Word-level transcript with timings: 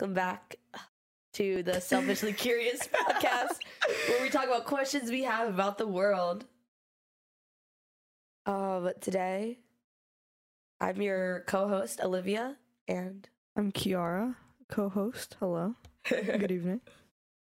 welcome 0.00 0.14
back 0.14 0.56
to 1.34 1.62
the 1.62 1.78
Selfishly 1.78 2.32
Curious 2.32 2.88
podcast, 2.88 3.58
where 4.08 4.22
we 4.22 4.30
talk 4.30 4.46
about 4.46 4.64
questions 4.64 5.10
we 5.10 5.24
have 5.24 5.46
about 5.46 5.76
the 5.76 5.86
world. 5.86 6.46
Uh, 8.46 8.80
but 8.80 9.02
today, 9.02 9.58
I'm 10.80 11.02
your 11.02 11.44
co-host 11.46 12.00
Olivia, 12.02 12.56
and 12.88 13.28
I'm 13.56 13.72
Kiara, 13.72 14.36
co-host. 14.70 15.36
Hello. 15.38 15.74
Good 16.08 16.50
evening. 16.50 16.80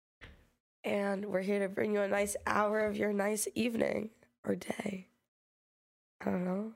and 0.85 1.25
we're 1.25 1.41
here 1.41 1.59
to 1.59 1.67
bring 1.67 1.93
you 1.95 1.99
a 1.99 2.07
nice 2.07 2.37
hour 2.45 2.79
of 2.79 2.95
your 2.95 3.11
nice 3.11 3.49
evening 3.55 4.11
or 4.45 4.55
day. 4.55 5.09
I 6.21 6.31
don't 6.31 6.45
know. 6.45 6.71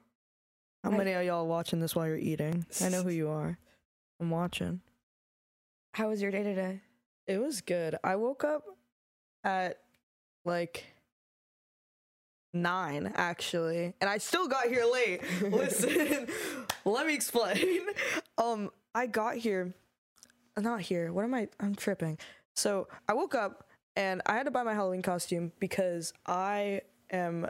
How 0.84 0.90
many 0.90 1.14
of 1.14 1.24
y'all 1.24 1.48
watching 1.48 1.80
this 1.80 1.96
while 1.96 2.08
you're 2.08 2.18
eating? 2.18 2.66
I 2.82 2.90
know 2.90 3.04
who 3.04 3.12
you 3.12 3.30
are. 3.30 3.58
I'm 4.20 4.30
watching. 4.30 4.82
How 5.94 6.10
was 6.10 6.22
your 6.22 6.32
day 6.32 6.44
today? 6.44 6.82
It 7.28 7.38
was 7.40 7.62
good. 7.62 7.98
I 8.04 8.16
woke 8.16 8.44
up 8.44 8.64
at 9.44 9.80
like 10.46 10.86
nine 12.54 13.12
actually, 13.16 13.94
and 14.00 14.10
I 14.10 14.18
still 14.18 14.48
got 14.48 14.68
here 14.68 14.86
late. 14.86 15.22
Listen, 15.42 16.28
let 16.86 17.06
me 17.08 17.14
explain. 17.14 17.82
Um, 18.38 18.72
I 18.96 19.06
got 19.06 19.36
here, 19.36 19.72
not 20.58 20.82
here. 20.82 21.14
What 21.14 21.26
am 21.26 21.36
I? 21.36 21.48
I'm 21.60 21.76
tripping. 21.76 22.18
So 22.56 22.88
I 23.08 23.14
woke 23.14 23.36
up 23.36 23.68
and 23.96 24.20
I 24.26 24.34
had 24.34 24.46
to 24.46 24.52
buy 24.52 24.64
my 24.64 24.74
Halloween 24.74 25.04
costume 25.04 25.52
because 25.60 26.12
I 26.26 26.82
am 27.12 27.48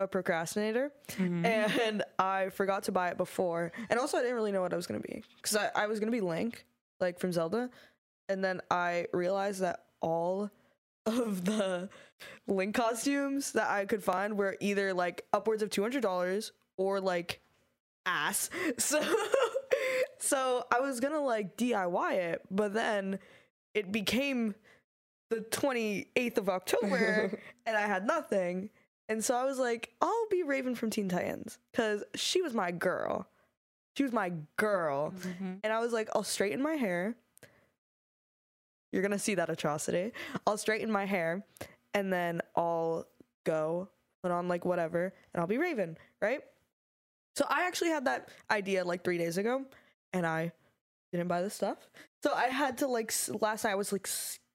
a 0.00 0.08
procrastinator 0.08 0.90
and 1.18 2.02
I 2.18 2.48
forgot 2.48 2.82
to 2.84 2.92
buy 2.92 3.10
it 3.10 3.16
before. 3.16 3.70
And 3.90 4.00
also, 4.00 4.16
I 4.18 4.22
didn't 4.22 4.34
really 4.34 4.50
know 4.50 4.62
what 4.62 4.72
I 4.72 4.76
was 4.76 4.88
gonna 4.88 4.98
be 4.98 5.22
because 5.36 5.54
I, 5.54 5.70
I 5.76 5.86
was 5.86 6.00
gonna 6.00 6.10
be 6.10 6.20
Link, 6.20 6.64
like 7.00 7.18
from 7.18 7.32
Zelda, 7.32 7.70
and 8.28 8.44
then 8.44 8.60
I 8.70 9.06
realized 9.12 9.60
that 9.60 9.84
all 10.00 10.50
of 11.06 11.44
the 11.44 11.88
Link 12.46 12.74
costumes 12.74 13.52
that 13.52 13.68
I 13.68 13.84
could 13.84 14.02
find 14.02 14.36
were 14.36 14.56
either 14.60 14.92
like 14.92 15.24
upwards 15.32 15.62
of 15.62 15.70
two 15.70 15.82
hundred 15.82 16.02
dollars 16.02 16.52
or 16.76 17.00
like 17.00 17.40
ass. 18.06 18.50
So, 18.78 19.02
so 20.18 20.64
I 20.72 20.80
was 20.80 21.00
gonna 21.00 21.20
like 21.20 21.56
DIY 21.56 22.14
it, 22.14 22.42
but 22.50 22.74
then 22.74 23.18
it 23.74 23.92
became 23.92 24.54
the 25.30 25.40
twenty 25.40 26.08
eighth 26.16 26.38
of 26.38 26.48
October, 26.48 27.38
and 27.66 27.76
I 27.76 27.82
had 27.82 28.06
nothing. 28.06 28.70
And 29.10 29.24
so 29.24 29.34
I 29.34 29.44
was 29.44 29.58
like, 29.58 29.94
I'll 30.02 30.28
be 30.30 30.42
Raven 30.42 30.74
from 30.74 30.90
Teen 30.90 31.08
Titans 31.08 31.58
because 31.72 32.04
she 32.14 32.42
was 32.42 32.52
my 32.52 32.70
girl. 32.70 33.26
She 33.98 34.04
was 34.04 34.12
my 34.12 34.30
girl. 34.56 35.10
Mm-hmm. 35.10 35.54
And 35.64 35.72
I 35.72 35.80
was 35.80 35.92
like, 35.92 36.08
I'll 36.14 36.22
straighten 36.22 36.62
my 36.62 36.74
hair. 36.74 37.16
You're 38.92 39.02
going 39.02 39.10
to 39.10 39.18
see 39.18 39.34
that 39.34 39.50
atrocity. 39.50 40.12
I'll 40.46 40.56
straighten 40.56 40.88
my 40.88 41.04
hair 41.04 41.44
and 41.94 42.12
then 42.12 42.40
I'll 42.54 43.08
go 43.44 43.88
put 44.22 44.30
on 44.30 44.46
like 44.46 44.64
whatever 44.64 45.12
and 45.34 45.40
I'll 45.40 45.48
be 45.48 45.58
Raven, 45.58 45.98
right? 46.22 46.42
So 47.34 47.44
I 47.48 47.66
actually 47.66 47.88
had 47.88 48.04
that 48.04 48.28
idea 48.48 48.84
like 48.84 49.02
three 49.02 49.18
days 49.18 49.36
ago 49.36 49.64
and 50.12 50.24
I 50.24 50.52
didn't 51.10 51.26
buy 51.26 51.42
the 51.42 51.50
stuff. 51.50 51.78
So 52.22 52.32
I 52.32 52.46
had 52.46 52.78
to 52.78 52.86
like, 52.86 53.12
last 53.40 53.64
night 53.64 53.72
I 53.72 53.74
was 53.74 53.90
like 53.90 54.06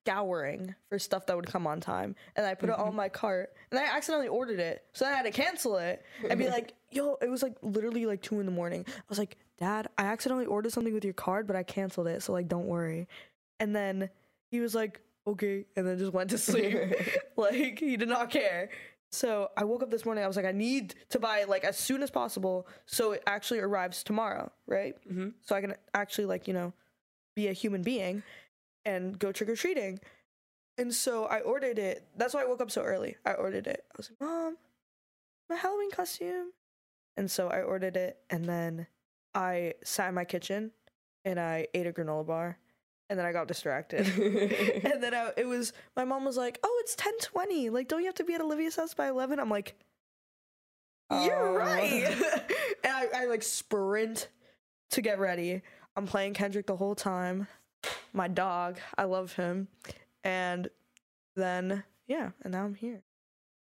scouring 0.06 0.76
for 0.90 1.00
stuff 1.00 1.26
that 1.26 1.36
would 1.36 1.48
come 1.48 1.66
on 1.66 1.80
time 1.80 2.16
and 2.36 2.46
I 2.46 2.56
put 2.56 2.70
it 2.70 2.78
on 2.78 2.96
my 2.96 3.10
cart 3.10 3.54
and 3.72 3.80
I 3.80 3.84
accidentally 3.84 4.28
ordered 4.28 4.60
it. 4.60 4.84
So 4.94 5.06
I 5.06 5.12
had 5.12 5.24
to 5.24 5.32
cancel 5.32 5.78
it 5.78 6.04
and 6.30 6.38
be 6.38 6.50
like, 6.50 6.74
yo, 6.92 7.18
it 7.22 7.30
was 7.30 7.42
like 7.42 7.56
literally 7.62 8.06
like 8.06 8.22
two 8.22 8.40
in 8.40 8.46
the 8.46 8.52
morning. 8.52 8.86
I 8.88 9.04
was 9.08 9.18
like, 9.18 9.38
Dad, 9.60 9.88
I 9.98 10.04
accidentally 10.04 10.46
ordered 10.46 10.74
something 10.74 10.94
with 10.94 11.06
your 11.06 11.14
card, 11.14 11.48
but 11.48 11.56
I 11.56 11.64
canceled 11.64 12.08
it. 12.08 12.22
So 12.22 12.34
like, 12.34 12.48
don't 12.48 12.68
worry. 12.68 13.08
And 13.60 13.76
then 13.76 14.10
he 14.52 14.60
was 14.60 14.76
like, 14.76 15.00
okay. 15.26 15.66
And 15.78 15.88
then 15.88 15.98
just 15.98 16.14
went 16.14 16.32
to 16.32 16.38
sleep. 16.38 16.78
like, 17.38 17.80
he 17.80 17.96
did 17.96 18.10
not 18.10 18.30
care. 18.30 18.70
So 19.12 19.52
I 19.56 19.64
woke 19.64 19.84
up 19.84 19.92
this 19.92 20.06
morning. 20.06 20.24
I 20.24 20.28
was 20.28 20.36
like, 20.36 20.46
I 20.46 20.52
need 20.52 20.96
to 21.12 21.20
buy 21.20 21.40
it 21.40 21.50
like 21.50 21.64
as 21.64 21.78
soon 21.78 22.04
as 22.04 22.10
possible 22.10 22.68
so 22.88 23.12
it 23.12 23.24
actually 23.28 23.60
arrives 23.60 24.04
tomorrow, 24.04 24.52
right? 24.68 24.96
Mm-hmm. 25.10 25.30
So 25.42 25.56
I 25.56 25.62
can 25.62 25.76
actually 25.94 26.26
like, 26.26 26.48
you 26.48 26.54
know, 26.54 26.74
be 27.36 27.48
a 27.48 27.54
human 27.54 27.84
being 27.84 28.24
and 28.86 29.18
go 29.18 29.32
trick 29.32 29.50
or 29.50 29.56
treating. 29.56 30.00
And 30.78 30.94
so 30.94 31.26
I 31.26 31.40
ordered 31.42 31.78
it. 31.80 32.08
That's 32.18 32.34
why 32.34 32.42
I 32.42 32.46
woke 32.46 32.62
up 32.62 32.72
so 32.72 32.82
early. 32.84 33.16
I 33.26 33.34
ordered 33.34 33.68
it. 33.68 33.86
I 33.92 33.94
was 33.96 34.10
like, 34.10 34.20
Mom, 34.22 34.58
my 35.50 35.56
Halloween 35.56 35.92
costume. 35.92 36.52
And 37.16 37.30
so 37.30 37.48
I 37.48 37.62
ordered 37.62 37.96
it 37.96 38.18
and 38.32 38.44
then 38.46 38.88
I 39.36 39.74
sat 39.84 40.10
in 40.10 40.16
my 40.16 40.26
kitchen 40.26 40.72
and 41.26 41.40
I 41.40 41.68
ate 41.76 41.86
a 41.86 41.94
granola 41.94 42.26
bar 42.26 42.58
and 43.10 43.20
then 43.20 43.26
I 43.28 43.32
got 43.32 43.48
distracted. 43.48 44.08
and 44.84 45.04
then 45.04 45.14
I, 45.14 45.32
it 45.38 45.46
was 45.46 45.74
my 45.96 46.06
mom 46.06 46.26
was 46.26 46.38
like, 46.38 46.58
"Oh, 46.64 46.82
it's 46.84 46.96
10:20. 46.96 47.70
Like 47.72 47.88
don't 47.88 48.00
you 48.00 48.08
have 48.08 48.16
to 48.16 48.24
be 48.24 48.34
at 48.34 48.42
Olivia's 48.42 48.76
house 48.76 48.96
by 48.96 49.10
11?" 49.10 49.40
I'm 49.40 49.50
like, 49.50 49.76
"You're 51.12 51.36
Oh. 51.50 51.54
right." 51.56 52.04
and 52.84 52.92
I, 52.94 53.08
I 53.16 53.26
like 53.26 53.44
sprint 53.44 54.30
to 54.92 55.02
get 55.02 55.20
ready. 55.20 55.62
I'm 55.96 56.08
playing 56.08 56.34
Kendrick 56.34 56.66
the 56.66 56.76
whole 56.76 56.96
time. 56.96 57.48
My 58.14 58.28
dog, 58.28 58.80
I 58.98 59.04
love 59.06 59.34
him. 59.34 59.68
And 60.24 60.70
then 61.36 61.84
yeah, 62.08 62.32
and 62.44 62.54
now 62.54 62.64
I'm 62.66 62.76
here. 62.76 63.02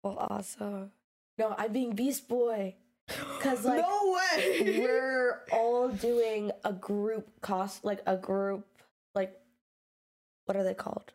Well, 0.03 0.17
awesome. 0.19 0.91
No, 1.39 1.55
I'm 1.57 1.73
being 1.73 1.95
Beast 1.95 2.29
Boy. 2.29 2.75
'Cause, 3.41 3.65
like, 3.67 3.81
no 3.83 4.17
way. 4.37 4.79
We're 4.81 5.43
all 5.53 5.89
doing 5.89 6.51
a 6.65 6.73
group 6.73 7.29
cost, 7.41 7.85
like 7.85 8.01
a 8.07 8.17
group, 8.17 8.67
like 9.15 9.39
what 10.47 10.57
are 10.57 10.65
they 10.65 10.75
called? 10.75 11.13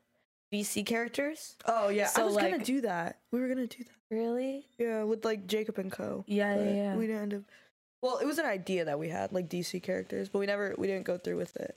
DC 0.53 0.83
characters? 0.85 1.55
oh 1.65 1.89
yeah, 1.89 2.05
I 2.05 2.07
So, 2.07 2.25
was 2.25 2.35
gonna 2.37 2.57
do 2.59 2.81
that. 2.81 3.19
We 3.31 3.39
were 3.39 3.47
gonna 3.47 3.67
do 3.67 3.83
that. 3.83 3.93
Really? 4.15 4.65
Yeah, 4.79 5.03
with 5.03 5.23
like 5.23 5.45
Jacob 5.45 5.77
and 5.77 5.91
Co. 5.91 6.23
Yeah, 6.27 6.55
yeah, 6.55 6.73
yeah. 6.73 6.95
We 6.95 7.05
didn't 7.05 7.21
end 7.21 7.33
up. 7.35 7.41
Well, 8.01 8.17
it 8.17 8.25
was 8.25 8.39
an 8.39 8.45
idea 8.45 8.85
that 8.85 8.97
we 8.97 9.09
had, 9.09 9.31
like 9.31 9.49
DC 9.49 9.83
characters, 9.83 10.29
but 10.29 10.39
we 10.39 10.45
never, 10.47 10.73
we 10.77 10.87
didn't 10.87 11.05
go 11.05 11.17
through 11.17 11.35
with 11.37 11.55
it. 11.57 11.75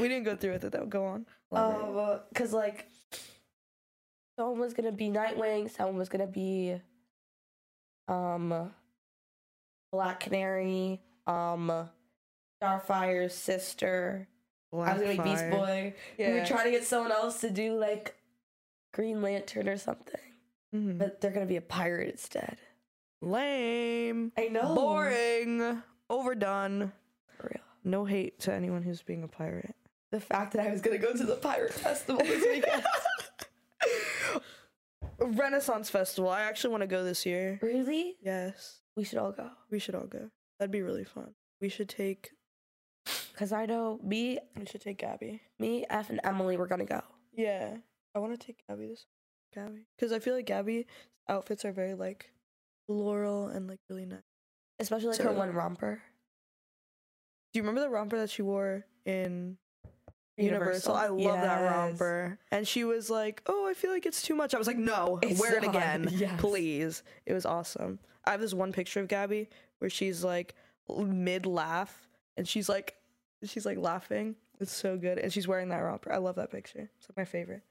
We 0.00 0.08
didn't 0.08 0.24
go 0.24 0.36
through 0.36 0.52
with 0.52 0.64
it 0.64 0.72
though. 0.72 0.86
Go 0.86 1.04
on. 1.04 1.26
Um, 1.52 2.20
cause 2.34 2.52
like 2.52 2.86
someone 4.38 4.58
was 4.58 4.74
gonna 4.74 4.92
be 4.92 5.08
Nightwing, 5.08 5.70
someone 5.70 5.96
was 5.96 6.08
gonna 6.08 6.26
be 6.26 6.80
um 8.08 8.72
Black 9.92 10.20
Canary, 10.20 11.00
um 11.26 11.88
Starfire's 12.62 13.34
sister. 13.34 14.28
I 14.72 14.76
was 14.76 15.02
gonna 15.02 15.22
be 15.22 15.30
Beast. 15.30 15.50
Boy. 15.50 15.94
We 16.18 16.32
were 16.32 16.44
trying 16.44 16.64
to 16.66 16.70
get 16.70 16.84
someone 16.84 17.10
else 17.12 17.40
to 17.40 17.50
do 17.50 17.74
like 17.76 18.14
Green 18.92 19.20
Lantern 19.22 19.68
or 19.68 19.76
something. 19.76 20.20
Mhm. 20.74 20.98
But 20.98 21.20
they're 21.20 21.32
gonna 21.32 21.46
be 21.46 21.56
a 21.56 21.60
pirate 21.62 22.10
instead. 22.10 22.58
Lame. 23.22 24.32
I 24.36 24.48
know. 24.48 24.74
Boring. 24.74 25.82
Overdone. 26.08 26.92
For 27.36 27.48
real. 27.52 27.64
No 27.84 28.04
hate 28.04 28.38
to 28.40 28.52
anyone 28.52 28.82
who's 28.82 29.02
being 29.02 29.22
a 29.24 29.28
pirate. 29.28 29.74
The 30.12 30.20
fact 30.20 30.52
that 30.54 30.66
I 30.66 30.70
was 30.70 30.80
gonna 30.80 30.98
go 30.98 31.12
to 31.12 31.24
the 31.24 31.36
pirate 31.36 31.72
festival 31.72 32.20
this 32.22 32.44
weekend. 32.44 32.84
Renaissance 35.20 35.90
Festival. 35.90 36.30
I 36.30 36.42
actually 36.42 36.70
want 36.70 36.82
to 36.82 36.86
go 36.86 37.04
this 37.04 37.26
year. 37.26 37.58
really? 37.62 38.16
Yes. 38.22 38.80
We 38.96 39.04
should 39.04 39.18
all 39.18 39.32
go. 39.32 39.50
We 39.70 39.78
should 39.78 39.94
all 39.94 40.06
go. 40.06 40.30
That'd 40.58 40.72
be 40.72 40.82
really 40.82 41.04
fun. 41.04 41.34
We 41.60 41.68
should 41.68 41.88
take 41.88 42.30
Cause 43.36 43.52
I 43.52 43.64
know 43.64 43.98
me, 44.02 44.38
we 44.58 44.66
should 44.66 44.82
take 44.82 44.98
Gabby. 44.98 45.40
me, 45.58 45.86
F, 45.88 46.10
and 46.10 46.20
Emily 46.24 46.58
We're 46.58 46.66
gonna 46.66 46.84
go. 46.84 47.00
Yeah. 47.32 47.76
I 48.14 48.18
want 48.18 48.38
to 48.38 48.46
take 48.46 48.62
Gabby 48.68 48.88
this 48.88 49.06
Gabby. 49.54 49.86
Because 49.96 50.12
I 50.12 50.18
feel 50.18 50.34
like 50.34 50.46
Gabby's 50.46 50.84
outfits 51.28 51.64
are 51.64 51.72
very 51.72 51.94
like 51.94 52.30
floral 52.86 53.48
and 53.48 53.66
like 53.66 53.78
really 53.88 54.04
nice. 54.04 54.20
Especially 54.78 55.08
like 55.08 55.20
her 55.20 55.32
one 55.32 55.52
romper. 55.52 56.02
Do 57.52 57.58
you 57.58 57.62
remember 57.62 57.80
the 57.80 57.88
romper 57.88 58.18
that 58.18 58.30
she 58.30 58.42
wore 58.42 58.84
in 59.06 59.56
Universal? 60.44 60.94
I 60.94 61.08
love 61.08 61.40
that 61.40 61.62
romper. 61.70 62.38
And 62.50 62.66
she 62.66 62.84
was 62.84 63.10
like, 63.10 63.42
"Oh, 63.46 63.66
I 63.68 63.74
feel 63.74 63.90
like 63.90 64.06
it's 64.06 64.22
too 64.22 64.34
much." 64.34 64.54
I 64.54 64.58
was 64.58 64.66
like, 64.66 64.76
"No, 64.78 65.18
It's 65.22 65.40
wear 65.40 65.56
it 65.56 65.62
not. 65.64 65.74
again, 65.74 66.08
Yes. 66.12 66.40
please." 66.40 67.02
It 67.26 67.32
was 67.32 67.46
awesome. 67.46 67.98
I 68.24 68.30
have 68.32 68.40
this 68.40 68.54
one 68.54 68.72
picture 68.72 69.00
of 69.00 69.08
Gabby 69.08 69.48
where 69.78 69.90
she's 69.90 70.22
like 70.24 70.54
mid 70.88 71.46
laugh 71.46 72.08
and 72.36 72.46
she's 72.46 72.68
like 72.68 72.96
she's 73.44 73.64
like 73.66 73.78
laughing. 73.78 74.36
It's 74.60 74.72
so 74.74 74.96
good, 74.98 75.18
and 75.18 75.32
she's 75.32 75.48
wearing 75.48 75.70
that 75.70 75.78
romper. 75.78 76.12
I 76.12 76.18
love 76.18 76.36
that 76.36 76.50
picture. 76.50 76.90
It's 76.98 77.08
like 77.08 77.16
my 77.16 77.24
favorite. 77.24 77.62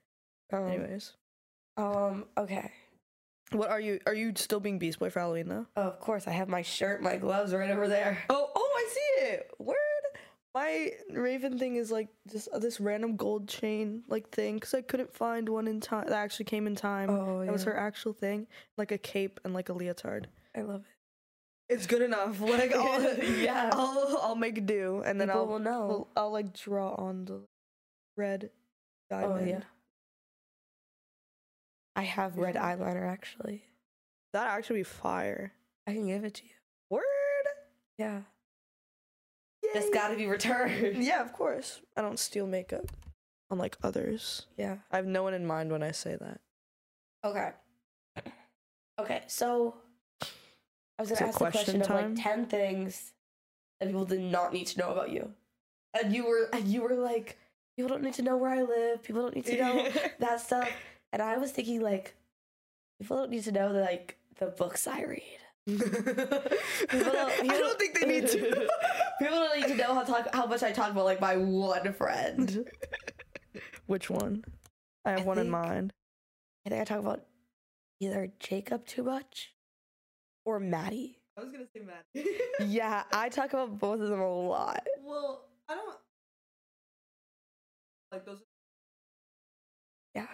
Um, 0.52 0.66
Anyways, 0.68 1.14
Um, 1.78 2.26
okay. 2.36 2.72
what 3.52 3.70
are 3.70 3.80
you? 3.80 4.00
Are 4.08 4.14
you 4.16 4.34
still 4.36 4.60
being 4.60 4.80
Beast 4.80 4.98
Boy 4.98 5.12
for 5.12 5.20
Halloween 5.20 5.48
though? 5.50 5.68
Of 5.76 6.00
course, 6.00 6.28
I 6.28 6.32
have 6.32 6.50
my 6.50 6.64
shirt, 6.64 7.04
my 7.04 7.18
gloves 7.18 7.54
right 7.54 7.70
over 7.70 7.88
there. 7.88 8.18
Oh, 8.32 8.50
oh, 8.56 8.74
I 8.76 8.90
see 8.92 9.26
it. 9.28 9.52
Word. 9.60 9.76
My 10.60 10.92
Raven 11.14 11.58
thing 11.58 11.78
is 11.78 11.90
like 11.90 12.10
just 12.30 12.50
uh, 12.50 12.60
this 12.60 12.82
random 12.82 13.16
gold 13.16 13.48
chain 13.48 14.04
like 14.10 14.30
thing 14.30 14.56
because 14.56 14.74
I 14.74 14.82
couldn't 14.82 15.14
find 15.14 15.48
one 15.48 15.68
in 15.70 15.80
time 15.80 16.04
that 16.08 16.14
actually 16.18 16.46
came 16.46 16.68
in 16.68 16.76
time. 16.76 17.10
Oh, 17.10 17.46
That 17.46 17.52
was 17.54 17.64
her 17.64 17.78
actual 17.78 18.12
thing, 18.12 18.46
like 18.78 18.92
a 18.92 18.98
cape 18.98 19.40
and 19.46 19.54
like 19.54 19.70
a 19.70 19.74
leotard. 19.74 20.28
I 20.54 20.62
love 20.64 20.82
it. 20.82 21.74
It's 21.74 21.88
good 21.88 22.02
enough. 22.02 22.42
Like, 22.42 22.76
I'll, 22.76 23.02
Yeah. 23.24 23.70
I'll, 23.72 24.20
I'll 24.22 24.36
make 24.36 24.66
do, 24.66 25.02
and 25.06 25.20
then 25.22 25.30
People 25.30 25.42
I'll, 25.42 25.48
will 25.48 25.60
know. 25.60 26.08
I'll, 26.18 26.24
I'll 26.26 26.32
like 26.34 26.52
draw 26.54 26.94
on 26.96 27.24
the 27.24 27.40
red 28.18 28.50
diamond. 29.10 29.40
Oh 29.42 29.46
yeah. 29.46 29.62
I 31.96 32.02
have 32.02 32.38
red 32.38 32.56
Yeah. 32.56 32.76
eyeliner 32.76 33.08
actually. 33.08 33.64
That 34.34 34.48
actually 34.52 34.80
be 34.82 34.84
fire. 34.84 35.54
I 35.88 35.94
can 35.94 36.06
give 36.08 36.26
it 36.26 36.34
to 36.34 36.44
you. 36.44 36.52
Word. 36.90 37.04
Yeah. 37.98 38.22
Yay. 39.74 39.80
Just 39.82 39.94
gotta 39.94 40.16
be 40.16 40.28
returned. 40.28 40.98
Yeah, 41.04 41.22
of 41.22 41.34
course. 41.34 41.82
I 41.98 42.02
don't 42.02 42.20
steal 42.20 42.48
makeup, 42.48 42.86
unlike 43.52 43.78
others. 43.84 44.46
Yeah. 44.58 44.78
I 44.92 44.98
have 44.98 45.06
no 45.06 45.24
one 45.24 45.34
in 45.34 45.46
mind 45.46 45.72
when 45.72 45.84
I 45.84 45.92
say 45.92 46.16
that. 46.20 46.40
Okay. 47.24 47.52
Okay, 49.00 49.22
so 49.28 49.76
I 50.98 51.02
was 51.04 51.12
Is 51.12 51.20
gonna 51.20 51.30
ask 51.30 51.40
the 51.40 51.46
question 51.46 51.80
question 51.80 51.82
of 51.82 51.88
time? 51.88 52.16
like 52.16 52.24
ten 52.24 52.46
things 52.46 53.14
that 53.80 53.88
people 53.88 54.06
did 54.06 54.20
not 54.22 54.52
need 54.54 54.68
to 54.68 54.80
know 54.80 54.90
about 54.92 55.10
you. 55.12 55.32
And 56.00 56.14
you 56.14 56.26
were 56.28 56.50
and 56.54 56.68
you 56.68 56.82
were 56.82 56.96
like, 56.96 57.38
people 57.78 57.90
don't 57.90 58.04
need 58.04 58.14
to 58.16 58.22
know 58.22 58.36
where 58.38 58.52
I 58.52 58.62
live, 58.64 59.02
people 59.02 59.22
don't 59.22 59.36
need 59.36 59.46
to 59.46 59.58
know 59.58 59.90
that 60.20 60.42
stuff. 60.42 60.70
And 61.14 61.22
I 61.22 61.38
was 61.38 61.52
thinking 61.52 61.82
like 61.82 62.16
people 63.00 63.18
don't 63.18 63.32
need 63.32 63.44
to 63.46 63.52
know 63.54 63.72
like 63.72 64.18
the 64.38 64.48
books 64.48 64.86
I 64.88 65.04
read. 65.04 65.24
People 65.68 67.12
don't, 67.12 67.30
I 67.30 67.38
people 67.42 67.58
don't 67.60 67.78
think 67.80 68.00
they 68.00 68.08
need 68.08 68.28
to. 68.30 68.68
People 69.20 69.36
don't 69.36 69.60
need 69.60 69.68
to 69.68 69.76
know 69.76 69.94
how 69.94 70.04
talk 70.04 70.34
how 70.34 70.46
much 70.46 70.64
I 70.64 70.72
talk 70.72 70.92
about 70.92 71.06
like 71.06 71.22
my 71.22 71.38
one 71.38 71.94
friend. 71.94 72.66
Which 73.88 74.10
one? 74.10 74.44
I 75.06 75.12
have 75.12 75.22
I 75.22 75.24
one 75.24 75.38
in 75.38 75.50
mind. 75.50 75.94
I 76.66 76.70
think 76.70 76.82
I 76.82 76.86
talk 76.86 77.00
about 77.00 77.26
either 78.00 78.30
Jacob 78.40 78.86
too 78.86 79.04
much 79.04 79.54
or 80.46 80.60
Maddie. 80.60 81.18
I 81.38 81.42
was 81.42 81.52
gonna 81.52 81.66
say 81.74 81.82
Matt. 81.86 82.06
Yeah, 82.68 83.04
I 83.14 83.30
talk 83.30 83.54
about 83.54 83.80
both 83.80 84.02
of 84.02 84.10
them 84.10 84.20
a 84.20 84.30
lot. 84.30 84.86
well, 85.04 85.46
I 85.68 85.76
don't 85.76 85.96
like 88.12 88.26
those. 88.26 88.40
Yeah. 90.16 90.26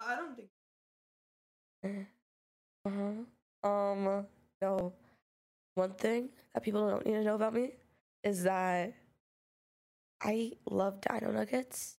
I 0.00 0.14
don't 0.14 0.36
think. 0.36 0.48
Uh 2.84 2.90
huh. 2.90 3.68
Um, 3.68 4.26
no. 4.62 4.92
One 5.74 5.94
thing 5.94 6.30
that 6.54 6.62
people 6.62 6.88
don't 6.88 7.04
need 7.06 7.12
to 7.12 7.22
know 7.24 7.34
about 7.34 7.54
me 7.54 7.72
is 8.24 8.44
that 8.44 8.94
I 10.20 10.52
love 10.70 11.00
dino 11.00 11.32
nuggets. 11.32 11.96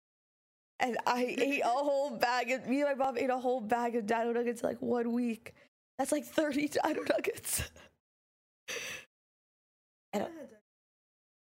And 0.79 0.97
I 1.05 1.23
ate 1.39 1.61
a 1.63 1.67
whole 1.67 2.11
bag 2.11 2.51
of, 2.51 2.67
me 2.67 2.81
and 2.81 2.97
my 2.97 3.05
mom 3.05 3.17
ate 3.17 3.29
a 3.29 3.37
whole 3.37 3.61
bag 3.61 3.95
of 3.95 4.05
dino 4.05 4.31
nuggets 4.33 4.61
in 4.61 4.69
like 4.69 4.81
one 4.81 5.13
week. 5.13 5.53
That's 5.97 6.11
like 6.11 6.25
30 6.25 6.69
dino 6.69 7.03
nuggets. 7.09 7.63
And, 10.13 10.27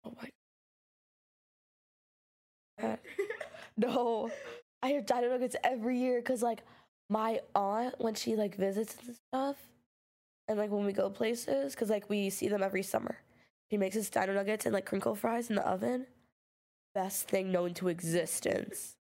oh 0.04 0.14
my 0.20 0.28
god. 2.80 2.98
No, 3.76 4.30
I 4.82 4.88
have 4.90 5.06
dino 5.06 5.30
nuggets 5.30 5.56
every 5.64 5.98
year 5.98 6.20
because 6.20 6.42
like 6.42 6.62
my 7.08 7.40
aunt 7.54 7.94
when 7.98 8.14
she 8.14 8.36
like 8.36 8.54
visits 8.56 8.96
and 9.06 9.16
stuff, 9.28 9.56
and 10.48 10.58
like 10.58 10.70
when 10.70 10.84
we 10.84 10.92
go 10.92 11.10
places, 11.10 11.74
because 11.74 11.90
like 11.90 12.08
we 12.10 12.30
see 12.30 12.48
them 12.48 12.62
every 12.62 12.82
summer. 12.82 13.16
She 13.72 13.78
makes 13.78 13.94
his 13.94 14.10
dino 14.10 14.34
nuggets 14.34 14.66
and 14.66 14.74
like 14.74 14.84
crinkle 14.84 15.14
fries 15.14 15.48
in 15.48 15.56
the 15.56 15.66
oven. 15.66 16.04
Best 16.94 17.26
thing 17.26 17.50
known 17.50 17.72
to 17.72 17.88
existence. 17.88 18.96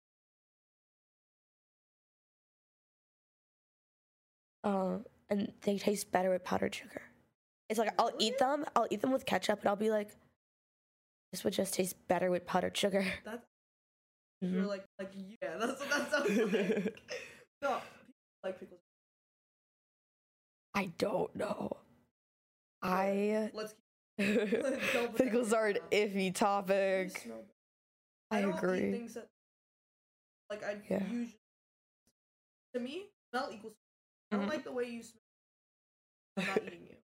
Uh, 4.64 5.00
and 5.28 5.52
they 5.60 5.76
taste 5.76 6.10
better 6.10 6.30
with 6.30 6.42
powdered 6.42 6.74
sugar. 6.74 7.02
It's 7.68 7.78
like 7.78 7.92
I'll 7.98 8.12
eat 8.18 8.38
them, 8.38 8.64
I'll 8.74 8.86
eat 8.90 9.02
them 9.02 9.12
with 9.12 9.26
ketchup, 9.26 9.58
and 9.60 9.68
I'll 9.68 9.76
be 9.76 9.90
like, 9.90 10.08
this 11.32 11.44
would 11.44 11.52
just 11.52 11.74
taste 11.74 11.96
better 12.08 12.30
with 12.30 12.46
powdered 12.46 12.74
sugar. 12.74 13.04
That's 13.26 13.44
Mhm. 14.42 14.54
you're 14.54 14.64
like 14.64 14.84
like 14.98 15.12
yeah. 15.14 15.58
That's 15.58 15.80
what 15.80 15.90
that 15.90 16.10
sounds 16.10 16.30
like. 16.30 16.96
no, 17.62 17.76
people 17.76 18.40
like 18.42 18.58
pickles. 18.58 18.80
I 20.74 20.86
don't 20.96 21.36
know. 21.36 21.76
I 22.80 23.50
Let's 23.52 23.72
keep 23.74 23.81
Don't 23.81 23.81
put 23.81 23.81
pickles 25.16 25.52
are 25.52 25.68
an 25.68 25.78
iffy 25.90 26.34
topic. 26.34 27.28
I 28.30 28.40
agree. 28.40 28.92
things 28.92 29.14
that 29.14 29.28
like 30.50 30.62
I 30.62 30.76
Yeah. 30.88 31.02
usually 31.04 31.38
to 32.74 32.80
me 32.80 33.10
smell 33.30 33.50
equals. 33.52 33.74
I 34.30 34.36
don't 34.36 34.46
Mhm. 34.46 34.50
like 34.50 34.64
the 34.64 34.72
way 34.72 34.84
you 34.84 35.02
smell. 35.02 35.22
I'm 36.38 36.46
not 36.46 36.62
eating 36.66 36.86
you. 36.88 36.96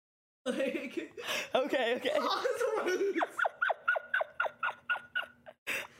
Like 0.46 1.12
Okay, 1.54 1.94
okay. 1.96 2.16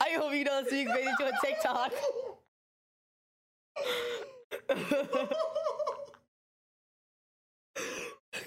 I 0.01 0.09
hope 0.17 0.33
you 0.33 0.43
don't 0.45 0.67
being 0.69 0.87
made 0.87 1.05
into 1.07 1.27
a 1.27 1.31
TikTok. 1.45 1.91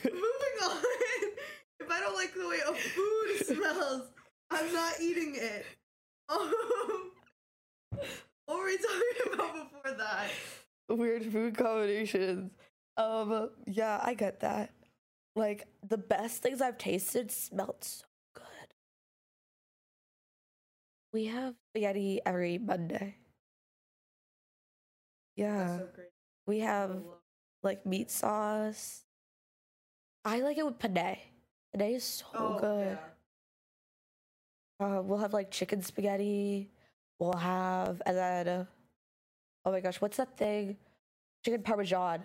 Moving 0.04 0.58
on. 0.64 0.82
If 1.80 1.90
I 1.90 1.91
don't 2.02 2.14
like 2.14 2.34
the 2.34 2.48
way 2.48 2.58
a 2.68 2.74
food 2.74 3.46
smells, 3.46 4.08
I'm 4.50 4.72
not 4.72 4.94
eating 5.00 5.34
it. 5.36 5.66
Um, 6.30 7.10
what 8.46 8.58
were 8.58 8.64
we 8.64 8.78
talking 8.78 9.34
about 9.34 9.70
before 9.70 9.98
that? 9.98 10.30
Weird 10.88 11.24
food 11.30 11.58
combinations. 11.58 12.50
Um, 12.96 13.50
yeah, 13.66 14.00
I 14.02 14.14
get 14.14 14.40
that. 14.40 14.70
Like 15.36 15.66
the 15.86 15.98
best 15.98 16.42
things 16.42 16.62
I've 16.62 16.78
tasted 16.78 17.30
smelled 17.30 17.76
so 17.80 18.04
good. 18.34 18.44
We 21.12 21.26
have 21.26 21.54
spaghetti 21.70 22.20
every 22.24 22.58
Monday. 22.58 23.16
Yeah, 25.36 25.78
so 25.78 25.88
we 26.46 26.60
have 26.60 27.02
like 27.62 27.84
meat 27.86 28.10
sauce. 28.10 29.02
I 30.24 30.40
like 30.40 30.58
it 30.58 30.64
with 30.64 30.78
penne. 30.78 31.16
Penne 31.72 31.94
is 31.94 32.04
so 32.04 32.26
Oh, 32.34 32.58
good. 32.58 32.98
yeah. 34.80 34.86
Uh, 34.98 35.00
we'll 35.02 35.18
have 35.18 35.32
like 35.32 35.50
chicken 35.50 35.82
spaghetti. 35.82 36.68
We'll 37.18 37.34
have 37.34 38.02
and 38.04 38.16
then 38.16 38.48
uh, 38.48 38.64
oh 39.64 39.70
my 39.72 39.80
gosh, 39.80 40.00
what's 40.00 40.16
that 40.16 40.36
thing? 40.36 40.76
Chicken 41.44 41.62
parmesan. 41.62 42.24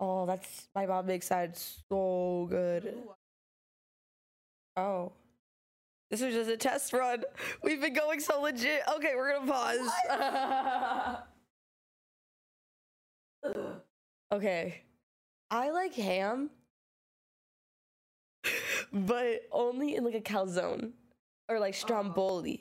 Oh, 0.00 0.26
that's 0.26 0.68
my 0.74 0.86
mom 0.86 1.06
makes 1.06 1.28
that 1.28 1.56
so 1.56 2.46
good. 2.50 2.94
Oh, 4.76 5.12
this 6.10 6.20
was 6.20 6.34
just 6.34 6.50
a 6.50 6.56
test 6.56 6.92
run. 6.92 7.24
We've 7.62 7.80
been 7.80 7.94
going 7.94 8.20
so 8.20 8.40
legit. 8.40 8.82
Okay, 8.96 9.14
we're 9.16 9.32
gonna 9.40 9.50
pause. 9.50 9.90
okay, 14.32 14.82
I 15.50 15.70
like 15.70 15.94
ham, 15.94 16.50
but 18.92 19.42
only 19.52 19.94
in 19.96 20.04
like 20.04 20.14
a 20.14 20.20
calzone 20.20 20.92
or 21.48 21.58
like 21.58 21.74
stromboli. 21.74 22.60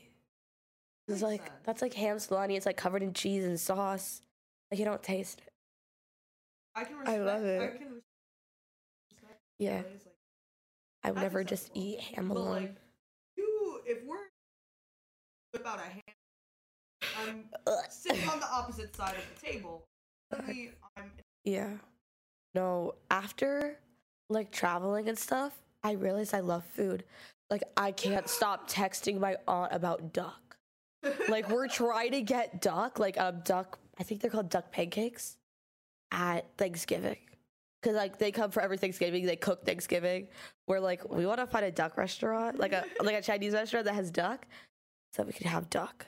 Oh, 1.09 1.13
it's 1.13 1.21
like 1.21 1.41
sense. 1.41 1.51
that's 1.63 1.81
like 1.81 1.93
ham 1.93 2.19
salami. 2.19 2.55
It's 2.55 2.65
like 2.65 2.77
covered 2.77 3.03
in 3.03 3.13
cheese 3.13 3.45
and 3.45 3.59
sauce. 3.59 4.21
Like 4.71 4.79
you 4.79 4.85
don't 4.85 5.01
taste 5.03 5.41
it. 5.45 5.53
I 6.75 6.83
can 6.83 6.95
I 6.95 6.99
respect, 7.15 7.21
love 7.25 7.43
I 7.43 7.47
it. 7.47 7.77
can 7.77 7.87
respect 7.93 9.39
Yeah, 9.59 9.77
like, 9.77 10.01
I 11.03 11.11
would 11.11 11.21
never 11.21 11.43
just 11.43 11.71
eat 11.73 11.99
ham 12.01 12.27
but 12.27 12.37
alone. 12.37 12.51
like 12.61 12.75
you, 13.37 13.81
if 13.85 13.99
we're 14.05 14.17
about 15.59 15.79
a 15.79 15.83
ham, 15.83 16.01
I'm 17.19 17.43
sitting 17.89 18.27
on 18.29 18.39
the 18.39 18.47
opposite 18.51 18.95
side 18.95 19.15
of 19.15 19.23
the 19.41 19.47
table. 19.51 19.83
Yeah. 21.45 21.77
No, 22.53 22.95
after 23.09 23.79
like 24.29 24.51
traveling 24.51 25.07
and 25.07 25.17
stuff, 25.17 25.53
I 25.87 25.93
realized 25.93 26.33
I 26.33 26.41
love 26.41 26.65
food. 26.65 27.05
Like 27.49 27.63
I 27.77 27.93
can't 27.93 28.27
stop 28.27 28.69
texting 28.69 29.21
my 29.21 29.37
aunt 29.47 29.71
about 29.71 30.11
duck. 30.11 30.57
Like 31.29 31.49
we're 31.49 31.67
trying 31.81 32.11
to 32.11 32.21
get 32.21 32.61
duck, 32.61 32.99
like 32.99 33.17
um 33.17 33.39
duck, 33.45 33.79
I 33.97 34.03
think 34.03 34.19
they're 34.19 34.29
called 34.29 34.49
duck 34.49 34.69
pancakes 34.69 35.37
at 36.11 36.45
Thanksgiving. 36.57 37.19
Cuz 37.83 37.93
like 37.93 38.17
they 38.17 38.33
come 38.33 38.51
for 38.51 38.61
every 38.61 38.77
Thanksgiving, 38.77 39.25
they 39.25 39.37
cook 39.37 39.65
Thanksgiving. 39.65 40.27
We're 40.67 40.81
like 40.81 41.09
we 41.09 41.25
want 41.25 41.39
to 41.39 41.47
find 41.47 41.63
a 41.63 41.71
duck 41.71 41.97
restaurant, 41.97 42.59
like 42.59 42.73
a 42.73 42.83
like 43.01 43.15
a 43.15 43.21
Chinese 43.21 43.53
restaurant 43.53 43.85
that 43.85 43.95
has 43.95 44.11
duck 44.11 44.45
so 45.13 45.23
we 45.23 45.31
can 45.31 45.47
have 45.47 45.69
duck. 45.69 46.05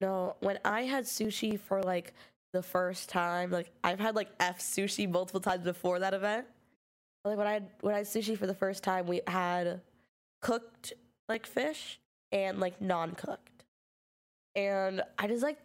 No, 0.00 0.34
when 0.40 0.58
I 0.64 0.82
had 0.82 1.04
sushi 1.04 1.56
for 1.56 1.82
like 1.84 2.14
the 2.52 2.62
first 2.62 3.08
time, 3.08 3.50
like 3.50 3.70
I've 3.84 4.00
had 4.00 4.14
like 4.14 4.30
F 4.40 4.60
sushi 4.60 5.08
multiple 5.08 5.40
times 5.40 5.64
before 5.64 5.98
that 6.00 6.14
event. 6.14 6.46
Like 7.24 7.36
when 7.36 7.46
I 7.46 7.60
when 7.80 7.94
I 7.94 7.98
had 7.98 8.06
sushi 8.06 8.36
for 8.38 8.46
the 8.46 8.54
first 8.54 8.82
time, 8.82 9.06
we 9.06 9.20
had 9.26 9.80
cooked 10.40 10.94
like 11.28 11.46
fish 11.46 12.00
and 12.32 12.58
like 12.60 12.80
non-cooked. 12.80 13.64
And 14.54 15.02
I 15.18 15.26
just 15.26 15.42
like 15.42 15.58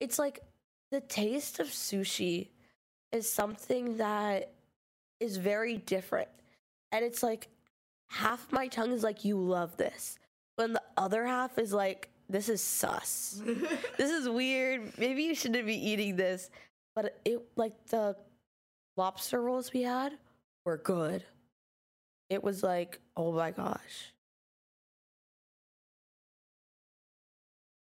it's 0.00 0.18
like 0.18 0.40
the 0.90 1.00
taste 1.00 1.60
of 1.60 1.68
sushi 1.68 2.48
is 3.12 3.30
something 3.30 3.96
that 3.98 4.52
is 5.20 5.36
very 5.36 5.76
different. 5.76 6.28
And 6.92 7.04
it's 7.04 7.22
like 7.22 7.48
half 8.08 8.50
my 8.50 8.66
tongue 8.68 8.92
is 8.92 9.02
like, 9.02 9.24
you 9.24 9.36
love 9.36 9.76
this. 9.76 10.18
But 10.56 10.72
the 10.72 10.82
other 10.96 11.26
half 11.26 11.58
is 11.58 11.72
like, 11.72 12.09
this 12.30 12.48
is 12.48 12.60
sus. 12.62 13.42
this 13.98 14.10
is 14.10 14.28
weird. 14.28 14.96
Maybe 14.98 15.24
you 15.24 15.34
shouldn't 15.34 15.66
be 15.66 15.74
eating 15.74 16.16
this. 16.16 16.50
But 16.94 17.18
it, 17.24 17.42
like, 17.56 17.72
the 17.86 18.16
lobster 18.96 19.42
rolls 19.42 19.72
we 19.72 19.82
had 19.82 20.12
were 20.64 20.76
good. 20.76 21.24
It 22.28 22.42
was 22.42 22.62
like, 22.62 23.00
oh 23.16 23.32
my 23.32 23.50
gosh. 23.50 24.12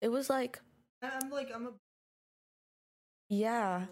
It 0.01 0.09
was 0.09 0.29
like, 0.29 0.59
I'm 1.01 1.31
like 1.31 1.49
I'm 1.53 1.67
a 1.67 1.71
yeah. 3.29 3.85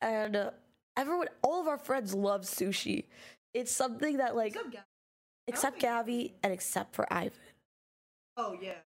And 0.00 0.36
uh, 0.36 0.50
everyone, 0.96 1.28
all 1.42 1.60
of 1.60 1.68
our 1.68 1.78
friends 1.78 2.14
love 2.14 2.42
sushi. 2.42 3.04
It's 3.52 3.70
something 3.70 4.16
that, 4.16 4.34
like, 4.34 4.56
up, 4.56 4.66
except 5.46 5.78
Gabby 5.78 6.34
and 6.42 6.52
except 6.52 6.94
for 6.94 7.10
Ivan. 7.12 7.32
Oh 8.36 8.56
yeah. 8.60 8.78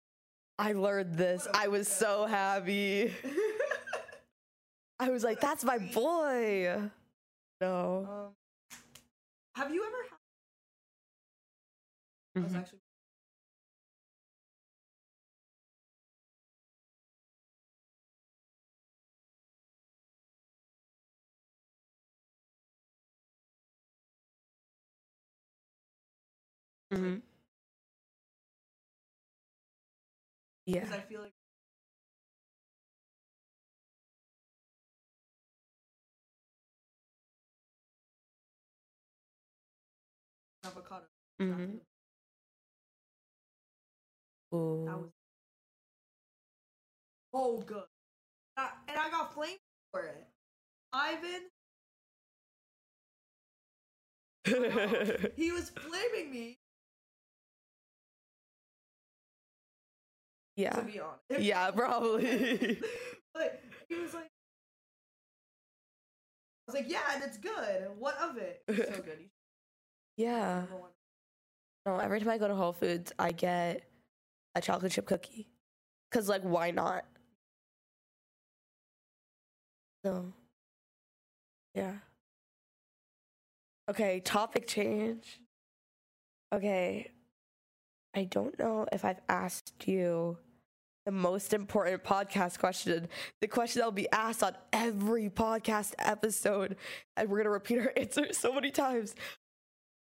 I 0.58 0.72
learned 0.72 1.14
this. 1.14 1.46
I 1.54 1.68
was 1.68 1.88
so 1.88 2.26
happy. 2.26 3.12
I 5.00 5.10
was 5.10 5.24
like, 5.24 5.40
that's 5.40 5.64
my 5.64 5.78
boy. 5.78 6.80
No. 7.60 8.08
um, 8.10 8.34
have 9.54 9.72
you 9.74 9.84
ever 9.84 9.96
had? 10.10 10.18
I 12.36 12.40
was 12.60 12.72
Mhm. 26.92 27.22
Mhm. 30.68 30.74
Because 30.74 30.90
Yeah. 30.90 30.96
I 30.96 31.00
feel 31.00 31.20
like. 31.22 31.34
Avocado. 40.64 41.06
Mhm. 41.40 41.80
That 44.86 44.98
was 44.98 45.10
oh 47.32 47.58
good. 47.62 47.84
Uh, 48.56 48.68
and 48.88 48.98
I 48.98 49.10
got 49.10 49.34
flamed 49.34 49.58
for 49.92 50.04
it. 50.06 50.26
Ivan, 50.92 51.50
he 55.36 55.52
was 55.52 55.70
flaming 55.70 56.30
me. 56.30 56.58
Yeah. 60.56 60.70
To 60.70 60.82
be 60.82 61.00
honest. 61.00 61.22
Yeah, 61.46 61.70
probably. 61.70 62.80
but 63.34 63.62
he 63.88 63.96
was 63.96 64.14
like, 64.14 64.24
I 66.68 66.72
was 66.72 66.74
like, 66.74 66.90
yeah, 66.90 67.14
and 67.14 67.22
it's 67.22 67.38
good. 67.38 67.88
What 67.98 68.16
of 68.18 68.36
it? 68.38 68.62
It's 68.68 68.96
so 68.96 69.02
good. 69.02 69.18
Yeah. 70.16 70.62
should 70.62 70.70
have 70.70 70.80
one. 70.80 70.90
No, 71.84 71.98
every 71.98 72.20
time 72.20 72.30
I 72.30 72.38
go 72.38 72.48
to 72.48 72.54
Whole 72.54 72.72
Foods, 72.72 73.12
I 73.18 73.32
get 73.32 73.82
a 74.54 74.62
chocolate 74.62 74.92
chip 74.92 75.06
cookie. 75.06 75.48
Cause 76.10 76.28
like, 76.28 76.42
why 76.42 76.70
not? 76.70 77.04
So, 80.04 80.32
yeah. 81.74 81.92
Okay, 83.90 84.20
topic 84.20 84.66
change. 84.66 85.40
Okay, 86.52 87.10
I 88.14 88.24
don't 88.24 88.58
know 88.58 88.86
if 88.92 89.04
I've 89.04 89.20
asked 89.28 89.86
you 89.86 90.38
the 91.06 91.12
most 91.12 91.54
important 91.54 92.02
podcast 92.02 92.58
question, 92.58 93.08
the 93.40 93.46
question 93.46 93.78
that 93.80 93.86
will 93.86 93.92
be 93.92 94.10
asked 94.10 94.42
on 94.42 94.54
every 94.72 95.30
podcast 95.30 95.94
episode, 96.00 96.76
and 97.16 97.28
we're 97.30 97.38
gonna 97.38 97.50
repeat 97.50 97.78
our 97.78 97.92
answer 97.96 98.26
so 98.32 98.52
many 98.52 98.72
times. 98.72 99.14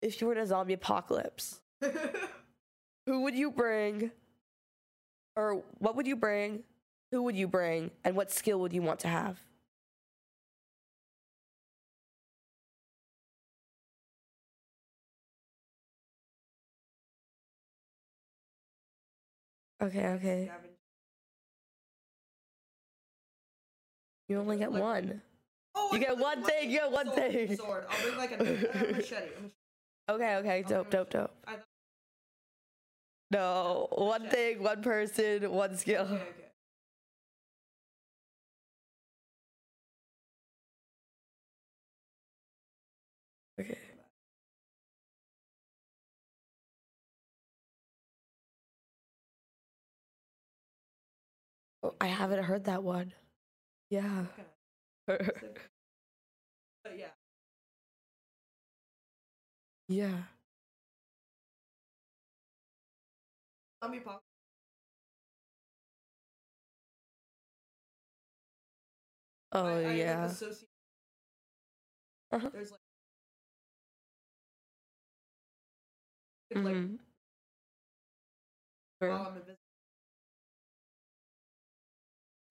If 0.02 0.20
you 0.20 0.26
were 0.28 0.34
in 0.34 0.40
a 0.40 0.46
zombie 0.46 0.74
apocalypse, 0.74 1.60
who 3.06 3.22
would 3.22 3.34
you 3.34 3.50
bring? 3.50 4.10
Or 5.36 5.62
what 5.78 5.96
would 5.96 6.06
you 6.06 6.16
bring? 6.16 6.64
Who 7.12 7.22
would 7.24 7.36
you 7.36 7.48
bring? 7.48 7.90
And 8.04 8.16
what 8.16 8.30
skill 8.30 8.60
would 8.60 8.72
you 8.72 8.82
want 8.82 9.00
to 9.00 9.08
have? 9.08 9.40
Okay, 19.80 20.06
okay. 20.14 20.50
You 24.30 24.38
only 24.38 24.58
get 24.58 24.70
Like- 24.70 24.80
one. 24.80 25.22
Oh, 25.74 25.88
You 25.90 25.96
I 25.98 26.00
get 26.02 26.18
one 26.18 26.44
thing, 26.44 26.70
you 26.70 26.78
get 26.78 26.92
one 26.92 27.06
sword, 27.06 27.16
thing. 27.32 27.56
Sword. 27.56 27.84
I'll 27.90 28.02
bring 28.02 28.16
like 28.16 28.30
a, 28.30 28.36
a 28.90 28.92
machete. 28.92 29.26
Okay, 30.08 30.36
okay, 30.36 30.62
dope, 30.68 30.88
dope, 30.88 31.10
dope. 31.10 31.32
No, 33.32 33.88
one 33.90 34.28
thing, 34.28 34.62
one 34.62 34.82
person, 34.82 35.50
one 35.50 35.76
skill. 35.76 36.02
okay, 36.04 36.22
okay. 36.22 36.50
Okay. 43.60 43.78
Oh, 51.82 51.94
I 52.00 52.06
haven't 52.08 52.44
heard 52.44 52.64
that 52.64 52.82
one. 52.82 53.12
Yeah. 53.90 54.24
But 56.84 56.96
yeah. 56.98 57.10
yeah. 59.88 60.22
Zombie 63.82 64.00
pop. 64.00 64.22
Oh 69.52 69.64
I, 69.66 69.70
I, 69.70 69.82
like, 69.84 69.96
yeah. 69.98 70.24
associate- 70.26 70.68
Uh-huh. 72.32 72.50
There's 72.52 72.70
like. 72.70 72.80
It's 76.50 76.64
like. 76.64 76.76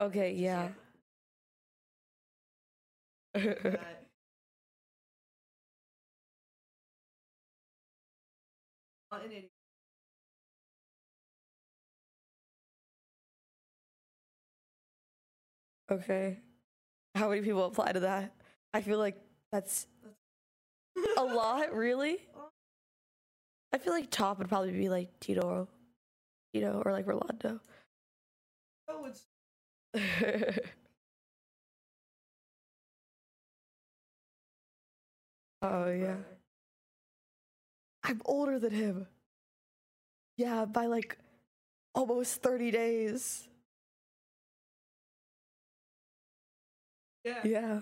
Okay, 0.01 0.31
just 0.31 0.41
yeah. 0.43 0.69
Like 3.35 3.63
that. 3.63 4.05
Not 9.11 9.21
okay. 15.91 16.39
How 17.15 17.29
many 17.29 17.41
people 17.41 17.65
apply 17.65 17.91
to 17.93 18.01
that? 18.01 18.33
I 18.73 18.81
feel 18.81 18.99
like 18.99 19.17
that's 19.51 19.87
a 21.17 21.23
lot, 21.23 21.73
really. 21.73 22.17
I 23.73 23.77
feel 23.77 23.93
like 23.93 24.09
top 24.09 24.39
would 24.39 24.49
probably 24.49 24.71
be 24.71 24.89
like 24.89 25.19
Tito, 25.19 25.67
Tito, 26.53 26.81
or 26.85 26.91
like 26.91 27.07
Rolando. 27.07 27.59
Oh, 28.87 29.05
it's 29.05 29.25
oh 35.61 35.89
yeah. 35.91 36.17
I'm 38.03 38.21
older 38.25 38.59
than 38.59 38.71
him. 38.71 39.07
Yeah, 40.37 40.65
by 40.65 40.85
like 40.87 41.17
almost 41.95 42.41
30 42.41 42.71
days. 42.71 43.47
Yeah. 47.23 47.41
Yeah. 47.43 47.81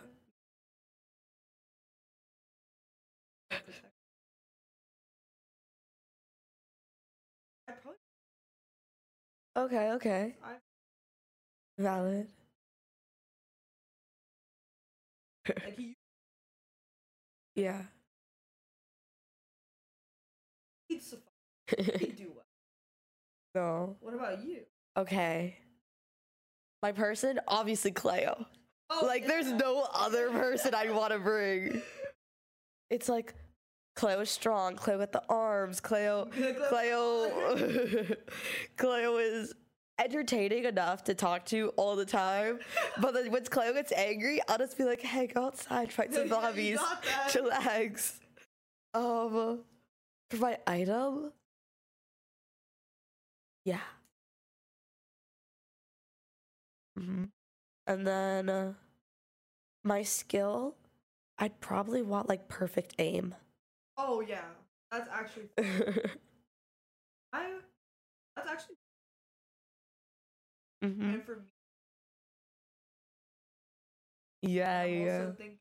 Okay, 9.56 9.92
okay. 9.94 10.36
Valid. 11.78 12.30
like 15.64 15.76
he 15.78 15.97
Yeah. 17.58 17.82
he'd 20.88 21.02
suffice. 21.02 21.24
He'd 22.00 22.16
do 22.18 22.32
well. 22.36 22.46
no. 23.56 23.96
What 24.00 24.14
about 24.14 24.46
you? 24.46 24.60
Okay. 24.96 25.58
My 26.84 26.92
person, 26.92 27.40
obviously 27.48 27.92
Cleo. 27.92 28.46
Oh, 28.92 29.04
like 29.06 29.26
there's 29.26 29.52
no 29.52 29.88
other 29.94 30.30
person 30.30 30.74
I'd 30.76 30.94
want 30.94 31.12
to 31.12 31.20
bring. 31.20 31.82
It's 32.92 33.10
like 33.10 33.34
Cleo 33.96 34.20
is 34.20 34.30
strong, 34.30 34.76
Cleo 34.76 35.00
with 35.00 35.12
the 35.12 35.24
arms, 35.28 35.82
Cleo 35.82 36.30
Cleo 36.70 38.14
Cleo 38.78 39.18
is 39.18 39.54
entertaining 40.00 40.66
enough 40.66 41.04
to 41.06 41.14
talk 41.16 41.46
to 41.48 41.70
all 41.78 41.96
the 41.96 42.06
time. 42.06 42.60
But 43.02 43.14
then 43.14 43.32
when 43.32 43.44
Cleo 43.46 43.74
gets 43.74 43.92
angry, 43.92 44.42
I'll 44.48 44.58
just 44.58 44.78
be 44.78 44.84
like, 44.84 45.02
hey, 45.02 45.28
go 45.28 45.46
outside, 45.46 45.92
fight 45.92 46.14
some 46.14 46.28
zombies. 46.30 46.80
Chillax. 47.30 48.20
Um 48.94 49.64
for 50.30 50.38
my 50.38 50.58
item. 50.68 51.32
Yeah. 53.66 53.82
hmm 56.98 57.26
And 57.88 58.08
then 58.08 58.50
uh, 58.50 58.74
my 59.84 60.04
skill, 60.04 60.76
I'd 61.38 61.60
probably 61.60 62.02
want 62.02 62.30
like 62.30 62.48
perfect 62.48 62.96
aim. 63.00 63.36
Oh 63.98 64.22
yeah, 64.22 64.46
that's 64.92 65.10
actually 65.12 65.50
I. 67.34 67.60
That's 68.36 68.50
actually 68.50 68.76
hmm 70.82 71.02
and 71.04 71.24
for 71.24 71.36
me. 71.38 71.42
Yeah, 74.42 74.82
I'm 74.82 74.94
yeah. 75.04 75.20
like, 75.40 75.58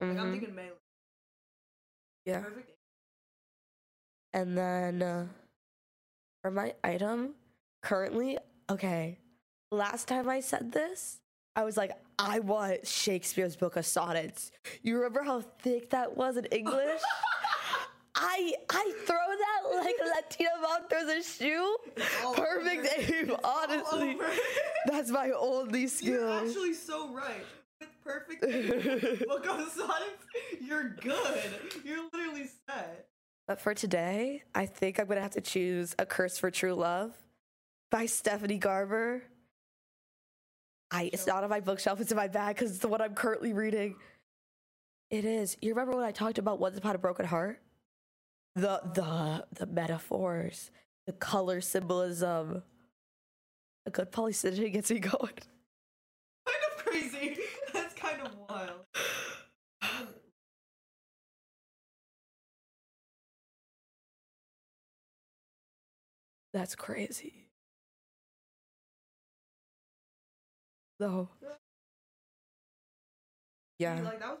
I'm 0.00 0.32
thinking 0.32 0.54
melee. 0.54 0.70
Yeah. 2.24 2.40
Perfect. 2.40 2.70
And 4.32 4.56
then 4.58 5.02
uh, 5.02 5.26
for 6.42 6.50
my 6.50 6.74
item, 6.84 7.34
currently, 7.82 8.38
okay, 8.70 9.18
last 9.70 10.08
time 10.08 10.28
I 10.28 10.40
said 10.40 10.72
this, 10.72 11.20
I 11.56 11.64
was 11.64 11.76
like, 11.76 11.92
I 12.18 12.40
want 12.40 12.86
Shakespeare's 12.86 13.56
Book 13.56 13.76
of 13.76 13.86
Sonnets. 13.86 14.50
You 14.82 14.96
remember 14.96 15.22
how 15.22 15.40
thick 15.62 15.90
that 15.90 16.16
was 16.16 16.36
in 16.36 16.44
English? 16.52 17.00
I 18.16 18.52
I 18.70 18.92
throw 19.06 19.16
that 19.16 19.84
like 19.84 19.96
Latina 20.14 20.50
mom 20.62 20.82
throws 20.88 21.08
a 21.08 21.22
shoe. 21.22 21.76
all 22.24 22.34
Perfect 22.34 22.86
over. 22.98 23.14
aim, 23.14 23.36
honestly. 23.44 24.18
That's 24.86 25.10
my 25.10 25.30
only 25.30 25.86
skill. 25.88 26.12
You're 26.20 26.46
actually 26.46 26.74
so 26.74 27.12
right. 27.12 27.44
With 27.80 27.88
perfect 28.04 28.44
aim, 28.44 29.18
book 29.28 29.46
of 29.46 29.68
sonnets, 29.72 30.24
you're 30.60 30.90
good. 30.90 31.50
You're 31.84 32.04
literally 32.12 32.46
set. 32.68 33.08
But 33.48 33.60
for 33.60 33.74
today, 33.74 34.42
I 34.54 34.66
think 34.66 34.98
I'm 35.00 35.06
gonna 35.06 35.20
have 35.20 35.32
to 35.32 35.40
choose 35.40 35.94
A 35.98 36.06
Curse 36.06 36.38
for 36.38 36.50
True 36.50 36.74
Love 36.74 37.12
by 37.90 38.06
Stephanie 38.06 38.58
Garber. 38.58 39.22
I 40.90 41.10
it's 41.12 41.26
not 41.26 41.42
on 41.42 41.50
my 41.50 41.60
bookshelf, 41.60 42.00
it's 42.00 42.12
in 42.12 42.16
my 42.16 42.28
bag 42.28 42.54
because 42.54 42.70
it's 42.70 42.78
the 42.80 42.88
one 42.88 43.00
I'm 43.00 43.14
currently 43.14 43.52
reading. 43.52 43.96
It 45.10 45.24
is. 45.24 45.56
You 45.60 45.70
remember 45.70 45.96
when 45.96 46.04
I 46.06 46.12
talked 46.12 46.38
about 46.38 46.60
Once 46.60 46.78
Upon 46.78 46.94
a 46.94 46.98
Broken 46.98 47.26
Heart? 47.26 47.60
The 48.56 48.80
the 48.94 49.46
the 49.52 49.66
metaphors, 49.66 50.70
the 51.06 51.12
color 51.12 51.60
symbolism. 51.60 52.62
A 53.86 53.90
good 53.90 54.10
polysyndeton 54.12 54.72
gets 54.72 54.90
me 54.90 54.98
going. 55.00 55.18
Kind 56.46 56.62
of 56.70 56.84
crazy. 56.84 57.36
That's 57.72 57.94
kind 57.94 58.20
of 58.22 58.32
wild. 58.48 58.80
That's 66.52 66.76
crazy. 66.76 67.48
Though. 71.00 71.28
Yeah. 73.78 74.00
Like 74.02 74.20
that 74.20 74.28
was 74.30 74.38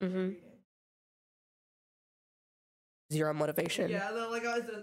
hmm. 0.00 0.30
Zero 3.12 3.34
motivation. 3.34 3.90
Yeah, 3.90 4.10
the, 4.12 4.28
like 4.28 4.46
I 4.46 4.58
was. 4.58 4.68
Uh, 4.68 4.80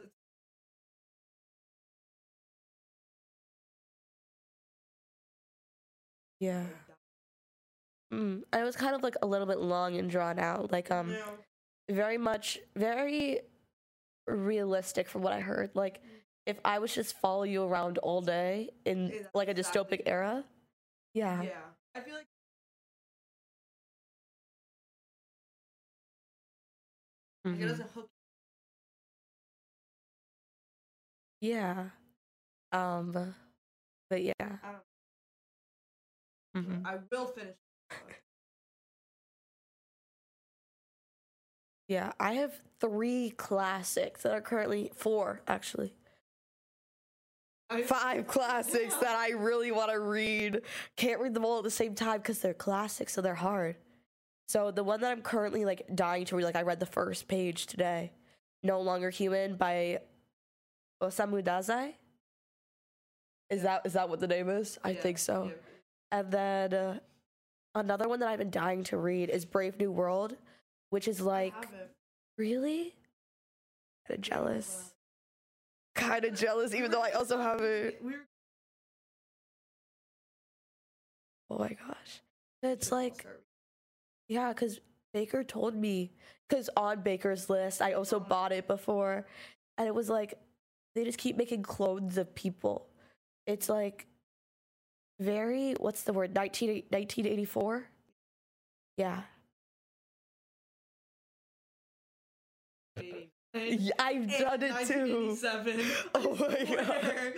Yeah. 6.40 6.64
Mm. 8.14 8.44
And 8.54 8.62
it 8.62 8.64
was 8.64 8.76
kind 8.76 8.96
of 8.96 9.04
like 9.04 9.16
a 9.22 9.26
little 9.26 9.48
bit 9.48 9.60
long 9.60 9.98
and 9.98 10.10
drawn 10.10 10.40
out. 10.40 10.72
Like 10.72 10.92
um 10.92 11.12
no. 11.12 11.24
very 11.90 12.18
much 12.18 12.60
very 12.76 13.42
realistic 14.28 15.10
from 15.10 15.22
what 15.24 15.34
I 15.34 15.40
heard. 15.40 15.72
Like 15.74 16.02
if 16.46 16.58
I 16.64 16.80
was 16.80 16.94
just 16.94 17.18
follow 17.20 17.44
you 17.44 17.64
around 17.64 17.98
all 18.00 18.22
day 18.22 18.70
in 18.86 19.08
Yeah, 19.08 19.22
like 19.34 19.48
a 19.48 19.52
exactly- 19.52 19.98
dystopic 19.98 20.02
era. 20.06 20.44
Yeah. 21.14 21.42
Yeah, 21.42 21.50
I 21.96 22.00
feel 22.02 22.14
like 22.14 22.28
like, 27.52 27.60
it 27.62 27.64
Mhm. 27.66 27.70
doesn't 27.70 27.92
hook. 27.92 28.10
Yeah. 31.42 31.90
Um 32.72 33.12
but 34.10 34.24
yeah. 34.24 34.34
I 34.40 34.72
don't. 36.56 36.66
Mhm. 36.66 36.86
I 36.86 36.98
will 37.12 37.28
finish. 37.28 37.56
Yeah, 41.88 42.12
I 42.20 42.34
have 42.34 42.54
3 42.82 43.32
classics 43.32 44.24
that 44.24 44.34
are 44.34 44.42
currently 44.42 44.92
4 44.96 45.42
actually. 45.48 45.94
I, 47.70 47.84
five 47.84 48.28
classics 48.28 48.96
that 48.98 49.16
I 49.16 49.30
really 49.32 49.72
want 49.72 49.92
to 49.92 50.00
read. 50.00 50.62
Can't 50.96 51.20
read 51.22 51.34
them 51.34 51.46
all 51.46 51.58
at 51.58 51.64
the 51.64 51.72
same 51.72 51.96
time 51.96 52.18
because 52.20 52.40
they're 52.40 52.54
classics, 52.54 53.14
so 53.14 53.22
they're 53.22 53.36
hard. 53.36 53.76
So 54.48 54.72
the 54.72 54.84
one 54.84 55.02
that 55.02 55.12
I'm 55.12 55.22
currently 55.22 55.66
like 55.66 55.84
dying 55.94 56.26
to 56.26 56.36
read, 56.36 56.46
like 56.46 56.56
I 56.56 56.62
read 56.62 56.80
the 56.80 56.86
first 56.86 57.28
page 57.28 57.66
today, 57.68 58.12
"No 58.64 58.80
Longer 58.82 59.10
Human" 59.10 59.56
by 59.58 60.00
Osamu 61.04 61.44
Dazai. 61.44 61.94
Is 63.50 63.64
that 63.64 63.82
is 63.86 63.94
that 63.94 64.10
what 64.10 64.20
the 64.20 64.28
name 64.28 64.50
is? 64.50 64.78
I 64.84 64.92
Yeah, 64.92 65.02
think 65.02 65.18
so. 65.18 65.46
yeah. 65.46 65.54
And 66.20 66.32
then 66.32 66.74
uh, 66.74 67.00
another 67.76 68.08
one 68.08 68.20
that 68.22 68.30
I've 68.30 68.40
been 68.40 68.50
dying 68.50 68.84
to 68.86 68.98
read 68.98 69.30
is 69.30 69.44
Brave 69.46 69.78
New 69.80 69.92
World, 69.92 70.36
which 70.90 71.08
is 71.08 71.20
like 71.22 71.54
really 72.38 72.96
kind 74.08 74.18
of 74.18 74.22
jealous. 74.22 74.94
Kind 75.96 76.24
of 76.24 76.36
jealous, 76.36 76.74
even 76.74 76.92
though 76.92 77.02
I 77.02 77.12
also 77.12 77.38
haven't. 77.38 77.96
Oh 81.50 81.58
my 81.60 81.70
gosh. 81.70 82.22
It's 82.64 82.92
like. 82.92 83.26
Yeah, 84.28 84.50
because 84.54 84.80
Baker 85.14 85.44
told 85.44 85.76
me, 85.76 86.12
because 86.48 86.70
on 86.78 87.02
Baker's 87.02 87.50
list, 87.50 87.82
I 87.82 87.94
also 87.94 88.18
Uh-huh. 88.20 88.30
bought 88.30 88.52
it 88.52 88.68
before, 88.68 89.26
and 89.78 89.88
it 89.88 89.96
was 89.96 90.10
like, 90.10 90.34
they 90.96 91.04
just 91.04 91.18
keep 91.20 91.38
making 91.38 91.64
clones 91.64 92.18
of 92.18 92.34
people. 92.36 92.88
It's 93.46 93.70
like 93.70 94.08
very, 95.20 95.74
what's 95.74 96.04
the 96.04 96.14
word, 96.14 96.34
19, 96.36 96.84
1984? 96.92 97.88
Yeah. 98.98 99.24
Yeah, 103.54 103.92
I've 104.00 104.28
done 104.38 104.62
it 104.64 104.88
too. 104.88 105.38
Oh 106.16 106.36
my 106.36 106.66
God. 106.76 107.34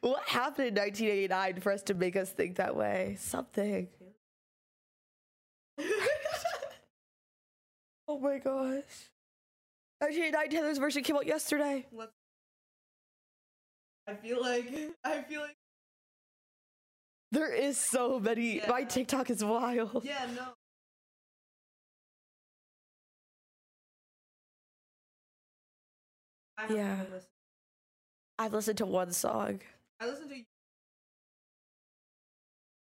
What 0.00 0.28
happened 0.28 0.68
in 0.68 0.74
1989 0.74 1.60
for 1.60 1.72
us 1.72 1.82
to 1.84 1.94
make 1.94 2.16
us 2.16 2.30
think 2.30 2.56
that 2.56 2.74
way? 2.74 3.16
Something. 3.20 3.88
Oh 8.12 8.18
my 8.18 8.36
gosh. 8.36 9.08
1989 10.00 10.50
Taylor's 10.50 10.76
version 10.76 11.02
came 11.02 11.16
out 11.16 11.26
yesterday. 11.26 11.86
Let's- 11.90 12.12
I 14.06 14.14
feel 14.14 14.42
like 14.42 14.66
I 15.04 15.22
feel 15.22 15.40
like 15.40 15.56
There 17.30 17.50
is 17.54 17.78
so 17.78 18.20
many. 18.20 18.60
My 18.68 18.84
TikTok 18.84 19.30
is 19.30 19.42
wild. 19.42 20.04
yeah 20.04 20.26
no. 20.36 20.48
I 26.58 26.72
Yeah. 26.72 27.02
listened. 27.10 27.22
I've 28.38 28.52
listened 28.52 28.78
to 28.78 28.86
one 28.86 29.12
song. 29.12 29.60
I 30.00 30.06
listened 30.06 30.30
to 30.30 30.44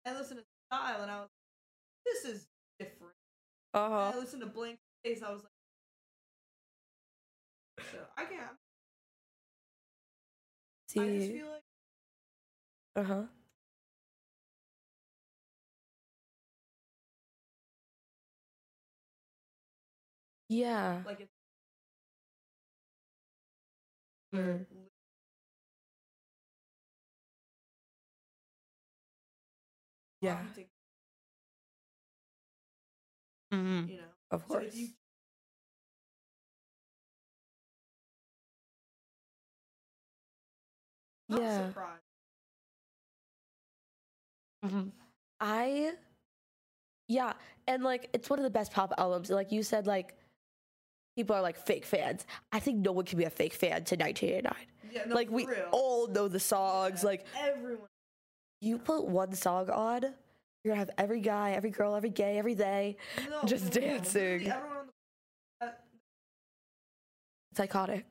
I 0.06 0.14
listened 0.18 0.40
to 0.40 0.44
Style 0.70 1.02
and 1.02 1.10
I 1.10 1.20
was 1.20 1.28
this 2.06 2.24
is 2.24 2.46
different. 2.78 3.14
Uh 3.74 3.88
huh. 3.88 4.12
I 4.14 4.18
listened 4.18 4.42
to 4.42 4.46
Blank 4.48 4.78
Space. 5.04 5.22
I 5.22 5.30
was 5.32 5.42
like, 5.42 5.52
so 7.92 7.98
I 8.16 8.24
can't. 8.24 8.56
I 10.98 11.08
just 11.08 11.26
See. 11.26 11.32
feel 11.32 11.46
like 11.46 11.62
Uh 12.96 13.02
huh. 13.04 13.22
Yeah. 20.48 21.02
Like 21.04 21.20
it's 21.20 21.32
Mhm. 24.32 24.66
Yeah. 30.20 30.38
Mhm. 33.52 33.88
You 33.88 33.96
know. 33.96 34.07
Of 34.30 34.42
So 34.48 34.54
course. 34.54 34.74
you 34.74 34.88
Yeah. 41.28 41.66
surprised. 41.68 42.02
Mhm. 44.62 44.92
I 45.40 45.96
yeah, 47.08 47.32
and 47.66 47.82
like 47.82 48.08
it's 48.12 48.28
one 48.28 48.38
of 48.38 48.42
the 48.42 48.50
best 48.50 48.72
pop 48.72 48.92
albums. 48.98 49.30
Like 49.30 49.52
you 49.52 49.62
said, 49.62 49.86
like 49.86 50.14
people 51.16 51.34
are 51.36 51.42
like 51.42 51.56
fake 51.56 51.84
fans. 51.84 52.26
I 52.52 52.58
think 52.60 52.78
no 52.78 52.92
one 52.92 53.04
can 53.04 53.18
be 53.18 53.24
a 53.24 53.30
fake 53.30 53.54
fan 53.54 53.84
to 53.84 53.96
1989. 53.96 54.66
Yeah, 54.90 55.04
no, 55.06 55.14
like 55.14 55.30
we 55.30 55.46
real. 55.46 55.68
all 55.72 56.06
know 56.08 56.28
the 56.28 56.40
songs. 56.40 57.02
Yeah, 57.02 57.08
Like 57.08 57.26
everyone. 57.38 57.88
you 58.60 58.78
put 58.78 59.04
one 59.06 59.34
song 59.34 59.70
on, 59.70 60.14
you're 60.64 60.72
gonna 60.74 60.80
have 60.80 60.90
every 60.98 61.20
guy, 61.20 61.52
every 61.52 61.70
girl, 61.70 61.94
every 61.94 62.10
gay, 62.10 62.38
every 62.38 62.54
they. 62.54 62.96
No, 63.30 63.42
just. 63.44 63.66
Literally 63.74 63.88
dancing. 63.98 64.52
On 64.52 64.86
the 65.60 65.66
uh, 65.66 65.70
It's 67.52 67.60
iconic. 67.60 68.02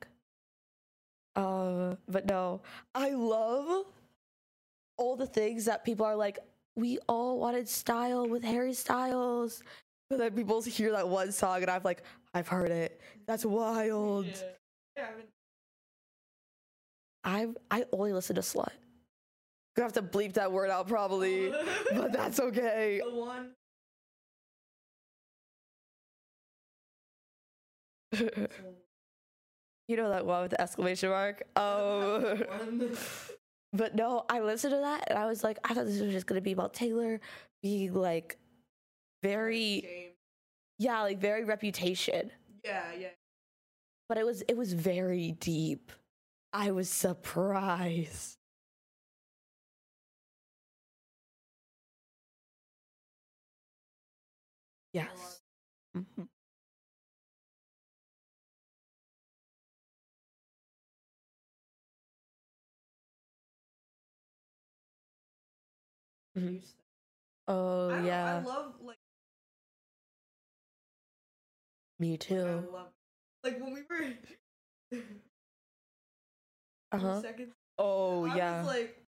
Uh, 1.36 1.94
but 2.08 2.26
no, 2.26 2.60
I 2.94 3.10
love 3.10 3.84
all 4.96 5.14
the 5.16 5.26
things 5.26 5.64
that 5.66 5.84
people 5.84 6.04
are 6.06 6.16
like. 6.16 6.38
We 6.76 6.98
all 7.08 7.38
wanted 7.38 7.68
style 7.68 8.28
with 8.28 8.44
Harry 8.44 8.72
Styles, 8.72 9.62
but 10.10 10.18
then 10.18 10.32
people 10.32 10.62
hear 10.62 10.92
that 10.92 11.08
one 11.08 11.32
song 11.32 11.62
and 11.62 11.70
I'm 11.70 11.82
like, 11.84 12.02
I've 12.34 12.46
heard 12.48 12.70
it. 12.70 13.00
That's 13.26 13.44
wild. 13.44 14.26
yeah. 14.26 14.32
Yeah, 14.96 15.06
I 15.12 15.16
mean, 17.44 17.54
I 17.70 17.78
I 17.80 17.84
only 17.92 18.12
listen 18.12 18.36
to 18.36 18.42
slut. 18.42 18.70
Gonna 19.78 19.86
have 19.86 19.92
to 19.92 20.02
bleep 20.02 20.32
that 20.32 20.50
word 20.50 20.70
out 20.70 20.88
probably, 20.88 21.52
but 21.94 22.12
that's 22.12 22.40
okay. 22.40 23.00
the 23.04 23.14
one. 23.14 23.52
you 29.86 29.96
know 29.96 30.08
that 30.08 30.26
one 30.26 30.42
with 30.42 30.50
the 30.50 30.60
exclamation 30.60 31.10
mark. 31.10 31.44
Um, 31.54 32.42
but 33.72 33.94
no, 33.94 34.24
I 34.28 34.40
listened 34.40 34.72
to 34.72 34.80
that 34.80 35.04
and 35.10 35.16
I 35.16 35.26
was 35.26 35.44
like, 35.44 35.58
I 35.62 35.74
thought 35.74 35.84
this 35.86 36.00
was 36.00 36.10
just 36.10 36.26
gonna 36.26 36.40
be 36.40 36.50
about 36.50 36.74
Taylor 36.74 37.20
being 37.62 37.94
like 37.94 38.36
very 39.22 39.82
James. 39.82 40.14
yeah, 40.80 41.02
like 41.02 41.20
very 41.20 41.44
reputation. 41.44 42.32
Yeah, 42.64 42.82
yeah. 42.98 43.08
But 44.08 44.18
it 44.18 44.26
was 44.26 44.42
it 44.48 44.56
was 44.56 44.72
very 44.72 45.36
deep. 45.38 45.92
I 46.52 46.72
was 46.72 46.90
surprised. 46.90 48.37
Yes. 54.92 55.40
Mhm. 55.96 56.28
Mhm. 66.36 66.54
Used 66.54 66.76
to- 66.76 66.82
Oh 67.48 67.90
I 67.90 67.96
don't 67.96 68.04
know, 68.04 68.08
yeah, 68.08 68.24
I 68.24 68.40
love 68.46 68.80
like 68.80 68.98
me 71.98 72.12
like, 72.12 72.20
I 72.22 72.26
too. 72.26 72.68
love 72.72 72.92
like 73.44 73.60
when 73.60 73.72
we 73.74 73.82
were 73.88 74.14
Uh 76.92 76.98
huh. 76.98 77.22
seconds. 77.22 77.54
Oh 77.78 78.24
I 78.24 78.36
yeah. 78.36 78.58
was 78.58 78.66
like 78.68 79.07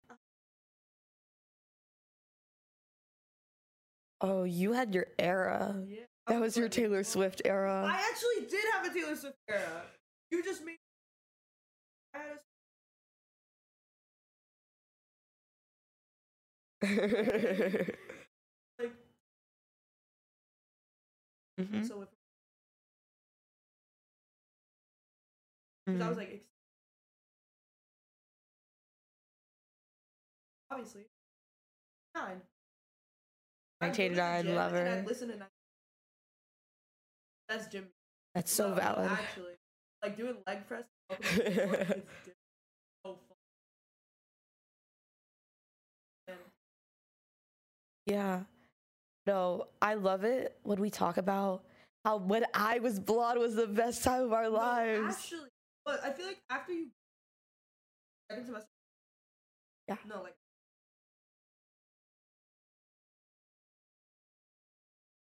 oh, 4.20 4.44
you 4.44 4.72
had 4.72 4.94
your 4.94 5.06
era. 5.18 5.84
yeah. 5.86 6.00
That 6.26 6.40
was 6.40 6.56
your 6.56 6.68
Taylor. 6.68 7.02
Swift 7.02 7.42
era. 7.44 7.84
I 7.92 8.08
actually 8.10 8.46
did 8.48 8.64
have 8.72 8.86
a 8.86 8.94
Taylor 8.94 9.16
Swift 9.16 9.36
era. 9.48 9.82
You 10.30 10.42
just 10.44 10.64
made 10.64 10.76
I 12.14 12.18
had 12.18 12.26
a 12.36 12.40
like 18.78 18.92
Mhm, 21.58 21.84
so 21.86 22.02
if 22.02 22.08
'cause 25.86 26.00
I 26.00 26.08
was 26.08 26.16
mhm. 26.16 26.20
like 26.20 26.44
obviously 30.70 31.06
nine. 32.14 32.42
I'd 33.80 33.88
go 33.88 34.08
to 34.08 34.14
the 34.14 34.20
1989 34.20 34.54
lover. 34.56 34.88
I'd 34.88 35.06
listen 35.06 35.28
to 35.28 35.36
nine. 35.36 35.48
That's 37.48 37.66
gym. 37.68 37.86
That's 38.34 38.52
so 38.52 38.68
No, 38.68 38.74
valid. 38.74 39.10
Actually, 39.12 39.54
like 40.02 40.16
doing 40.16 40.36
leg 40.46 40.66
press. 40.66 40.84
welcome 41.08 41.26
to 41.28 41.42
the 41.42 41.50
sport, 41.52 41.80
it's 41.80 42.26
di- 42.26 42.32
so 43.04 43.18
fun. 43.28 43.36
Yeah. 48.06 48.40
No, 49.26 49.66
I 49.82 49.94
love 49.94 50.24
it 50.24 50.58
when 50.62 50.80
we 50.80 50.90
talk 50.90 51.16
about 51.16 51.64
how 52.04 52.16
when 52.18 52.44
I 52.54 52.78
was 52.78 52.98
blonde 52.98 53.38
was 53.38 53.54
the 53.54 53.66
best 53.66 54.02
time 54.02 54.22
of 54.22 54.32
our 54.32 54.44
no, 54.44 54.50
lives. 54.50 55.16
actually, 55.16 55.48
but 55.84 56.00
I 56.04 56.10
feel 56.10 56.26
like 56.26 56.38
after 56.50 56.72
you 56.72 56.88
second 58.30 58.46
semester. 58.46 58.68
Yeah. 59.88 59.96
No, 60.08 60.22
like 60.22 60.34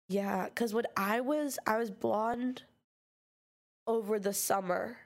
Yeah, 0.09 0.45
because 0.45 0.73
when 0.73 0.85
I 0.95 1.21
was 1.21 1.59
I 1.67 1.77
was 1.77 1.91
blonde 1.91 2.63
over 3.87 4.19
the 4.19 4.33
summer. 4.33 4.97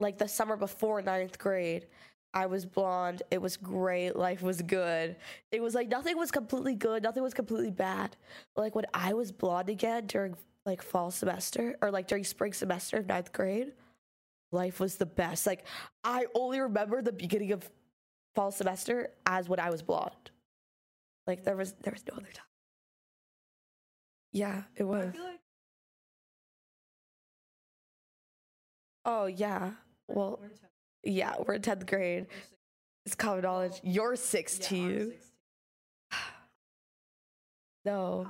Like 0.00 0.18
the 0.18 0.28
summer 0.28 0.56
before 0.56 1.02
ninth 1.02 1.38
grade. 1.38 1.86
I 2.34 2.46
was 2.46 2.66
blonde. 2.66 3.22
It 3.30 3.40
was 3.40 3.56
great. 3.56 4.14
Life 4.14 4.42
was 4.42 4.62
good. 4.62 5.16
It 5.50 5.62
was 5.62 5.74
like 5.74 5.88
nothing 5.88 6.16
was 6.16 6.30
completely 6.30 6.74
good, 6.74 7.02
nothing 7.02 7.22
was 7.22 7.34
completely 7.34 7.70
bad. 7.70 8.16
But 8.54 8.62
like 8.62 8.74
when 8.74 8.86
I 8.94 9.14
was 9.14 9.32
blonde 9.32 9.70
again 9.70 10.06
during 10.06 10.36
like 10.66 10.82
fall 10.82 11.10
semester 11.10 11.76
or 11.80 11.90
like 11.90 12.06
during 12.06 12.24
spring 12.24 12.52
semester 12.52 12.98
of 12.98 13.06
ninth 13.06 13.32
grade, 13.32 13.72
life 14.52 14.78
was 14.80 14.96
the 14.96 15.06
best. 15.06 15.46
Like 15.46 15.64
I 16.04 16.26
only 16.34 16.60
remember 16.60 17.02
the 17.02 17.12
beginning 17.12 17.52
of 17.52 17.68
fall 18.34 18.50
semester 18.50 19.10
as 19.26 19.48
when 19.48 19.60
I 19.60 19.70
was 19.70 19.82
blonde. 19.82 20.30
Like 21.26 21.44
there 21.44 21.56
was 21.56 21.72
there 21.82 21.92
was 21.92 22.04
no 22.10 22.16
other 22.18 22.30
time. 22.32 22.47
Yeah, 24.32 24.62
it 24.76 24.84
was. 24.84 25.14
like 25.14 25.40
Oh 29.04 29.24
yeah. 29.24 29.70
Well, 30.06 30.38
we're 30.42 30.50
yeah, 31.02 31.34
we're 31.46 31.54
in 31.54 31.62
tenth 31.62 31.86
grade. 31.86 32.26
It's 33.06 33.14
common 33.14 33.42
knowledge. 33.42 33.80
You're 33.82 34.12
yeah, 34.12 34.20
sixteen. 34.20 35.12
16. 35.12 35.12
No, 37.86 38.28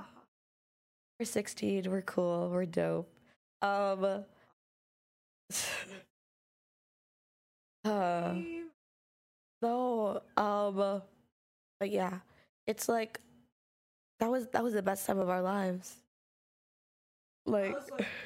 we're 1.19 1.25
sixteen. 1.25 1.91
We're 1.91 2.01
cool. 2.01 2.49
We're 2.49 2.65
dope. 2.65 3.11
Um. 3.61 4.05
uh. 7.83 8.35
No. 9.61 10.21
Um. 10.37 11.01
But 11.81 11.89
yeah, 11.91 12.19
it's 12.67 12.87
like 12.87 13.19
that 14.19 14.29
was 14.29 14.47
that 14.47 14.63
was 14.63 14.73
the 14.73 14.81
best 14.81 15.05
time 15.05 15.19
of 15.19 15.29
our 15.29 15.41
lives. 15.41 15.95
Like. 17.45 17.75
like- 17.91 18.07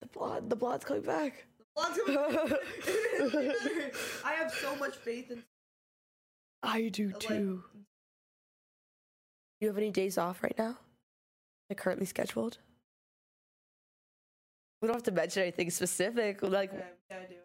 The 0.00 0.06
blonde, 0.08 0.50
the 0.50 0.56
blonde's 0.56 0.84
coming 0.84 1.02
back. 1.02 1.46
Blonde's 1.74 1.98
coming- 2.04 2.20
I 4.24 4.32
have 4.32 4.52
so 4.52 4.76
much 4.76 4.96
faith 4.96 5.30
in 5.30 5.42
I 6.62 6.88
do 6.88 7.08
like, 7.08 7.18
too. 7.20 7.62
You 9.60 9.68
have 9.68 9.78
any 9.78 9.90
days 9.90 10.18
off 10.18 10.42
right 10.42 10.54
now? 10.58 10.76
Like 11.70 11.78
currently 11.78 12.06
scheduled? 12.06 12.58
We 14.82 14.88
don't 14.88 14.96
have 14.96 15.02
to 15.04 15.12
mention 15.12 15.42
anything 15.42 15.70
specific. 15.70 16.42
Like, 16.42 16.72
Yeah, 16.72 16.80
yeah, 17.10 17.16
I 17.18 17.26
do. 17.32 17.36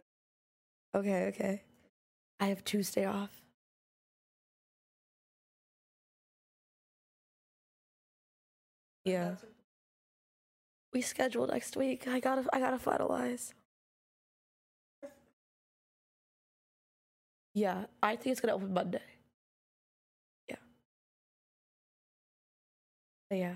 Okay, 0.95 1.25
okay. 1.27 1.63
I 2.39 2.47
have 2.47 2.63
Tuesday 2.63 3.05
off. 3.05 3.41
Yeah. 9.05 9.35
We 10.93 11.01
schedule 11.01 11.47
next 11.47 11.75
week. 11.75 12.07
I 12.07 12.19
gotta 12.21 12.45
I 12.53 12.59
gotta 12.59 12.77
finalize. 12.77 13.53
Yeah, 17.53 17.85
I 18.01 18.15
think 18.15 18.31
it's 18.33 18.41
gonna 18.41 18.55
open 18.55 18.73
Monday. 18.73 19.01
Yeah. 20.47 20.57
But 23.29 23.37
yeah. 23.37 23.55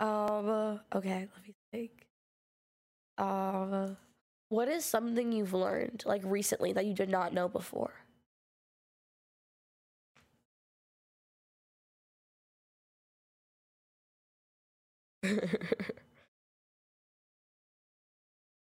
Um 0.00 0.80
okay, 0.94 1.28
let 1.34 1.42
me 1.46 1.54
think. 1.72 2.06
Um 3.18 3.96
what 4.50 4.68
is 4.68 4.84
something 4.84 5.32
you've 5.32 5.54
learned 5.54 6.02
like 6.04 6.20
recently 6.24 6.72
that 6.74 6.84
you 6.84 6.92
did 6.92 7.08
not 7.08 7.32
know 7.32 7.48
before? 7.48 7.94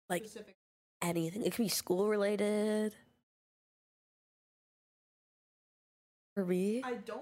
like 0.09 0.25
Specific. 0.25 0.55
anything. 1.01 1.43
It 1.43 1.53
could 1.53 1.63
be 1.63 1.69
school 1.69 2.07
related. 2.07 2.95
For 6.35 6.45
me, 6.45 6.81
I 6.83 6.95
don't. 6.95 7.21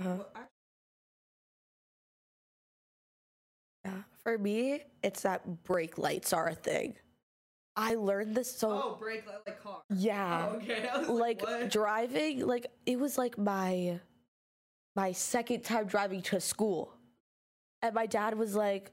uh, 0.00 0.16
well, 0.18 0.28
actually, 0.34 0.50
yeah. 3.84 4.02
For 4.22 4.38
me, 4.38 4.82
it's 5.02 5.22
that 5.22 5.64
brake 5.64 5.98
lights 5.98 6.32
are 6.32 6.48
a 6.48 6.54
thing. 6.54 6.94
I 7.76 7.94
learned 7.94 8.34
this 8.34 8.54
so 8.54 8.70
oh, 8.70 8.96
brake 8.98 9.24
like 9.26 9.62
car. 9.62 9.82
yeah. 9.90 10.48
Oh, 10.50 10.56
okay. 10.56 10.88
Was 10.98 11.08
like 11.08 11.70
driving 11.70 12.46
like 12.46 12.66
it 12.86 12.98
was 12.98 13.16
like 13.16 13.38
my 13.38 14.00
my 14.96 15.12
second 15.12 15.62
time 15.62 15.86
driving 15.86 16.22
to 16.22 16.40
school. 16.40 16.92
And 17.82 17.94
my 17.94 18.06
dad 18.06 18.36
was 18.36 18.54
like 18.54 18.90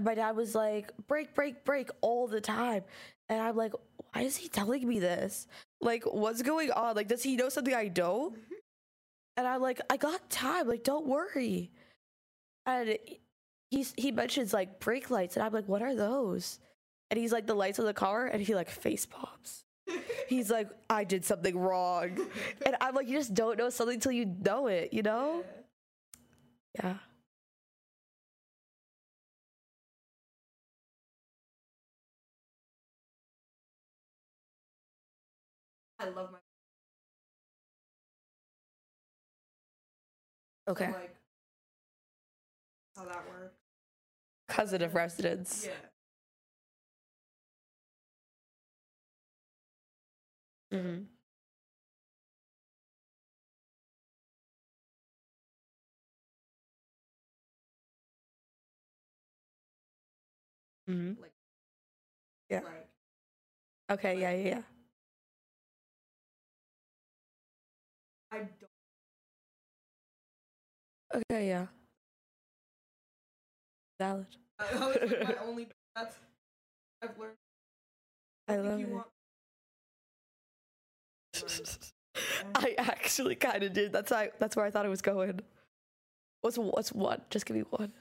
my 0.00 0.14
dad 0.14 0.36
was 0.36 0.54
like 0.54 0.92
break 1.06 1.34
break 1.34 1.64
break 1.64 1.90
all 2.00 2.26
the 2.28 2.40
time. 2.40 2.84
And 3.28 3.40
i'm 3.40 3.56
like 3.56 3.72
why 4.12 4.22
is 4.22 4.36
he 4.36 4.48
telling 4.48 4.86
me 4.86 5.00
this? 5.00 5.46
Like 5.80 6.04
what's 6.04 6.42
going 6.42 6.70
on? 6.70 6.96
Like 6.96 7.08
does 7.08 7.22
he 7.22 7.36
know 7.36 7.48
something 7.48 7.74
i 7.74 7.88
don't? 7.88 8.34
Mm-hmm. 8.34 8.54
And 9.38 9.46
i'm 9.48 9.62
like 9.62 9.80
i 9.90 9.96
got 9.96 10.28
time. 10.30 10.68
Like 10.68 10.84
don't 10.84 11.06
worry. 11.06 11.70
And 12.66 12.98
he's 13.70 13.94
he 13.96 14.12
mentions 14.12 14.52
like 14.52 14.80
brake 14.80 15.10
lights. 15.10 15.36
And 15.36 15.44
i'm 15.44 15.52
like 15.52 15.66
what 15.66 15.82
are 15.82 15.94
those 15.94 16.60
and 17.10 17.18
he's 17.18 17.32
like 17.32 17.46
the 17.46 17.54
lights 17.54 17.78
of 17.78 17.84
the 17.86 17.94
car 17.94 18.26
and 18.26 18.42
he 18.42 18.54
like 18.54 18.70
face 18.70 19.06
pops 19.06 19.64
he's 20.28 20.50
like, 20.50 20.68
I 20.88 21.04
did 21.04 21.24
something 21.24 21.58
wrong. 21.58 22.18
And 22.64 22.76
I'm 22.80 22.94
like, 22.94 23.08
you 23.08 23.16
just 23.16 23.34
don't 23.34 23.58
know 23.58 23.70
something 23.70 24.00
till 24.00 24.12
you 24.12 24.26
know 24.26 24.66
it, 24.66 24.92
you 24.92 25.02
know? 25.02 25.44
Yeah. 26.74 26.94
I 36.00 36.08
love 36.10 36.30
my. 36.30 36.38
Okay. 40.68 40.86
So, 40.86 40.92
like 40.92 41.14
how 42.96 43.04
that 43.04 43.24
works. 43.28 43.54
Cousin 44.48 44.82
of 44.82 44.94
residence. 44.94 45.64
Yeah. 45.66 45.87
Mm-hmm. 50.72 51.04
Mm-hmm. 60.88 61.20
Like. 61.22 61.32
Yeah. 62.50 62.60
Like. 62.60 62.88
Okay, 63.90 64.20
yeah, 64.20 64.32
yeah, 64.32 64.48
yeah. 64.48 64.62
I 68.30 68.38
don't. 68.38 68.70
Okay, 71.14 71.48
yeah. 71.48 71.66
Valid. 73.98 74.26
That 74.58 74.72
was 74.72 74.96
like 75.00 75.20
my 75.20 75.36
only. 75.42 75.68
That's. 75.94 76.16
I've 77.02 77.18
learned. 77.18 77.36
I 78.48 78.56
think 78.56 78.64
love 78.64 78.80
you 78.80 78.86
it. 78.86 78.92
want- 78.92 79.06
I 82.54 82.74
actually 82.78 83.36
kind 83.36 83.62
of 83.62 83.72
did. 83.72 83.92
That's 83.92 84.12
I. 84.12 84.30
That's 84.38 84.56
where 84.56 84.64
I 84.66 84.70
thought 84.70 84.86
it 84.86 84.90
was 84.90 85.02
going. 85.02 85.40
What's 86.40 86.58
what's 86.58 86.92
one? 86.92 87.22
Just 87.30 87.46
give 87.46 87.56
me 87.56 87.64
one. 87.70 87.92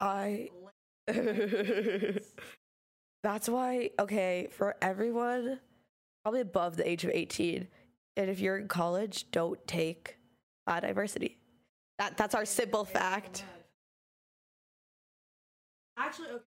I. 0.00 0.50
That's 3.22 3.48
why, 3.48 3.90
okay, 4.00 4.48
for 4.50 4.74
everyone, 4.82 5.60
probably 6.24 6.40
above 6.40 6.76
the 6.76 6.88
age 6.88 7.04
of 7.04 7.10
18, 7.14 7.68
and 8.16 8.30
if 8.30 8.40
you're 8.40 8.58
in 8.58 8.68
college, 8.68 9.30
don't 9.30 9.64
take 9.66 10.16
biodiversity. 10.68 11.36
That, 11.98 12.16
that's 12.16 12.34
our 12.34 12.44
simple 12.44 12.84
fact. 12.84 13.44
Actually, 15.96 16.28
okay. 16.30 16.44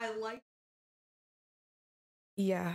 I 0.00 0.16
like. 0.16 0.42
Yeah. 2.36 2.72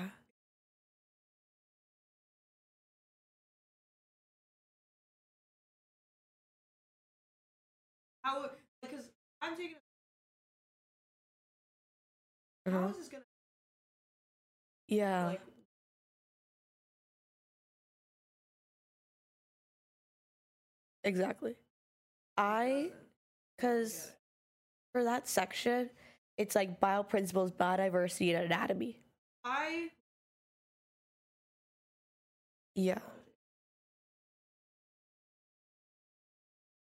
How 8.24 8.50
because 8.82 9.10
I'm 9.41 9.56
taking. 9.56 9.76
Uh-huh. 12.65 12.80
How 12.80 12.88
is 12.89 12.97
this 12.97 13.10
gonna 13.10 13.23
Yeah. 14.88 15.26
like? 15.28 15.41
exactly. 21.04 21.56
I, 22.38 22.91
because 23.58 24.12
for 24.93 25.04
that 25.04 25.28
section, 25.28 25.89
it's 26.38 26.56
like 26.56 26.80
bioprinciples, 26.80 27.54
biodiversity, 27.54 28.36
and 28.36 28.45
anatomy. 28.45 28.99
I 29.45 29.89
Yeah. 32.76 32.99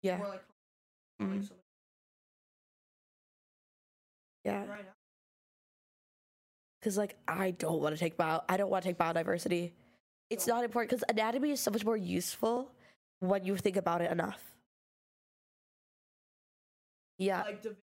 Yeah. 0.02 0.18
like, 0.18 0.44
Mhm. 1.20 1.50
like 1.50 1.50
Yeah. 4.44 4.66
right. 4.66 4.91
Because 6.82 6.98
like 6.98 7.16
I 7.28 7.52
don't 7.52 7.80
want 7.82 7.94
to 7.96 8.00
take 8.00 8.18
bio. 8.18 8.42
I 8.50 8.58
don't 8.58 8.70
want 8.70 8.84
to 8.84 8.90
take 8.90 8.98
biodiversity. 8.98 9.72
It's 10.30 10.48
not 10.48 10.64
important 10.64 10.90
because 10.90 11.04
anatomy 11.08 11.52
is 11.52 11.60
so 11.60 11.70
much 11.70 11.84
more 11.84 11.96
useful 11.96 12.70
when 13.20 13.44
you 13.44 13.56
think 13.56 13.76
about 13.76 14.02
it 14.02 14.12
enough. 14.12 14.42
Yeah, 17.18 17.44
Like 17.44 17.62
div- 17.62 17.76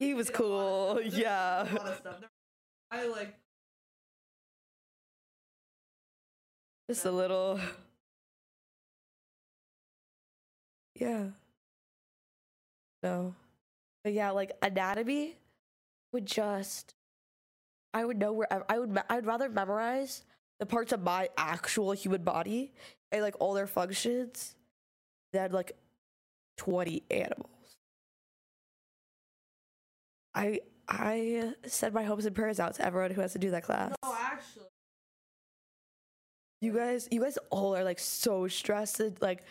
he 0.00 0.14
was 0.14 0.28
did 0.28 0.36
a 0.36 0.42
lot 0.46 0.76
of 0.76 0.82
cool. 0.82 0.98
stuff. 1.02 1.12
There's 1.12 1.14
a 1.16 1.20
Yeah, 1.20 1.66
lot 1.70 1.86
of 1.86 1.96
stuff. 1.96 2.16
I 2.90 3.06
like 3.08 3.34
just 6.88 7.04
a 7.04 7.10
little. 7.10 7.60
Yeah. 10.94 11.28
No, 13.02 13.34
but 14.08 14.14
yeah, 14.14 14.30
like 14.30 14.52
anatomy 14.62 15.36
would 16.14 16.24
just. 16.24 16.94
I 17.92 18.06
would 18.06 18.16
know 18.16 18.32
where 18.32 18.48
I 18.50 18.78
would. 18.78 18.98
I'd 19.10 19.26
rather 19.26 19.50
memorize 19.50 20.24
the 20.60 20.64
parts 20.64 20.92
of 20.92 21.02
my 21.02 21.28
actual 21.36 21.92
human 21.92 22.22
body 22.22 22.72
and 23.12 23.20
like 23.20 23.34
all 23.38 23.52
their 23.52 23.66
functions 23.66 24.56
than 25.34 25.52
like 25.52 25.72
twenty 26.56 27.02
animals. 27.10 27.76
I 30.34 30.60
I 30.88 31.52
send 31.66 31.92
my 31.92 32.04
hopes 32.04 32.24
and 32.24 32.34
prayers 32.34 32.58
out 32.58 32.76
to 32.76 32.86
everyone 32.86 33.10
who 33.10 33.20
has 33.20 33.34
to 33.34 33.38
do 33.38 33.50
that 33.50 33.64
class. 33.64 33.94
no 34.02 34.16
actually. 34.18 34.64
You 36.62 36.72
guys, 36.72 37.08
you 37.10 37.20
guys 37.20 37.36
all 37.50 37.76
are 37.76 37.84
like 37.84 37.98
so 37.98 38.48
stressed. 38.48 39.20
Like 39.20 39.44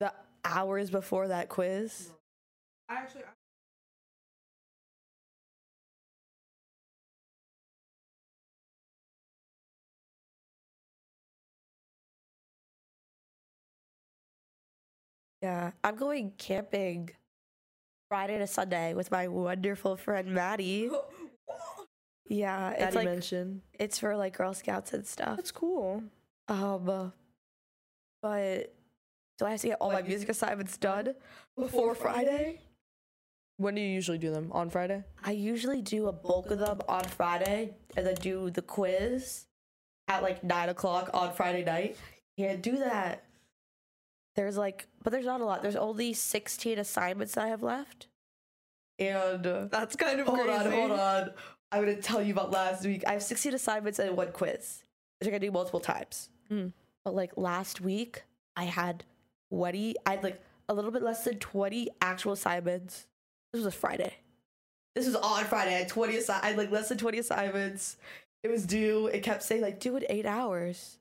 the 0.00 0.12
hours 0.44 0.90
before 0.90 1.28
that 1.28 1.48
quiz. 1.48 2.08
No. 2.08 2.16
I 2.96 2.98
actually 2.98 3.22
I, 3.22 3.39
Yeah, 15.42 15.70
I'm 15.82 15.96
going 15.96 16.32
camping 16.38 17.10
Friday 18.08 18.38
to 18.38 18.46
Sunday 18.46 18.94
with 18.94 19.10
my 19.10 19.28
wonderful 19.28 19.96
friend 19.96 20.28
Maddie. 20.34 20.90
Yeah, 22.32 22.70
it's 22.70 22.80
Daddy 22.80 22.96
like 22.96 23.04
mentioned. 23.06 23.62
it's 23.76 23.98
for 23.98 24.16
like 24.16 24.36
Girl 24.36 24.54
Scouts 24.54 24.92
and 24.92 25.04
stuff. 25.04 25.34
That's 25.34 25.50
cool. 25.50 26.04
Um, 26.46 27.12
but 28.22 28.72
do 29.36 29.46
I 29.46 29.50
have 29.50 29.60
to 29.62 29.66
get 29.66 29.78
all 29.80 29.88
my 29.88 29.96
Like, 29.96 30.04
you- 30.04 30.10
music 30.10 30.28
assignments 30.28 30.76
done 30.76 31.16
before 31.58 31.92
Friday? 31.96 32.60
When 33.56 33.74
do 33.74 33.80
you 33.80 33.88
usually 33.88 34.18
do 34.18 34.30
them? 34.30 34.52
On 34.52 34.70
Friday? 34.70 35.02
I 35.24 35.32
usually 35.32 35.82
do 35.82 36.06
a 36.06 36.12
bulk 36.12 36.52
of 36.52 36.60
them 36.60 36.78
on 36.88 37.02
Friday 37.02 37.74
and 37.96 38.06
then 38.06 38.14
do 38.14 38.48
the 38.50 38.62
quiz 38.62 39.46
at 40.06 40.22
like 40.22 40.44
nine 40.44 40.68
o'clock 40.68 41.10
on 41.12 41.32
Friday 41.32 41.64
night. 41.64 41.96
Can't 42.38 42.62
do 42.62 42.76
that. 42.78 43.24
There's 44.36 44.56
like, 44.56 44.86
but 45.02 45.10
there's 45.10 45.26
not 45.26 45.40
a 45.40 45.44
lot. 45.44 45.62
There's 45.62 45.76
only 45.76 46.12
16 46.12 46.78
assignments 46.78 47.34
that 47.34 47.44
I 47.44 47.48
have 47.48 47.62
left. 47.62 48.06
And 48.98 49.46
uh, 49.46 49.64
That's 49.70 49.96
kind 49.96 50.20
of 50.20 50.26
hold 50.26 50.40
crazy. 50.40 50.52
on, 50.66 50.70
hold 50.72 50.90
on. 50.92 51.30
I'm 51.72 51.80
gonna 51.80 51.96
tell 51.96 52.22
you 52.22 52.32
about 52.32 52.50
last 52.50 52.84
week. 52.84 53.02
I 53.06 53.12
have 53.12 53.22
16 53.22 53.54
assignments 53.54 53.98
and 53.98 54.16
one 54.16 54.32
quiz, 54.32 54.82
which 55.20 55.28
I 55.28 55.30
can 55.30 55.40
do 55.40 55.50
multiple 55.50 55.80
times. 55.80 56.28
Mm. 56.50 56.72
But 57.04 57.14
like 57.14 57.32
last 57.36 57.80
week, 57.80 58.24
I 58.56 58.64
had 58.64 59.04
20. 59.52 59.94
I 60.06 60.10
had 60.10 60.22
like 60.22 60.40
a 60.68 60.74
little 60.74 60.90
bit 60.90 61.02
less 61.02 61.24
than 61.24 61.38
20 61.38 61.88
actual 62.00 62.32
assignments. 62.32 63.06
This 63.52 63.60
was 63.64 63.66
a 63.66 63.76
Friday. 63.76 64.14
This 64.94 65.06
was 65.06 65.16
on 65.16 65.44
Friday. 65.44 65.74
I 65.74 65.78
had 65.78 65.88
20 65.88 66.14
assi- 66.14 66.42
I 66.42 66.48
had 66.48 66.56
like 66.58 66.70
less 66.70 66.88
than 66.88 66.98
20 66.98 67.18
assignments. 67.18 67.96
It 68.42 68.50
was 68.50 68.66
due. 68.66 69.06
It 69.08 69.22
kept 69.22 69.42
saying 69.42 69.62
like 69.62 69.80
do 69.80 69.96
it 69.96 70.04
eight 70.08 70.26
hours. 70.26 70.98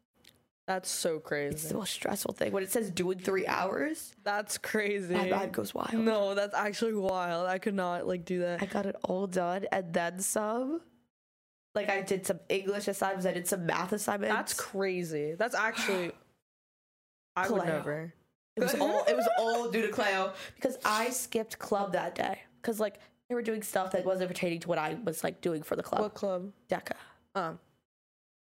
That's 0.70 0.92
so 0.92 1.18
crazy. 1.18 1.56
It's 1.56 1.64
the 1.70 1.74
most 1.74 1.92
stressful 1.92 2.36
thing. 2.36 2.52
When 2.52 2.62
it 2.62 2.72
says 2.72 2.92
do 2.92 3.10
in 3.10 3.18
three 3.18 3.48
hours, 3.48 4.14
That's 4.24 4.60
crazy. 4.60 5.16
my 5.16 5.28
mind 5.28 5.52
goes 5.52 5.74
wild. 5.74 5.96
No, 5.96 6.36
that's 6.36 6.54
actually 6.54 6.94
wild. 6.94 7.48
I 7.48 7.58
could 7.58 7.74
not 7.74 8.06
like 8.06 8.24
do 8.24 8.42
that. 8.42 8.62
I 8.62 8.68
got 8.68 8.86
it 8.86 8.96
all 9.02 9.26
done 9.26 9.66
and 9.72 9.92
then 9.92 10.20
some. 10.20 10.82
Like 11.74 11.90
I 11.90 12.04
did 12.04 12.24
some 12.28 12.40
English 12.50 12.88
assignments, 12.88 13.26
I 13.26 13.34
did 13.34 13.48
some 13.48 13.66
math 13.66 13.94
assignments. 13.94 14.36
That's 14.36 14.54
crazy. 14.54 15.34
That's 15.34 15.56
actually. 15.56 16.12
I 17.36 17.50
would 17.50 17.66
never. 17.66 18.14
it 18.56 18.62
was 18.62 18.76
all 18.76 19.04
it 19.06 19.16
was 19.16 19.28
all 19.40 19.72
due 19.72 19.82
to 19.82 19.88
Cleo 19.88 20.34
because 20.54 20.78
I 20.86 21.10
skipped 21.10 21.58
club 21.58 21.94
that 21.94 22.14
day 22.14 22.42
because 22.62 22.80
like 22.80 23.00
they 23.28 23.34
were 23.34 23.42
doing 23.42 23.64
stuff 23.64 23.94
that 23.94 24.06
wasn't 24.06 24.30
pertaining 24.30 24.60
to 24.60 24.68
what 24.68 24.78
I 24.78 24.98
was 25.04 25.24
like 25.24 25.42
doing 25.42 25.64
for 25.64 25.76
the 25.76 25.82
club. 25.82 26.02
What 26.02 26.14
club? 26.14 26.52
DECA. 26.70 26.92
Um. 27.34 27.60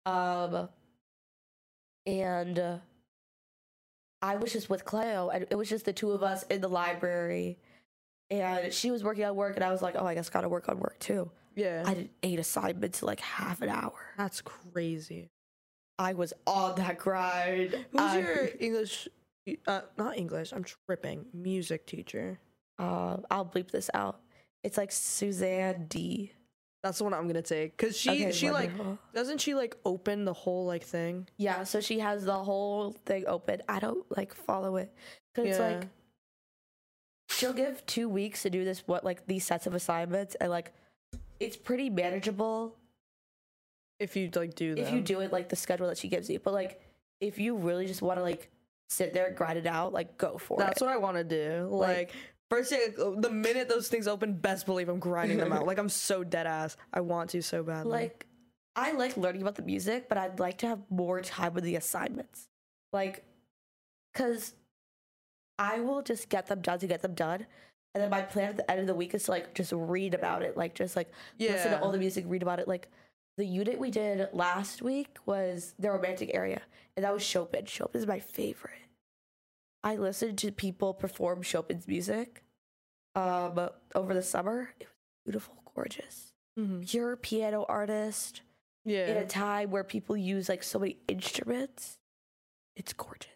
Um, 0.06 0.68
and 2.06 2.58
uh, 2.58 2.76
I 4.22 4.36
was 4.36 4.52
just 4.52 4.70
with 4.70 4.84
Cleo, 4.84 5.28
and 5.30 5.46
it 5.50 5.54
was 5.56 5.68
just 5.68 5.84
the 5.84 5.92
two 5.92 6.12
of 6.12 6.22
us 6.22 6.44
in 6.44 6.60
the 6.60 6.68
library. 6.68 7.58
And 8.30 8.72
she 8.72 8.90
was 8.90 9.04
working 9.04 9.24
on 9.24 9.36
work, 9.36 9.54
and 9.56 9.64
I 9.64 9.70
was 9.70 9.82
like, 9.82 9.94
"Oh, 9.96 10.06
I 10.06 10.14
guess 10.14 10.28
gotta 10.30 10.48
work 10.48 10.68
on 10.68 10.78
work 10.78 10.98
too." 10.98 11.30
Yeah. 11.54 11.84
I 11.86 11.94
did 11.94 12.10
eight 12.22 12.38
assignments 12.38 13.00
in 13.02 13.06
like 13.06 13.20
half 13.20 13.62
an 13.62 13.68
hour. 13.68 13.94
that's 14.18 14.40
crazy. 14.42 15.30
I 15.98 16.12
was 16.12 16.34
on 16.46 16.74
that 16.76 16.98
grind. 16.98 17.70
Who's 17.92 18.00
I- 18.00 18.18
your 18.18 18.48
English? 18.60 19.08
Uh, 19.66 19.82
not 19.96 20.18
English. 20.18 20.52
I'm 20.52 20.64
tripping. 20.64 21.24
Music 21.32 21.86
teacher. 21.86 22.38
Uh, 22.78 23.18
I'll 23.30 23.46
bleep 23.46 23.70
this 23.70 23.88
out. 23.94 24.20
It's 24.64 24.76
like 24.76 24.90
Suzanne 24.92 25.86
D. 25.88 26.32
That's 26.87 26.99
the 26.99 27.05
one 27.05 27.14
I'm 27.14 27.27
gonna 27.27 27.42
take. 27.42 27.77
Cause 27.77 27.96
she 27.96 28.11
Okay, 28.11 28.33
she 28.33 28.51
like 28.51 28.70
doesn't 29.12 29.40
she 29.40 29.55
like 29.55 29.77
open 29.85 30.25
the 30.25 30.33
whole 30.33 30.66
like 30.66 30.85
thing? 30.85 31.27
Yeah, 31.37 31.64
so 31.64 31.81
she 31.81 31.99
has 31.99 32.25
the 32.25 32.35
whole 32.37 32.92
thing 33.07 33.25
open. 33.27 33.61
I 33.68 33.81
don't 33.81 34.05
like 34.16 34.33
follow 34.35 34.77
it 34.77 34.92
because 35.35 35.51
it's 35.51 35.59
like 35.59 35.88
she'll 37.29 37.53
give 37.53 37.85
two 37.87 38.09
weeks 38.09 38.42
to 38.42 38.51
do 38.51 38.64
this. 38.64 38.85
What 38.87 39.05
like 39.05 39.27
these 39.27 39.44
sets 39.44 39.66
of 39.66 39.75
assignments 39.75 40.37
and 40.37 40.49
like 40.51 40.72
it's 41.40 41.57
pretty 41.57 41.90
manageable 41.90 42.77
If 43.99 44.16
you 44.16 44.31
like 44.35 44.55
do 44.55 44.75
that. 44.77 44.81
if 44.83 44.92
you 44.92 45.01
do 45.01 45.20
it 45.20 45.33
like 45.33 45.49
the 45.49 45.57
schedule 45.57 45.88
that 45.88 45.99
she 45.99 46.09
gives 46.09 46.31
you. 46.31 46.38
But 46.38 46.55
like 46.55 46.81
if 47.20 47.38
you 47.38 47.57
really 47.57 47.87
just 47.87 48.01
want 48.03 48.18
to 48.18 48.22
like 48.22 48.51
sit 48.88 49.12
there 49.12 49.27
and 49.27 49.37
grind 49.37 49.59
it 49.59 49.66
out, 49.66 49.92
like 49.92 50.16
go 50.18 50.38
for 50.38 50.57
That's 50.59 50.68
it. 50.68 50.70
That's 50.75 50.83
what 50.83 50.90
I 50.90 50.99
want 50.99 51.16
to 51.16 51.25
do. 51.25 51.66
Like- 51.70 51.96
Like, 51.96 52.12
first 52.50 52.70
thing, 52.70 53.20
the 53.20 53.30
minute 53.30 53.68
those 53.68 53.88
things 53.88 54.06
open, 54.06 54.35
best 54.35 54.66
believe 54.66 54.88
I'm 54.88 54.98
grinding 54.98 55.38
them 55.38 55.52
out. 55.52 55.66
Like 55.66 55.78
I'm 55.78 55.88
so 55.88 56.24
dead 56.24 56.46
ass. 56.46 56.76
I 56.92 57.00
want 57.00 57.30
to 57.30 57.42
so 57.42 57.62
badly. 57.62 57.90
like 57.90 58.26
I 58.74 58.92
like 58.92 59.16
learning 59.16 59.42
about 59.42 59.54
the 59.54 59.62
music, 59.62 60.09
but 60.09 60.18
I'd 60.18 60.38
like 60.38 60.59
to 60.59 60.68
have 60.68 60.80
more 60.90 61.20
time 61.22 61.54
with 61.54 61.64
the 61.64 61.76
assignments. 61.76 62.48
Like 62.92 63.24
cuz 64.14 64.54
I 65.59 65.80
will 65.80 66.02
just 66.02 66.28
get 66.28 66.46
them 66.46 66.61
done 66.61 66.78
to 66.80 66.87
get 66.87 67.02
them 67.02 67.14
done. 67.14 67.46
And 67.94 68.02
then 68.02 68.11
my 68.11 68.20
plan 68.20 68.50
at 68.50 68.56
the 68.59 68.70
end 68.70 68.80
of 68.80 68.87
the 68.87 68.94
week 68.94 69.14
is 69.14 69.24
to 69.24 69.30
like 69.30 69.54
just 69.54 69.72
read 69.72 70.12
about 70.12 70.42
it, 70.42 70.56
like 70.56 70.74
just 70.74 70.96
like 70.96 71.11
listen 71.38 71.70
to 71.70 71.80
all 71.80 71.90
the 71.90 71.98
music, 71.98 72.24
read 72.28 72.42
about 72.42 72.61
it. 72.61 72.68
Like 72.68 72.88
the 73.38 73.46
unit 73.46 73.78
we 73.78 73.90
did 73.90 74.28
last 74.32 74.82
week 74.82 75.16
was 75.24 75.74
the 75.78 75.90
romantic 75.90 76.30
area, 76.35 76.61
and 76.96 77.04
that 77.04 77.12
was 77.12 77.22
Chopin. 77.22 77.64
Chopin 77.64 78.00
is 78.00 78.06
my 78.06 78.18
favorite. 78.18 78.86
I 79.82 79.96
listened 79.96 80.38
to 80.38 80.52
people 80.52 80.94
perform 80.94 81.42
Chopin's 81.42 81.86
music 81.86 82.42
um 83.14 83.70
over 83.94 84.14
the 84.14 84.22
summer. 84.22 84.70
It 84.80 84.86
was 84.86 84.94
beautiful, 85.24 85.54
gorgeous. 85.74 86.32
Mhm. 86.58 86.88
Pure 86.88 87.16
piano 87.16 87.64
artist 87.68 88.42
yeah. 88.84 89.08
in 89.08 89.16
a 89.16 89.26
time 89.26 89.70
where 89.70 89.84
people 89.84 90.16
use 90.16 90.48
like 90.48 90.62
so 90.62 90.78
many 90.78 90.98
instruments. 91.08 91.98
It's 92.76 92.92
gorgeous. 92.92 93.30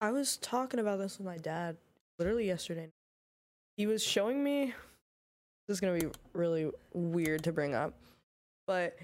I 0.00 0.10
was 0.10 0.36
talking 0.36 0.80
about 0.80 0.98
this 0.98 1.18
with 1.18 1.26
my 1.26 1.38
dad 1.38 1.76
literally 2.18 2.46
yesterday. 2.46 2.90
He 3.76 3.86
was 3.86 4.02
showing 4.02 4.42
me 4.44 4.74
this 5.66 5.76
is 5.76 5.80
going 5.80 5.98
to 5.98 6.06
be 6.08 6.12
really 6.34 6.70
weird 6.92 7.44
to 7.44 7.52
bring 7.52 7.74
up. 7.74 7.94
But 8.66 8.96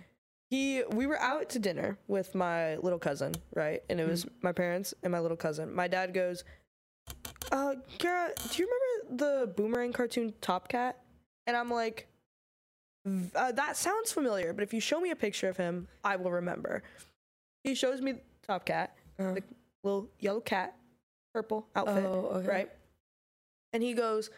he 0.50 0.82
we 0.90 1.06
were 1.06 1.20
out 1.20 1.48
to 1.50 1.58
dinner 1.58 1.96
with 2.08 2.34
my 2.34 2.76
little 2.76 2.98
cousin, 2.98 3.34
right? 3.54 3.82
And 3.88 4.00
it 4.00 4.08
was 4.08 4.26
my 4.42 4.52
parents 4.52 4.92
and 5.02 5.12
my 5.12 5.20
little 5.20 5.36
cousin. 5.36 5.72
My 5.74 5.88
dad 5.88 6.12
goes, 6.12 6.44
"Uh, 7.52 7.76
Kara, 7.98 8.30
do 8.50 8.62
you 8.62 8.68
remember 8.68 9.24
the 9.24 9.46
boomerang 9.46 9.92
cartoon 9.92 10.34
Top 10.40 10.68
Cat?" 10.68 10.98
And 11.46 11.56
I'm 11.56 11.70
like, 11.70 12.06
uh, 13.34 13.52
that 13.52 13.76
sounds 13.76 14.12
familiar, 14.12 14.52
but 14.52 14.62
if 14.62 14.74
you 14.74 14.80
show 14.80 15.00
me 15.00 15.10
a 15.10 15.16
picture 15.16 15.48
of 15.48 15.56
him, 15.56 15.88
I 16.04 16.16
will 16.16 16.30
remember. 16.30 16.82
He 17.64 17.74
shows 17.74 18.00
me 18.00 18.14
Top 18.46 18.66
Cat, 18.66 18.94
Uh, 19.18 19.34
the 19.34 19.42
little 19.82 20.08
yellow 20.18 20.40
cat, 20.40 20.76
purple 21.32 21.66
outfit, 21.74 22.04
oh, 22.04 22.30
okay. 22.34 22.46
right? 22.48 22.70
And 23.72 23.82
he 23.82 23.94
goes, 23.94 24.30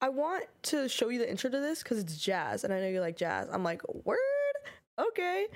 I 0.00 0.08
want 0.10 0.44
to 0.64 0.88
show 0.88 1.08
you 1.08 1.18
the 1.18 1.30
intro 1.30 1.50
to 1.50 1.60
this 1.60 1.82
because 1.82 1.98
it's 1.98 2.16
jazz, 2.16 2.64
and 2.64 2.72
I 2.72 2.80
know 2.80 2.88
you 2.88 3.00
like 3.00 3.16
jazz. 3.16 3.48
I'm 3.50 3.62
like, 3.64 3.82
word, 4.04 4.18
okay, 5.08 5.46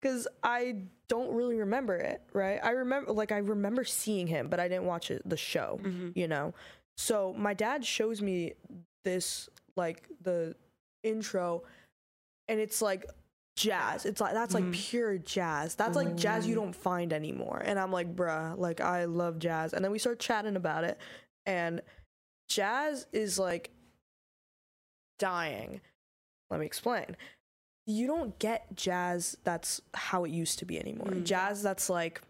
because 0.00 0.26
I 0.42 0.82
don't 1.08 1.34
really 1.34 1.56
remember 1.56 1.96
it, 1.96 2.22
right? 2.32 2.58
I 2.62 2.70
remember, 2.70 3.12
like, 3.12 3.32
I 3.32 3.38
remember 3.38 3.84
seeing 3.84 4.26
him, 4.26 4.48
but 4.48 4.60
I 4.60 4.68
didn't 4.68 4.86
watch 4.86 5.10
it, 5.10 5.22
the 5.28 5.36
show, 5.36 5.78
Mhm. 5.82 6.16
you 6.16 6.26
know. 6.28 6.54
So 6.96 7.32
my 7.34 7.54
dad 7.54 7.84
shows 7.84 8.20
me 8.22 8.54
this, 9.04 9.48
like, 9.76 10.08
the 10.20 10.54
intro, 11.02 11.62
and 12.48 12.60
it's 12.60 12.80
like 12.82 13.06
jazz. 13.56 14.06
It's 14.06 14.20
like 14.20 14.32
that's 14.32 14.54
like 14.54 14.64
Mhm. 14.64 14.72
pure 14.72 15.18
jazz. 15.18 15.74
That's 15.74 15.94
like 15.96 16.16
jazz 16.16 16.46
you 16.46 16.54
don't 16.54 16.74
find 16.74 17.12
anymore. 17.12 17.60
And 17.64 17.78
I'm 17.78 17.92
like, 17.92 18.14
bruh, 18.16 18.56
like 18.56 18.80
I 18.80 19.04
love 19.04 19.38
jazz. 19.38 19.72
And 19.74 19.84
then 19.84 19.92
we 19.92 19.98
start 19.98 20.18
chatting 20.20 20.56
about 20.56 20.84
it, 20.84 20.98
and 21.44 21.82
jazz 22.48 23.06
is 23.12 23.38
like 23.38 23.70
dying. 25.18 25.80
Let 26.50 26.60
me 26.60 26.66
explain. 26.66 27.16
You 27.86 28.06
don't 28.06 28.38
get 28.38 28.74
jazz 28.76 29.36
that's 29.44 29.80
how 29.94 30.24
it 30.24 30.30
used 30.30 30.58
to 30.60 30.64
be 30.64 30.78
anymore. 30.78 31.08
Mm. 31.08 31.24
Jazz 31.24 31.62
that's 31.62 31.90
like 31.90 32.22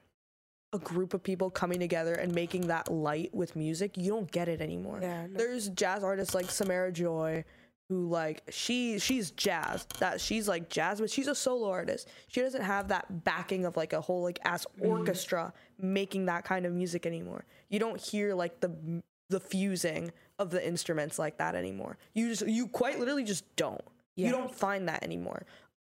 a 0.73 0.79
group 0.79 1.13
of 1.13 1.23
people 1.23 1.51
coming 1.51 1.79
together 1.79 2.15
and 2.15 2.35
making 2.35 2.69
that 2.69 2.91
light 2.91 3.35
with 3.35 3.55
music. 3.55 3.97
You 3.97 4.11
don't 4.11 4.31
get 4.31 4.49
it 4.49 4.61
anymore. 4.61 5.01
Yeah. 5.03 5.27
no. 5.27 5.39
There's 5.39 5.69
jazz 5.69 6.03
artists 6.03 6.35
like 6.35 6.51
Samara 6.51 6.91
Joy 6.91 7.45
who 7.89 8.09
like 8.09 8.43
she 8.49 8.99
she's 8.99 9.33
jazz. 9.33 9.87
That 9.99 10.21
she's 10.21 10.49
like 10.49 10.71
jazz, 10.71 11.01
but 11.01 11.11
she's 11.11 11.29
a 11.29 11.35
solo 11.35 11.71
artist. 11.71 12.09
She 12.29 12.41
doesn't 12.41 12.63
have 12.63 12.89
that 12.89 13.25
backing 13.25 13.67
of 13.67 13.77
like 13.77 13.93
a 13.93 14.01
whole 14.01 14.23
like 14.23 14.39
ass 14.45 14.67
orchestra 14.81 15.53
making 15.79 16.27
that 16.27 16.45
kind 16.45 16.65
of 16.65 16.73
music 16.73 17.05
anymore. 17.05 17.45
You 17.69 17.79
don't 17.79 18.01
hear 18.01 18.35
like 18.35 18.61
the 18.61 19.03
the 19.29 19.41
fusing 19.41 20.11
of 20.39 20.51
the 20.51 20.67
instruments 20.67 21.19
like 21.19 21.39
that 21.39 21.55
anymore. 21.55 21.99
You 22.15 22.29
just 22.29 22.47
you 22.47 22.67
quite 22.69 22.99
literally 22.99 23.25
just 23.25 23.45
don't. 23.57 23.83
Yeah. 24.17 24.27
You 24.27 24.33
don't 24.33 24.55
find 24.55 24.89
that 24.89 25.03
anymore. 25.03 25.45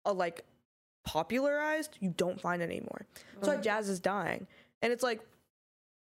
Uh, 0.06 0.12
like 0.12 0.44
popularized, 1.04 1.96
you 2.00 2.10
don't 2.16 2.40
find 2.40 2.62
it 2.62 2.66
anymore. 2.66 3.06
That's 3.34 3.48
why 3.48 3.56
Mm. 3.56 3.62
jazz 3.62 3.88
is 3.88 4.00
dying. 4.00 4.46
And 4.82 4.92
it's 4.92 5.02
like 5.02 5.20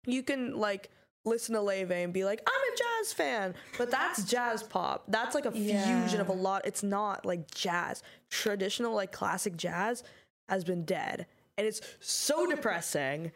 you 0.06 0.24
can 0.24 0.58
like 0.58 0.90
listen 1.26 1.54
to 1.56 1.62
Laufey 1.62 2.04
and 2.04 2.14
be 2.14 2.24
like, 2.26 2.42
I'm 2.48 2.74
a 2.74 2.78
jazz 2.78 3.14
fan, 3.14 3.54
but 3.78 3.92
that's 3.92 4.24
jazz 4.24 4.64
pop. 4.64 5.04
That's 5.08 5.36
like 5.36 5.46
a 5.46 5.52
fusion 5.52 6.22
of 6.22 6.30
a 6.30 6.34
lot. 6.34 6.66
It's 6.66 6.84
not 6.84 7.26
like 7.26 7.50
jazz. 7.52 8.04
Traditional 8.30 8.94
like 8.96 9.12
classic 9.12 9.56
jazz 9.58 10.04
has 10.48 10.64
been 10.64 10.84
dead, 10.86 11.28
and 11.58 11.68
it's 11.68 11.82
so 12.00 12.48
depressing. 12.48 13.32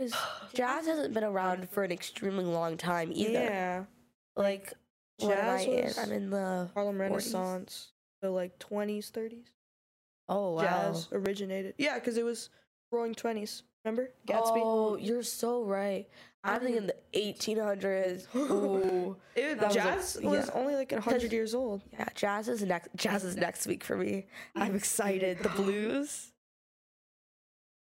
jazz 0.54 0.86
hasn't 0.86 1.14
been 1.14 1.24
around 1.24 1.68
for 1.70 1.82
an 1.84 1.90
extremely 1.92 2.44
long 2.44 2.76
time 2.76 3.10
either. 3.12 3.32
Yeah, 3.32 3.84
Like, 4.36 4.72
what 5.18 5.36
am 5.38 5.56
I 5.56 5.64
Jazz 5.64 5.98
in? 5.98 6.04
I'm 6.04 6.12
in 6.12 6.30
the 6.30 6.70
Harlem 6.74 6.96
40s. 6.96 7.00
Renaissance, 7.00 7.88
the 8.22 8.30
like 8.30 8.58
20s, 8.58 9.10
30s. 9.10 9.46
Oh 10.28 10.52
wow. 10.54 10.62
jazz 10.62 11.08
originated. 11.12 11.74
Yeah, 11.78 11.94
because 11.94 12.16
it 12.16 12.24
was 12.24 12.50
Roaring 12.92 13.14
Twenties. 13.14 13.62
Remember 13.84 14.10
Gatsby? 14.26 14.60
Oh, 14.62 14.96
you're 14.96 15.22
so 15.22 15.62
right. 15.64 16.06
I'm 16.44 16.60
thinking 16.60 16.86
the 16.86 16.94
1800s. 17.14 18.26
Ooh. 18.36 19.16
It- 19.34 19.58
that 19.60 19.66
was 19.68 19.74
jazz 19.74 20.18
was, 20.22 20.46
yeah. 20.46 20.52
only 20.60 20.74
like 20.74 20.92
hundred 20.92 21.32
years 21.32 21.54
old. 21.54 21.82
Yeah, 21.92 22.06
jazz 22.14 22.48
is 22.48 22.62
next. 22.62 22.88
Jazz 22.96 23.24
is 23.24 23.36
next 23.36 23.66
week 23.66 23.82
for 23.84 23.96
me. 23.96 24.26
I'm 24.54 24.74
excited. 24.74 25.38
The 25.38 25.48
blues. 25.56 26.32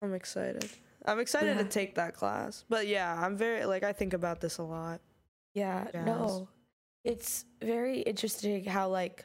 I'm 0.03 0.15
excited. 0.15 0.69
I'm 1.05 1.21
excited 1.21 1.59
to 1.59 1.65
take 1.65 1.95
that 1.97 2.15
class. 2.15 2.65
But 2.69 2.87
yeah, 2.89 3.15
I'm 3.25 3.37
very 3.37 3.65
like 3.65 3.83
I 3.85 3.93
think 3.93 4.15
about 4.15 4.41
this 4.41 4.59
a 4.59 4.63
lot. 4.65 5.01
Yeah, 5.55 5.87
Jazz. 5.93 6.07
no. 6.07 6.49
It's 7.05 7.45
very 7.61 8.01
interesting 8.01 8.65
how 8.65 8.89
like 8.89 9.25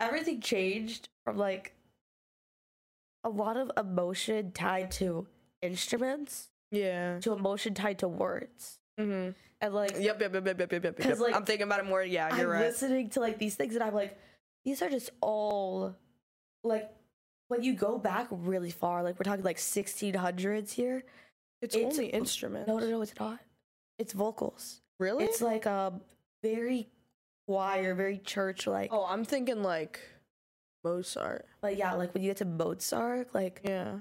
everything 0.00 0.40
changed 0.40 1.08
from 1.24 1.36
like 1.36 1.74
a 3.24 3.28
lot 3.28 3.56
of 3.56 3.70
emotion 3.76 4.52
tied 4.52 4.90
to 4.92 5.26
instruments 5.62 6.48
Yeah. 6.70 7.18
to 7.20 7.32
emotion 7.32 7.74
tied 7.74 7.98
to 8.00 8.08
words. 8.08 8.78
Mm-hmm. 9.00 9.30
And 9.60 9.74
like 9.74 9.92
Yep, 9.98 10.20
yep, 10.20 10.34
yep, 10.34 10.46
yep, 10.46 10.58
yep, 10.60 10.72
yep, 10.84 10.98
yep. 11.04 11.18
like, 11.18 11.34
I'm 11.34 11.44
thinking 11.44 11.66
about 11.66 11.80
it 11.80 11.86
more. 11.86 12.02
Yeah, 12.02 12.28
I'm 12.30 12.38
you're 12.38 12.48
right. 12.50 12.60
listening 12.66 13.10
to 13.10 13.20
like 13.20 13.38
these 13.38 13.54
things 13.54 13.74
and 13.74 13.82
I'm 13.82 13.94
like, 13.94 14.18
these 14.64 14.82
are 14.82 14.90
just 14.90 15.10
all 15.20 15.94
like 16.64 16.90
when 17.48 17.62
you 17.62 17.74
go 17.74 17.96
back 17.98 18.26
really 18.30 18.70
far, 18.70 19.02
like 19.02 19.18
we're 19.18 19.24
talking 19.24 19.44
like 19.44 19.58
1600s 19.58 20.72
here. 20.72 21.04
It's, 21.62 21.74
it's- 21.74 21.92
only 21.92 22.06
instruments. 22.10 22.68
No, 22.68 22.78
no, 22.78 22.88
no, 22.88 23.02
it's 23.02 23.14
not. 23.18 23.38
It's 23.98 24.12
vocals. 24.12 24.80
Really? 25.00 25.24
It's 25.24 25.40
like 25.40 25.66
um 25.66 26.00
very 26.42 26.86
choir, 27.46 27.94
very 27.94 28.18
church 28.18 28.66
like. 28.66 28.92
oh, 28.92 29.06
I'm 29.08 29.24
thinking 29.24 29.62
like 29.62 30.00
Mozart. 30.84 31.46
But 31.60 31.76
yeah, 31.76 31.94
like 31.94 32.12
when 32.14 32.22
you 32.22 32.30
get 32.30 32.38
to 32.38 32.44
Mozart, 32.44 33.34
like 33.34 33.60
Yeah. 33.64 34.00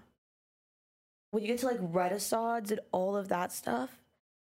when 1.31 1.43
you 1.43 1.47
get 1.47 1.59
to 1.59 1.67
like 1.67 1.79
Renaissance 1.81 2.71
and 2.71 2.79
all 2.91 3.15
of 3.15 3.29
that 3.29 3.51
stuff, 3.51 3.97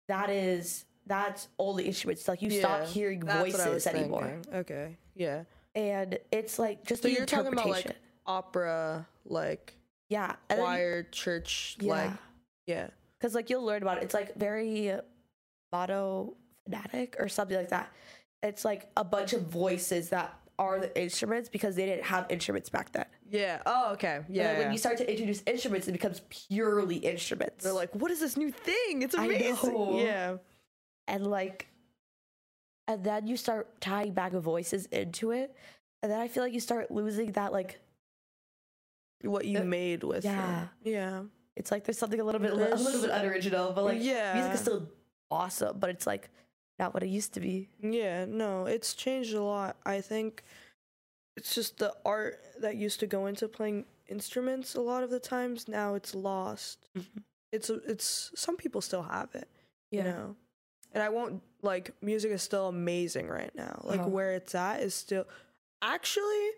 that 0.09 0.31
is 0.31 0.85
that's 1.07 1.49
all 1.57 1.75
the 1.75 1.89
issue. 1.89 2.11
It's 2.11 2.29
Like 2.29 2.43
you 2.43 2.51
stop 2.51 2.85
hearing 2.87 3.21
That's 3.21 3.53
what 3.53 3.61
I 3.61 3.71
was 3.71 3.85
voices 3.85 3.87
anymore, 3.87 4.23
thinking. 4.43 4.55
Okay. 4.55 4.99
Yeah. 5.15 5.45
and 5.75 6.19
it's 6.31 6.59
like 6.59 6.85
just 6.85 7.03
So 7.03 7.09
you're 7.09 7.27
talking 7.27 7.53
about, 7.53 7.69
like. 7.69 7.97
Opera, 8.27 9.07
like 9.25 9.75
yeah, 10.11 10.35
and 10.51 10.59
then 10.59 10.67
choir, 10.67 11.03
church, 11.05 11.79
yeah, 11.81 11.91
like 11.93 12.11
yeah. 12.67 12.89
because 13.19 13.35
like 13.35 13.49
you'll 13.49 13.65
learn 13.65 13.81
about 13.81 13.97
it. 13.97 14.05
It's 14.05 14.13
like 14.13 14.35
very 14.37 14.93
monophonetic 15.73 17.17
or 17.19 17.29
something 17.29 17.57
like 17.57 17.71
that. 17.71 17.91
It's 18.43 18.65
like 18.65 18.91
a 18.97 19.05
bunch 19.05 19.33
of 19.33 19.43
voices 19.43 20.11
that 20.11 20.35
are 20.59 20.81
the 20.81 21.01
instruments 21.01 21.49
because 21.49 21.77
they 21.77 21.87
didn't 21.87 22.05
have 22.05 22.27
instruments 22.31 22.69
back 22.69 22.91
then. 22.93 23.07
Yeah. 23.31 23.63
Oh, 23.67 23.93
okay. 23.93 24.17
And 24.27 24.27
Yeah. 24.29 24.59
when 24.59 24.73
you 24.73 24.79
start 24.79 24.97
to 24.99 25.09
introduce 25.11 25.43
instruments, 25.47 25.87
it 25.89 25.93
becomes 25.93 26.21
purely 26.29 26.97
instruments. 26.97 27.63
They're 27.65 27.73
like, 27.73 27.95
what 27.95 28.11
is 28.11 28.21
this 28.21 28.37
new 28.37 28.51
thing? 28.51 29.03
It's 29.03 29.15
amazing. 29.15 29.99
Yeah. 29.99 30.37
and 31.07 31.27
like 31.27 31.69
and 32.87 33.03
then 33.05 33.27
you 33.27 33.37
start 33.37 33.81
tying 33.81 34.13
back 34.13 34.33
voices 34.33 34.87
into 34.87 35.31
it 35.31 35.55
and 36.03 36.11
then 36.13 36.21
i 36.21 36.29
feel 36.29 36.43
like 36.43 36.53
you 36.53 36.61
start 36.61 36.91
losing 36.91 37.33
that 37.33 37.51
like 37.53 37.81
What 39.23 39.45
you 39.47 39.59
Uh, 39.61 39.65
made 39.65 40.05
with 40.05 40.19
it. 40.19 40.25
yeah. 40.25 40.69
Yeah. 40.85 41.23
it's 41.57 41.71
like 41.71 41.85
there's 41.85 41.99
something 41.99 42.21
a 42.21 42.25
little 42.25 42.41
bit 42.41 42.53
a 42.53 42.55
little 42.55 43.01
bit 43.01 43.11
unoriginal 43.11 43.73
but 43.73 43.85
like 43.85 44.03
yeah. 44.03 44.35
music 44.35 44.53
is 44.55 44.61
still 44.61 44.89
awesome 45.31 45.79
but 45.79 45.89
it's 45.91 46.07
like 46.07 46.29
not 46.79 46.95
what 46.95 47.03
it 47.03 47.09
used 47.09 47.35
to 47.35 47.41
be 47.41 47.69
Yeah, 47.81 48.25
no, 48.27 48.67
it's 48.67 48.95
changed 48.95 49.35
a 49.35 49.43
lot. 49.43 49.77
I 49.85 50.01
think 50.01 50.45
it's 51.37 51.55
just 51.55 51.79
the 51.79 51.95
art 52.05 52.41
that 52.61 52.77
used 52.77 53.01
to 53.01 53.07
go 53.07 53.27
into 53.27 53.49
playing 53.49 53.85
instruments 54.09 54.75
a 54.75 54.81
lot 54.81 55.03
of 55.03 55.11
the 55.11 55.21
times 55.21 55.69
now 55.69 55.95
it's 55.95 56.15
lost. 56.15 56.89
Mhm. 56.97 57.23
It's 57.53 57.71
it's 57.71 58.31
some 58.35 58.57
people 58.57 58.81
still 58.81 59.03
have 59.03 59.35
it, 59.35 59.49
you 59.91 60.03
know. 60.03 60.37
And 60.93 61.03
I 61.03 61.09
won't 61.11 61.43
like 61.63 61.93
music 62.03 62.31
is 62.33 62.43
still 62.43 62.69
amazing 62.69 63.29
right 63.29 63.55
now. 63.55 63.81
Like 63.85 64.01
Yeah. 64.01 64.07
where 64.07 64.33
it's 64.35 64.55
at 64.55 64.81
is 64.81 64.95
still 64.95 65.27
actually 65.83 66.51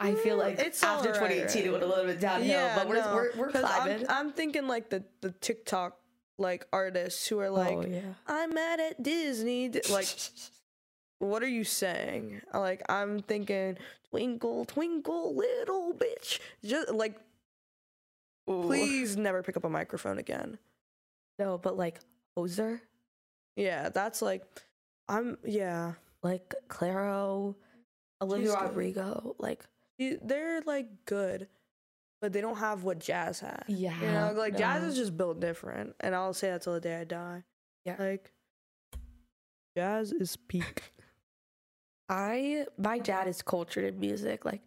i 0.00 0.14
feel 0.14 0.36
Mm, 0.36 0.40
like 0.40 0.58
it's 0.60 0.82
after 0.82 1.08
alright, 1.12 1.30
2018 1.48 1.64
it 1.66 1.70
went 1.72 1.82
a 1.82 1.86
little 1.86 2.04
bit 2.04 2.20
downhill 2.20 2.70
but 2.76 2.88
we're, 2.88 2.94
no, 3.00 3.14
we're, 3.14 3.30
we're 3.36 3.50
'cause 3.50 3.64
I'm- 3.64 3.82
climbing 3.82 4.06
I'm, 4.08 4.32
thinking 4.32 4.66
like 4.68 4.90
the 4.90 5.04
the 5.22 5.32
TikTok 5.32 5.98
like 6.38 6.66
artists 6.72 7.26
who 7.26 7.38
are 7.40 7.46
oh, 7.46 7.52
like 7.52 7.76
oh 7.76 7.84
yeah 7.86 8.14
I'm 8.26 8.54
mad 8.54 8.80
at 8.80 9.02
Disney. 9.02 9.70
Like, 9.90 10.08
what 11.18 11.42
are 11.42 11.48
you 11.48 11.64
saying? 11.64 12.40
Like, 12.54 12.82
I'm 12.88 13.20
thinking, 13.20 13.76
twinkle, 14.10 14.64
twinkle, 14.64 15.36
little 15.36 15.92
bitch. 15.94 16.38
Just 16.64 16.90
like, 16.92 17.16
Ooh. 18.50 18.62
please 18.62 19.16
never 19.16 19.42
pick 19.42 19.56
up 19.56 19.64
a 19.64 19.68
microphone 19.68 20.18
again. 20.18 20.58
no 21.38 21.58
but 21.58 21.76
like 21.76 22.00
Hozier 22.36 22.80
Yeah, 23.56 23.88
that's 23.88 24.22
like, 24.22 24.44
I'm, 25.08 25.38
yeah. 25.44 25.94
like 26.22 26.54
Clairo 26.68 27.54
olivia 28.20 28.52
rodrigo 28.52 29.36
like 29.38 29.64
They're 29.98 30.60
like 30.62 30.88
good, 31.04 31.48
but 32.20 32.32
they 32.32 32.40
don't 32.40 32.58
have 32.58 32.82
what 32.82 32.98
jazz 32.98 33.40
has. 33.40 33.62
yeah 33.68 34.00
You 34.00 34.06
know, 34.08 34.32
like 34.36 34.56
jazz 34.56 34.82
is 34.82 34.96
just 34.96 35.16
built 35.16 35.40
different. 35.40 35.94
And 36.00 36.14
I'll 36.14 36.34
say 36.34 36.50
that 36.50 36.62
till 36.62 36.74
the 36.74 36.80
day 36.80 37.00
I 37.00 37.04
die. 37.04 37.44
Yeah. 37.84 37.96
Like, 37.98 38.32
jazz 39.76 40.12
is 40.12 40.36
peak. 40.36 40.92
I 42.08 42.66
my 42.78 42.98
dad 42.98 43.28
is 43.28 43.42
cultured 43.42 43.84
in 43.84 44.00
music. 44.00 44.44
Like 44.44 44.62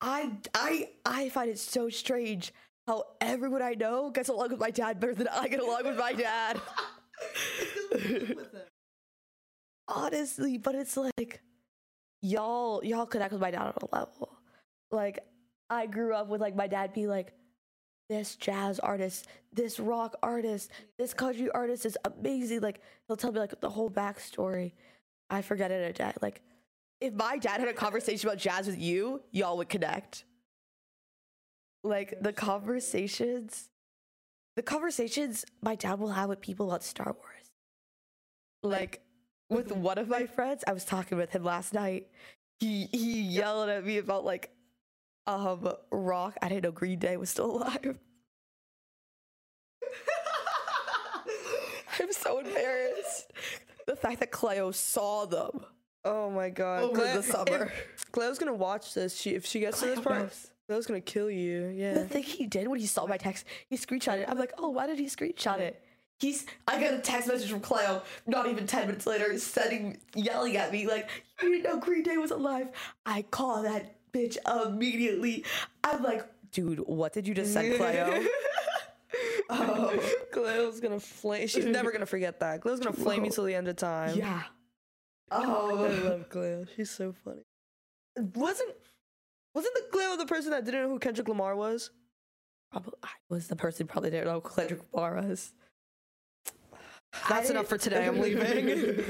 I 0.00 0.32
I 0.54 0.90
I 1.04 1.28
find 1.28 1.50
it 1.50 1.58
so 1.58 1.88
strange 1.88 2.52
how 2.86 3.04
everyone 3.20 3.62
I 3.62 3.74
know 3.74 4.10
gets 4.10 4.28
along 4.28 4.50
with 4.50 4.60
my 4.60 4.70
dad 4.70 5.00
better 5.00 5.14
than 5.14 5.28
I 5.28 5.48
get 5.48 5.60
along 5.60 5.84
with 5.84 5.98
my 5.98 6.12
dad. 6.12 6.60
Honestly, 9.88 10.56
but 10.56 10.74
it's 10.76 10.96
like 10.96 11.42
y'all 12.22 12.82
y'all 12.84 13.06
connect 13.06 13.32
with 13.32 13.40
my 13.40 13.50
dad 13.50 13.62
on 13.62 13.74
a 13.82 13.94
level. 13.94 14.38
Like 14.92 15.18
I 15.70 15.86
grew 15.86 16.12
up 16.14 16.28
with 16.28 16.40
like 16.40 16.56
my 16.56 16.66
dad 16.66 16.92
be 16.92 17.06
like 17.06 17.32
this 18.10 18.34
jazz 18.34 18.80
artist, 18.80 19.28
this 19.52 19.78
rock 19.78 20.16
artist, 20.22 20.70
this 20.98 21.14
country 21.14 21.48
artist 21.50 21.86
is 21.86 21.96
amazing. 22.04 22.60
Like 22.60 22.80
he'll 23.06 23.16
tell 23.16 23.32
me 23.32 23.38
like 23.38 23.60
the 23.60 23.70
whole 23.70 23.88
backstory. 23.88 24.72
I 25.30 25.42
forget 25.42 25.70
it 25.70 25.88
a 25.88 25.92
day. 25.92 26.12
Like, 26.20 26.42
if 27.00 27.14
my 27.14 27.38
dad 27.38 27.60
had 27.60 27.68
a 27.68 27.72
conversation 27.72 28.28
about 28.28 28.38
jazz 28.38 28.66
with 28.66 28.78
you, 28.78 29.22
y'all 29.30 29.56
would 29.56 29.68
connect. 29.68 30.24
Like 31.84 32.20
the 32.20 32.32
conversations, 32.32 33.70
the 34.56 34.62
conversations 34.62 35.46
my 35.62 35.76
dad 35.76 35.98
will 36.00 36.10
have 36.10 36.28
with 36.28 36.40
people 36.40 36.68
about 36.68 36.82
Star 36.82 37.16
Wars. 37.16 37.52
Like 38.62 39.00
with 39.48 39.72
one 39.72 39.98
of 39.98 40.08
my 40.08 40.26
friends, 40.26 40.64
I 40.66 40.72
was 40.72 40.84
talking 40.84 41.16
with 41.16 41.30
him 41.30 41.44
last 41.44 41.72
night. 41.72 42.08
He 42.58 42.88
he 42.92 43.22
yelled 43.22 43.70
at 43.70 43.86
me 43.86 43.98
about 43.98 44.24
like 44.24 44.50
um 45.26 45.72
rock. 45.90 46.36
I 46.42 46.48
didn't 46.48 46.64
know 46.64 46.72
Green 46.72 46.98
Day 46.98 47.16
was 47.16 47.30
still 47.30 47.56
alive. 47.56 47.98
I'm 51.98 52.12
so 52.12 52.38
embarrassed. 52.38 53.30
The 53.86 53.96
fact 53.96 54.20
that 54.20 54.30
Cleo 54.30 54.70
saw 54.70 55.26
them 55.26 55.64
Oh 56.04 56.30
my 56.30 56.48
god. 56.48 56.84
over 56.84 56.94
Cleo- 56.94 57.14
the 57.16 57.22
summer. 57.22 57.72
If 57.96 58.10
Cleo's 58.12 58.38
gonna 58.38 58.54
watch 58.54 58.94
this. 58.94 59.14
She 59.16 59.30
if 59.34 59.44
she 59.44 59.60
gets 59.60 59.80
to 59.80 59.86
this 59.86 60.00
part, 60.00 60.18
knows. 60.20 60.50
Cleo's 60.68 60.86
gonna 60.86 61.00
kill 61.00 61.30
you. 61.30 61.66
Yeah 61.74 61.94
the 61.94 62.04
thing 62.06 62.22
he 62.22 62.46
did 62.46 62.68
when 62.68 62.80
he 62.80 62.86
saw 62.86 63.06
my 63.06 63.16
text, 63.18 63.44
he 63.68 63.76
screenshot 63.76 64.18
it. 64.18 64.28
I'm 64.28 64.38
like, 64.38 64.52
oh, 64.58 64.70
why 64.70 64.86
did 64.86 64.98
he 64.98 65.06
screenshot 65.06 65.58
it? 65.58 65.82
He's. 66.20 66.46
I 66.68 66.80
got 66.80 66.94
a 66.94 66.98
text 66.98 67.28
message 67.28 67.50
from 67.50 67.60
Cleo. 67.60 68.02
Not 68.26 68.46
even 68.46 68.66
ten 68.66 68.86
minutes 68.86 69.06
later, 69.06 69.38
sending, 69.38 69.98
yelling 70.14 70.56
at 70.58 70.70
me 70.70 70.86
like, 70.86 71.08
"You 71.42 71.48
didn't 71.50 71.64
know 71.64 71.78
Green 71.80 72.02
Day 72.02 72.18
was 72.18 72.30
alive." 72.30 72.68
I 73.06 73.22
call 73.22 73.62
that 73.62 73.94
bitch 74.12 74.36
immediately. 74.66 75.44
I'm 75.84 76.02
like, 76.02 76.26
dude, 76.52 76.80
what 76.80 77.12
did 77.12 77.26
you 77.28 77.34
just 77.34 77.52
send, 77.52 77.76
Cleo? 77.78 78.24
oh, 79.50 80.14
Cleo's 80.32 80.80
gonna 80.80 81.00
flame. 81.00 81.46
She's 81.48 81.64
never 81.66 81.90
gonna 81.92 82.06
forget 82.06 82.40
that. 82.40 82.60
Cleo's 82.60 82.80
gonna 82.80 82.94
flame 82.96 83.24
you 83.24 83.30
till 83.30 83.44
the 83.44 83.54
end 83.54 83.68
of 83.68 83.76
time. 83.76 84.16
yeah. 84.16 84.42
Oh, 85.32 85.84
I 85.84 85.88
love 86.08 86.28
Cleo. 86.28 86.64
She's 86.74 86.90
so 86.90 87.12
funny. 87.24 87.42
Wasn't 88.34 88.72
wasn't 89.54 89.74
the 89.76 89.82
Cleo 89.92 90.16
the 90.16 90.26
person 90.26 90.50
that 90.50 90.64
didn't 90.64 90.82
know 90.82 90.88
who 90.88 90.98
Kendrick 90.98 91.28
Lamar 91.28 91.54
was? 91.54 91.90
probably 92.72 92.94
I 93.04 93.08
was 93.28 93.46
the 93.46 93.54
person 93.54 93.86
probably 93.86 94.10
didn't 94.10 94.26
know 94.26 94.40
who 94.40 94.48
Kendrick 94.48 94.80
Lamar 94.92 95.14
was. 95.22 95.52
That's 97.28 97.48
I 97.48 97.52
enough 97.52 97.68
for 97.68 97.78
today. 97.78 98.06
I'm 98.06 98.20
leaving. 98.20 99.04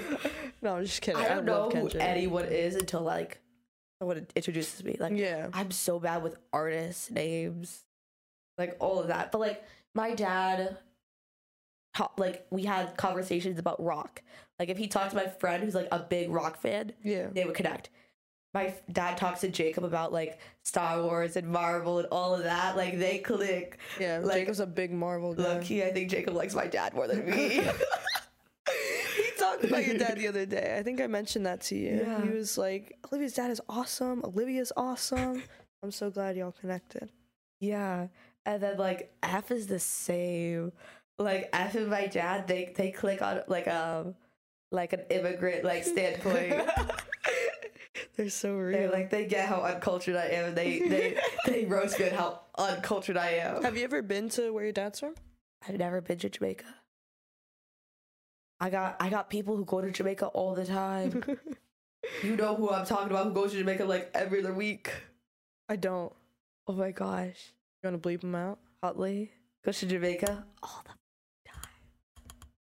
no, 0.60 0.76
I'm 0.76 0.84
just 0.84 1.00
kidding. 1.00 1.22
I 1.22 1.28
don't 1.28 1.46
know 1.46 1.60
love 1.60 1.72
who 1.72 1.78
Kendrick. 1.88 2.02
anyone 2.02 2.44
is 2.44 2.74
until 2.76 3.00
like 3.00 3.40
someone 4.00 4.26
introduces 4.34 4.82
me. 4.82 4.96
Like, 4.98 5.12
Yeah. 5.16 5.48
I'm 5.52 5.70
so 5.70 6.00
bad 6.00 6.22
with 6.22 6.36
artists' 6.52 7.10
names, 7.10 7.84
like 8.58 8.76
all 8.80 8.98
of 8.98 9.08
that. 9.08 9.30
But 9.30 9.40
like 9.40 9.62
my 9.94 10.14
dad, 10.14 10.78
like 12.16 12.46
we 12.50 12.64
had 12.64 12.96
conversations 12.96 13.58
about 13.58 13.82
rock. 13.82 14.22
Like 14.58 14.68
if 14.70 14.78
he 14.78 14.88
talked 14.88 15.10
to 15.10 15.16
my 15.16 15.26
friend 15.26 15.62
who's 15.62 15.74
like 15.74 15.88
a 15.92 15.98
big 15.98 16.30
rock 16.30 16.58
fan, 16.60 16.92
Yeah. 17.02 17.28
they 17.32 17.44
would 17.44 17.54
connect. 17.54 17.90
my 18.54 18.74
dad 18.90 19.16
talks 19.16 19.40
to 19.42 19.48
Jacob 19.48 19.84
about 19.84 20.12
like 20.12 20.40
Star 20.64 21.02
Wars 21.02 21.36
and 21.36 21.46
Marvel 21.46 21.98
and 21.98 22.08
all 22.10 22.34
of 22.34 22.42
that. 22.44 22.76
Like 22.76 22.98
they 22.98 23.18
click. 23.18 23.78
Yeah, 24.00 24.18
Like, 24.22 24.38
Jacob's 24.38 24.60
a 24.60 24.66
big 24.66 24.92
Marvel 24.92 25.34
guy. 25.34 25.42
Look, 25.42 25.70
I 25.70 25.90
think 25.92 26.10
Jacob 26.10 26.34
likes 26.34 26.54
my 26.54 26.66
dad 26.66 26.94
more 26.94 27.06
than 27.06 27.28
me. 27.28 27.60
about 29.68 29.86
your 29.86 29.98
dad 29.98 30.16
the 30.18 30.28
other 30.28 30.46
day. 30.46 30.76
I 30.78 30.82
think 30.82 31.00
I 31.00 31.06
mentioned 31.06 31.46
that 31.46 31.60
to 31.62 31.76
you. 31.76 32.02
Yeah. 32.06 32.22
He 32.22 32.30
was 32.30 32.56
like, 32.58 32.96
Olivia's 33.10 33.34
dad 33.34 33.50
is 33.50 33.60
awesome. 33.68 34.22
Olivia's 34.24 34.72
awesome. 34.76 35.42
I'm 35.82 35.90
so 35.90 36.10
glad 36.10 36.36
y'all 36.36 36.52
connected. 36.52 37.10
yeah, 37.60 38.08
and 38.46 38.62
then 38.62 38.76
like 38.78 39.12
F 39.22 39.50
is 39.50 39.66
the 39.66 39.78
same. 39.78 40.72
Like 41.18 41.48
F 41.52 41.74
and 41.74 41.88
my 41.88 42.06
dad, 42.06 42.46
they 42.48 42.72
they 42.76 42.90
click 42.90 43.22
on 43.22 43.42
like 43.48 43.66
um 43.68 44.14
like 44.72 44.92
an 44.92 45.00
immigrant 45.10 45.64
like 45.64 45.84
standpoint. 45.84 46.54
They're 48.16 48.28
so 48.30 48.54
real. 48.54 48.72
they 48.78 48.84
real. 48.84 48.92
like 48.92 49.10
they 49.10 49.26
get 49.26 49.48
how 49.48 49.62
uncultured 49.62 50.16
I 50.16 50.26
am. 50.26 50.44
and 50.46 50.56
They 50.56 50.78
they 50.80 51.18
they 51.46 51.64
roast 51.64 51.96
good 51.98 52.12
how 52.12 52.40
uncultured 52.58 53.16
I 53.16 53.30
am. 53.32 53.62
Have 53.62 53.76
you 53.76 53.84
ever 53.84 54.02
been 54.02 54.28
to 54.30 54.52
where 54.52 54.64
your 54.64 54.72
dad's 54.72 55.00
from? 55.00 55.14
I've 55.66 55.78
never 55.78 56.00
been 56.00 56.18
to 56.18 56.28
Jamaica. 56.30 56.64
I 58.60 58.70
got 58.70 58.96
I 59.00 59.08
got 59.08 59.30
people 59.30 59.56
who 59.56 59.64
go 59.64 59.80
to 59.80 59.90
Jamaica 59.90 60.26
all 60.26 60.54
the 60.54 60.66
time. 60.66 61.22
you 62.22 62.36
know 62.36 62.54
who 62.54 62.70
I'm 62.70 62.84
talking 62.84 63.10
about 63.10 63.26
who 63.26 63.32
goes 63.32 63.52
to 63.52 63.58
Jamaica 63.58 63.84
like 63.84 64.10
every 64.14 64.40
other 64.40 64.52
week. 64.52 64.92
I 65.68 65.76
don't. 65.76 66.12
Oh 66.66 66.74
my 66.74 66.90
gosh. 66.90 67.52
You 67.82 67.90
want 67.90 68.02
to 68.02 68.08
bleep 68.08 68.22
him 68.22 68.34
out? 68.34 68.58
Huntley 68.82 69.30
goes 69.64 69.78
to 69.80 69.86
Jamaica 69.86 70.44
all 70.62 70.82
the 70.84 70.90
time. 71.50 71.62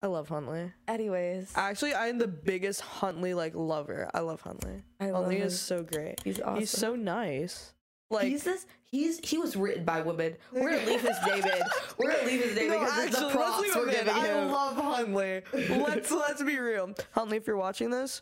I 0.01 0.07
love 0.07 0.27
Huntley. 0.29 0.71
Anyways, 0.87 1.51
Actually, 1.55 1.93
I'm 1.95 2.17
the 2.17 2.27
biggest 2.27 2.81
Huntley 2.81 3.33
like 3.33 3.53
lover. 3.55 4.09
I 4.13 4.19
love 4.19 4.41
Huntley. 4.41 4.83
I 4.99 5.05
love 5.11 5.23
Huntley 5.23 5.37
him. 5.37 5.47
is 5.47 5.59
so 5.59 5.83
great. 5.83 6.21
He's 6.23 6.39
awesome. 6.41 6.59
He's 6.59 6.69
so 6.69 6.95
nice. 6.95 7.73
Like 8.13 8.27
he's 8.27 8.43
this. 8.43 8.65
He's 8.85 9.19
he 9.27 9.37
was 9.37 9.55
written 9.55 9.83
by 9.85 10.01
women. 10.01 10.35
We're 10.51 10.71
gonna 10.71 10.85
leave 10.85 11.01
his 11.01 11.17
name 11.25 11.43
in. 11.43 11.61
We're 11.97 12.11
gonna 12.13 12.25
leave 12.27 12.43
his 12.43 12.55
name 12.55 12.69
No, 12.69 12.79
because 12.79 12.95
the 12.95 13.01
actually, 13.01 13.23
let's 13.23 13.35
props 13.35 13.75
we're 13.75 13.83
him 13.83 13.89
in. 13.89 13.95
giving 14.05 14.13
I 14.13 14.43
love 14.45 14.75
Huntley. 14.77 15.41
let's 15.53 16.11
let's 16.11 16.43
be 16.43 16.57
real. 16.59 16.93
Huntley, 17.11 17.37
if 17.37 17.47
you're 17.47 17.57
watching 17.57 17.89
this, 17.89 18.21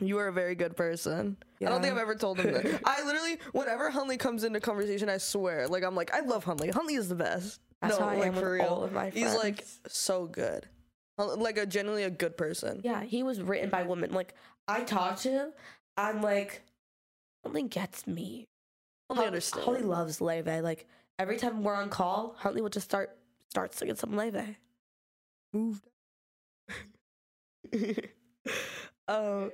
you 0.00 0.18
are 0.18 0.28
a 0.28 0.32
very 0.32 0.54
good 0.54 0.76
person. 0.76 1.36
I 1.60 1.66
don't 1.66 1.80
think 1.80 1.92
I've 1.94 2.00
ever 2.00 2.14
told 2.16 2.38
him 2.40 2.52
that. 2.52 2.80
I 2.84 3.04
literally, 3.04 3.38
whenever 3.52 3.90
Huntley 3.90 4.16
comes 4.16 4.44
into 4.44 4.60
conversation, 4.60 5.08
I 5.08 5.18
swear, 5.18 5.68
like 5.68 5.84
I'm 5.84 5.94
like, 5.94 6.12
I 6.14 6.20
love 6.20 6.44
Huntley. 6.44 6.70
Huntley 6.70 6.94
is 6.94 7.08
the 7.08 7.14
best. 7.14 7.60
That's 7.80 7.98
no, 7.98 8.04
how 8.06 8.10
I 8.12 8.16
like 8.16 8.26
am 8.28 8.34
for 8.34 8.40
with 8.40 8.60
real. 8.60 8.66
all 8.66 8.82
of 8.82 8.92
my 8.92 9.10
friends. 9.10 9.32
He's 9.32 9.36
like 9.38 9.64
so 9.86 10.26
good. 10.26 10.68
Like 11.18 11.58
a 11.58 11.66
genuinely 11.66 12.04
a 12.04 12.10
good 12.10 12.36
person. 12.36 12.80
Yeah, 12.84 13.02
he 13.02 13.22
was 13.22 13.40
written 13.40 13.70
by 13.70 13.82
women. 13.84 14.12
Like 14.12 14.34
I 14.68 14.82
talked 14.82 15.22
to 15.22 15.30
him, 15.30 15.52
I'm 15.96 16.20
like, 16.22 16.62
something 17.44 17.68
gets 17.68 18.06
me. 18.06 18.46
Understands. 19.10 19.64
Huntley 19.64 19.84
loves 19.84 20.18
Laufey. 20.20 20.62
Like 20.62 20.86
every 21.18 21.36
time 21.36 21.62
we're 21.62 21.74
on 21.74 21.88
call, 21.88 22.34
Huntley 22.38 22.62
will 22.62 22.68
just 22.68 22.84
start 22.88 23.16
start 23.50 23.74
singing 23.74 23.96
some 23.96 24.12
Laufey. 24.12 24.56
moved. 25.52 25.86
Oh. 29.10 29.50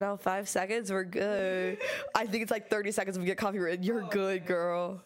now 0.00 0.16
five 0.16 0.48
seconds, 0.48 0.90
we're 0.90 1.04
good. 1.04 1.78
I 2.12 2.26
think 2.26 2.42
it's 2.42 2.50
like 2.50 2.68
30 2.68 2.90
seconds 2.90 3.16
if 3.16 3.20
we 3.20 3.26
get 3.26 3.38
copyrighted. 3.38 3.84
You're 3.84 4.02
good, 4.02 4.46
girl. 4.46 5.00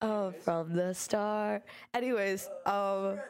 Oh, 0.00 0.32
from 0.42 0.74
the 0.74 0.92
start. 0.94 1.62
Anyways, 1.94 2.48
um 2.66 3.20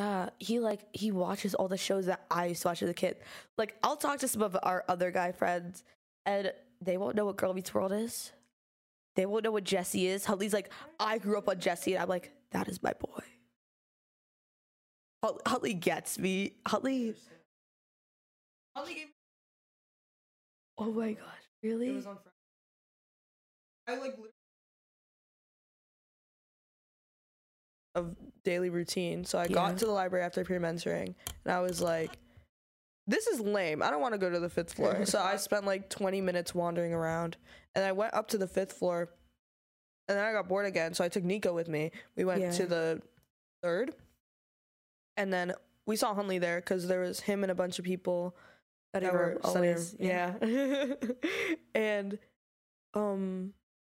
Yeah, 0.00 0.30
he 0.38 0.60
like 0.60 0.80
he 0.92 1.10
watches 1.10 1.54
all 1.54 1.68
the 1.68 1.76
shows 1.76 2.06
that 2.06 2.24
I 2.30 2.46
used 2.46 2.62
to 2.62 2.68
watch 2.68 2.82
as 2.82 2.88
a 2.88 2.94
kid. 2.94 3.18
Like 3.58 3.76
I'll 3.82 3.96
talk 3.96 4.18
to 4.20 4.28
some 4.28 4.40
of 4.40 4.56
our 4.62 4.82
other 4.88 5.10
guy 5.10 5.30
friends 5.32 5.84
and 6.24 6.52
they 6.80 6.96
won't 6.96 7.16
know 7.16 7.26
what 7.26 7.36
Girl 7.36 7.52
Meets 7.52 7.74
World 7.74 7.92
is. 7.92 8.32
They 9.16 9.26
won't 9.26 9.44
know 9.44 9.50
what 9.50 9.64
Jessie 9.64 10.06
is. 10.06 10.24
Huntley's 10.24 10.54
like, 10.54 10.72
I 10.98 11.18
grew 11.18 11.36
up 11.36 11.50
on 11.50 11.60
Jessie, 11.60 11.92
and 11.92 12.02
I'm 12.02 12.08
like, 12.08 12.32
that 12.52 12.66
is 12.68 12.82
my 12.82 12.94
boy. 12.94 13.22
Hut- 15.22 15.42
Huntley 15.46 15.74
gets 15.74 16.18
me. 16.18 16.54
Huntley. 16.66 17.14
Huntley 18.74 18.94
gave 18.94 19.08
Oh 20.78 20.90
my 20.92 21.12
gosh, 21.12 21.44
really? 21.62 21.90
It 21.90 21.96
was 21.96 22.06
on 22.06 22.16
Friday. 22.16 24.00
I 24.00 24.02
like 24.02 24.16
lit- 24.18 24.32
of 27.94 28.16
daily 28.44 28.70
routine. 28.70 29.24
So 29.24 29.38
I 29.38 29.44
Yeah. 29.44 29.54
got 29.54 29.78
to 29.78 29.86
the 29.86 29.92
library 29.92 30.24
after 30.24 30.44
peer 30.44 30.60
mentoring 30.60 31.14
and 31.44 31.52
I 31.52 31.60
was 31.60 31.80
like, 31.80 32.18
this 33.06 33.26
is 33.26 33.40
lame. 33.40 33.82
I 33.82 33.90
don't 33.90 34.00
want 34.00 34.14
to 34.14 34.18
go 34.18 34.30
to 34.30 34.38
the 34.38 34.48
fifth 34.48 34.74
floor. 34.74 35.04
so 35.06 35.20
I 35.20 35.36
spent 35.36 35.64
like 35.66 35.88
20 35.90 36.20
minutes 36.20 36.54
wandering 36.54 36.92
around 36.92 37.36
and 37.74 37.84
I 37.84 37.92
went 37.92 38.14
up 38.14 38.28
to 38.28 38.38
the 38.38 38.46
fifth 38.46 38.72
floor 38.72 39.08
and 40.08 40.18
then 40.18 40.24
I 40.24 40.32
got 40.32 40.48
bored 40.48 40.66
again. 40.66 40.94
So 40.94 41.04
I 41.04 41.08
took 41.08 41.24
Nico 41.24 41.52
with 41.52 41.68
me. 41.68 41.90
We 42.16 42.24
went 42.24 42.40
Yeah. 42.40 42.50
to 42.52 42.66
the 42.66 43.02
third 43.62 43.94
and 45.16 45.32
then 45.32 45.54
we 45.86 45.96
saw 45.96 46.14
Huntley 46.14 46.38
there 46.38 46.60
because 46.60 46.86
there 46.86 47.00
was 47.00 47.20
him 47.20 47.42
and 47.42 47.50
a 47.50 47.54
bunch 47.54 47.78
of 47.78 47.84
people 47.84 48.36
that 48.92 49.02
room, 49.02 49.12
were 49.12 49.38
always, 49.44 49.94
Yeah. 49.98 50.34
and 51.74 52.18
um 52.94 53.54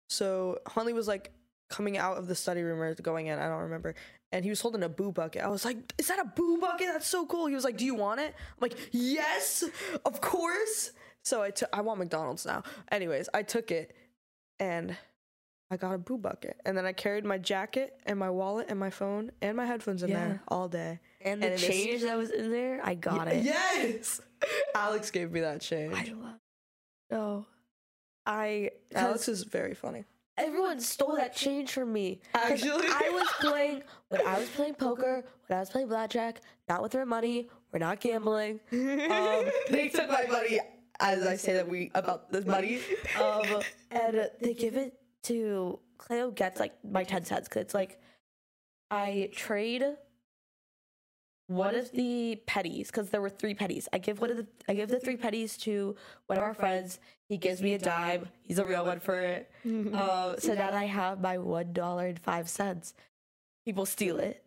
so 0.08 0.58
Huntley 0.66 0.92
was 0.92 1.08
like 1.08 1.32
coming 1.74 1.98
out 1.98 2.16
of 2.18 2.26
the 2.28 2.34
study 2.34 2.62
room 2.62 2.80
or 2.80 2.94
going 2.94 3.26
in, 3.26 3.38
I 3.38 3.48
don't 3.48 3.62
remember. 3.62 3.94
And 4.32 4.44
he 4.44 4.50
was 4.50 4.60
holding 4.60 4.82
a 4.82 4.88
boo 4.88 5.12
bucket. 5.12 5.42
I 5.42 5.48
was 5.48 5.64
like, 5.64 5.78
"Is 5.98 6.08
that 6.08 6.18
a 6.18 6.24
boo 6.24 6.58
bucket? 6.60 6.88
That's 6.92 7.06
so 7.08 7.26
cool." 7.26 7.46
He 7.46 7.54
was 7.54 7.64
like, 7.64 7.76
"Do 7.76 7.84
you 7.84 7.94
want 7.94 8.20
it?" 8.20 8.34
I'm 8.36 8.60
like, 8.60 8.76
"Yes, 8.92 9.64
of 10.04 10.20
course." 10.20 10.92
So 11.24 11.42
I 11.42 11.50
took 11.50 11.68
I 11.72 11.80
want 11.80 11.98
McDonald's 11.98 12.44
now. 12.46 12.62
Anyways, 12.90 13.28
I 13.32 13.42
took 13.42 13.70
it 13.70 13.94
and 14.60 14.96
I 15.70 15.76
got 15.76 15.94
a 15.94 15.98
boo 15.98 16.18
bucket. 16.18 16.60
And 16.66 16.76
then 16.76 16.84
I 16.86 16.92
carried 16.92 17.24
my 17.24 17.38
jacket 17.38 17.98
and 18.06 18.18
my 18.18 18.28
wallet 18.30 18.66
and 18.68 18.78
my 18.78 18.90
phone 18.90 19.32
and 19.40 19.56
my 19.56 19.64
headphones 19.66 20.02
in 20.02 20.10
Yeah. 20.10 20.18
there 20.28 20.42
all 20.48 20.68
day. 20.68 21.00
And 21.22 21.42
the 21.42 21.46
And 21.46 21.54
is- 21.54 21.62
change 21.66 22.02
that 22.02 22.16
was 22.16 22.30
in 22.30 22.50
there, 22.50 22.80
I 22.84 22.94
got 22.94 23.28
it. 23.28 23.42
Yes. 23.44 24.20
Alex 24.74 25.10
gave 25.10 25.32
me 25.32 25.40
that 25.40 25.60
change. 25.62 25.94
I 25.94 26.12
love. 26.12 26.38
No, 27.10 27.46
I. 28.26 28.70
Alex 28.94 29.28
is 29.28 29.44
very 29.44 29.74
funny. 29.74 30.04
Everyone 30.36 30.80
stole 30.80 31.16
that 31.16 31.34
change 31.34 31.72
from 31.72 31.92
me. 31.92 32.20
Actually? 32.34 32.86
I 32.88 33.10
was 33.12 33.28
playing 33.40 33.82
when 34.08 34.26
I 34.26 34.38
was 34.38 34.48
playing 34.50 34.74
poker, 34.74 35.24
when 35.46 35.56
I 35.56 35.60
was 35.60 35.70
playing 35.70 35.88
blackjack, 35.88 36.40
not 36.68 36.82
with 36.82 36.94
our 36.94 37.06
money. 37.06 37.48
We're 37.72 37.80
not 37.80 38.00
gambling. 38.00 38.60
Um, 38.72 39.50
they 39.70 39.88
took 39.88 40.08
my 40.08 40.26
money 40.30 40.60
as 41.00 41.26
I 41.26 41.36
say 41.36 41.54
that 41.54 41.68
we 41.68 41.90
about 41.94 42.30
this 42.30 42.46
money. 42.46 42.80
Um, 43.20 43.62
and 43.90 44.30
they 44.40 44.54
give 44.54 44.76
it 44.76 44.94
to 45.24 45.78
Cleo 45.98 46.30
gets 46.30 46.58
like 46.58 46.72
my 46.84 47.04
ten 47.04 47.24
cents 47.24 47.48
because 47.48 47.62
it's 47.62 47.74
like 47.74 48.00
I 48.90 49.30
trade 49.32 49.84
one 51.46 51.74
of 51.74 51.90
the 51.92 52.40
pennies 52.46 52.88
because 52.88 53.10
there 53.10 53.20
were 53.20 53.28
three 53.30 53.54
pennies. 53.54 53.88
I 53.92 53.98
give 53.98 54.20
one 54.20 54.30
of 54.30 54.36
the 54.38 54.46
I 54.68 54.74
give 54.74 54.88
the 54.88 54.98
three 54.98 55.16
pennies 55.16 55.56
to 55.58 55.94
one 56.26 56.38
of 56.38 56.44
our 56.44 56.54
friends. 56.54 56.98
He 57.28 57.36
gives 57.36 57.60
me 57.62 57.74
a 57.74 57.78
dime. 57.78 58.28
He's 58.42 58.58
a 58.58 58.64
real 58.64 58.84
one 58.84 59.00
for 59.00 59.20
it. 59.20 59.50
Um, 59.64 60.36
so 60.38 60.54
now 60.54 60.70
I 60.72 60.84
have 60.84 61.20
my 61.20 61.38
one 61.38 61.72
dollar 61.72 62.06
and 62.06 62.18
five 62.18 62.48
cents. 62.48 62.94
People 63.66 63.86
steal 63.86 64.18
it. 64.18 64.42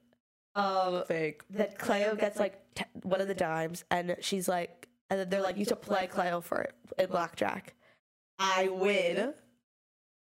Um, 0.55 1.03
Fake. 1.07 1.43
then 1.51 1.69
Cleo 1.77 2.15
gets 2.15 2.39
like 2.39 2.59
t- 2.73 2.83
one 3.03 3.21
of 3.21 3.27
the 3.27 3.35
dimes, 3.35 3.83
and 3.91 4.15
she's 4.21 4.47
like, 4.47 4.87
and 5.09 5.19
then 5.19 5.29
they're 5.29 5.41
like, 5.41 5.57
you 5.57 5.65
should 5.65 5.81
play 5.81 6.07
Cleo 6.07 6.41
for 6.41 6.61
it 6.61 6.73
in 6.97 7.07
blackjack. 7.09 7.75
I 8.39 8.67
win. 8.69 9.33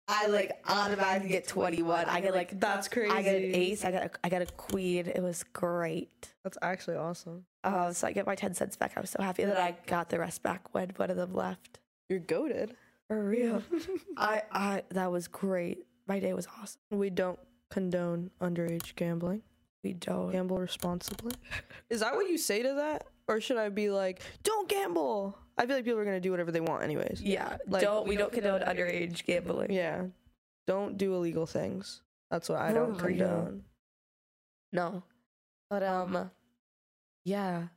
I 0.07 0.27
like 0.27 0.61
automatically 0.67 1.29
get 1.29 1.47
twenty 1.47 1.81
one. 1.81 2.05
I 2.05 2.19
get 2.19 2.33
like 2.33 2.59
That's 2.59 2.87
crazy. 2.87 3.11
I 3.11 3.21
get 3.21 3.35
an 3.35 3.55
ace. 3.55 3.85
I 3.85 3.91
got 3.91 4.03
a, 4.03 4.11
I 4.23 4.29
got 4.29 4.41
a 4.41 4.45
queen. 4.45 5.07
It 5.07 5.21
was 5.21 5.43
great. 5.53 6.33
That's 6.43 6.57
actually 6.61 6.97
awesome. 6.97 7.45
Uh, 7.63 7.93
so 7.93 8.07
I 8.07 8.11
get 8.11 8.25
my 8.25 8.35
ten 8.35 8.53
cents 8.53 8.75
back. 8.75 8.93
I 8.97 9.01
was 9.01 9.09
so 9.09 9.21
happy 9.21 9.45
that 9.45 9.57
I 9.57 9.75
got 9.87 10.09
the 10.09 10.19
rest 10.19 10.43
back 10.43 10.73
when 10.73 10.89
one 10.97 11.09
of 11.09 11.17
them 11.17 11.33
left. 11.33 11.79
You're 12.09 12.19
goaded. 12.19 12.75
For 13.07 13.23
real. 13.23 13.61
I 14.17 14.41
I 14.51 14.83
that 14.89 15.11
was 15.11 15.27
great. 15.27 15.85
My 16.07 16.19
day 16.19 16.33
was 16.33 16.47
awesome. 16.59 16.79
We 16.91 17.09
don't 17.09 17.39
condone 17.69 18.29
underage 18.41 18.95
gambling. 18.95 19.41
We 19.83 19.93
don't. 19.93 20.31
Gamble 20.31 20.57
responsibly. 20.57 21.33
Is 21.89 21.99
that 21.99 22.15
what 22.15 22.29
you 22.29 22.37
say 22.37 22.63
to 22.63 22.73
that? 22.75 23.07
Or 23.27 23.39
should 23.41 23.57
I 23.57 23.69
be 23.69 23.89
like, 23.89 24.21
don't 24.43 24.67
gamble? 24.69 25.37
I 25.57 25.65
feel 25.65 25.75
like 25.75 25.85
people 25.85 25.99
are 25.99 26.05
gonna 26.05 26.19
do 26.19 26.31
whatever 26.31 26.51
they 26.51 26.61
want 26.61 26.83
anyways. 26.83 27.21
Yeah, 27.21 27.57
Like- 27.67 27.81
don't 27.83 28.07
we 28.07 28.15
don't 28.15 28.31
condone 28.33 28.61
underage 28.61 29.23
gambling. 29.25 29.71
Yeah. 29.71 30.05
Don't 30.67 30.97
do 30.97 31.13
illegal 31.15 31.45
things. 31.45 32.01
That's 32.31 32.47
what 32.49 32.59
I 32.59 32.69
For 32.69 32.75
don't 32.75 33.01
real. 33.01 33.17
condone. 33.27 33.63
No. 34.71 35.03
But 35.69 35.83
um 35.83 36.31
yeah. 37.25 37.67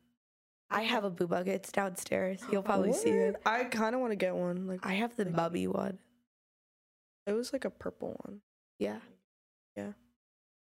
I 0.70 0.82
have 0.82 1.04
a 1.04 1.10
boo 1.10 1.26
bucket. 1.28 1.48
It's 1.54 1.70
downstairs. 1.72 2.40
You'll 2.50 2.62
probably 2.62 2.92
see 2.92 3.10
it. 3.10 3.36
I 3.46 3.64
kind 3.64 3.94
of 3.94 4.00
want 4.00 4.12
to 4.12 4.16
get 4.16 4.34
one. 4.34 4.66
Like 4.66 4.84
I 4.84 4.94
have 4.94 5.14
the 5.16 5.26
mummy 5.26 5.66
one. 5.66 5.98
it 7.26 7.32
was 7.32 7.52
like 7.52 7.64
a 7.64 7.70
purple 7.70 8.16
one. 8.24 8.40
Yeah. 8.78 8.98
Yeah. 9.76 9.92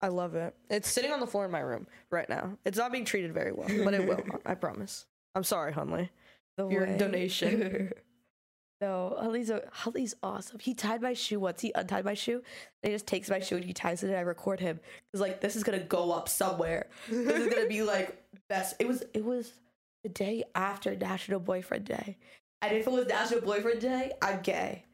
I 0.02 0.08
love 0.08 0.34
it. 0.34 0.54
It's 0.68 0.90
sitting 0.90 1.12
on 1.12 1.20
the 1.20 1.26
floor 1.26 1.44
in 1.44 1.50
my 1.52 1.60
room 1.60 1.86
right 2.10 2.28
now. 2.28 2.58
It's 2.64 2.76
not 2.76 2.90
being 2.92 3.04
treated 3.04 3.32
very 3.32 3.52
well, 3.52 3.68
but 3.84 3.94
it 3.94 4.06
will. 4.06 4.20
I 4.44 4.54
promise. 4.54 5.06
I'm 5.34 5.44
sorry, 5.44 5.72
Hunley. 5.72 6.08
The 6.56 6.68
Your 6.68 6.86
way- 6.86 6.98
donation. 6.98 7.92
no, 8.80 9.16
Huntley's 9.18 9.48
a, 9.48 9.62
Huntley's 9.70 10.14
awesome. 10.22 10.58
He 10.58 10.74
tied 10.74 11.00
my 11.00 11.14
shoe 11.14 11.38
once. 11.40 11.60
He 11.60 11.72
untied 11.74 12.04
my 12.04 12.14
shoe. 12.14 12.42
And 12.82 12.90
he 12.90 12.94
just 12.94 13.06
takes 13.06 13.30
my 13.30 13.38
shoe 13.40 13.56
and 13.56 13.64
he 13.64 13.72
ties 13.72 14.02
it 14.02 14.08
and 14.08 14.16
I 14.16 14.20
record 14.22 14.58
him 14.60 14.80
because 15.10 15.20
like 15.20 15.40
this 15.40 15.54
is 15.56 15.62
gonna 15.62 15.78
go 15.78 16.10
up 16.12 16.28
somewhere. 16.28 16.86
This 17.08 17.46
is 17.46 17.54
gonna 17.54 17.68
be 17.68 17.82
like 17.94 18.20
best. 18.48 18.74
It 18.80 18.88
was 18.88 19.04
it 19.14 19.24
was 19.24 19.52
the 20.02 20.08
day 20.08 20.42
after 20.56 20.96
National 20.96 21.38
Boyfriend 21.38 21.84
Day, 21.84 22.16
and 22.60 22.72
if 22.76 22.86
it 22.88 22.92
was 22.92 23.06
National 23.06 23.40
Boyfriend 23.40 23.80
Day, 23.80 24.10
I'm 24.20 24.40
gay. 24.40 24.84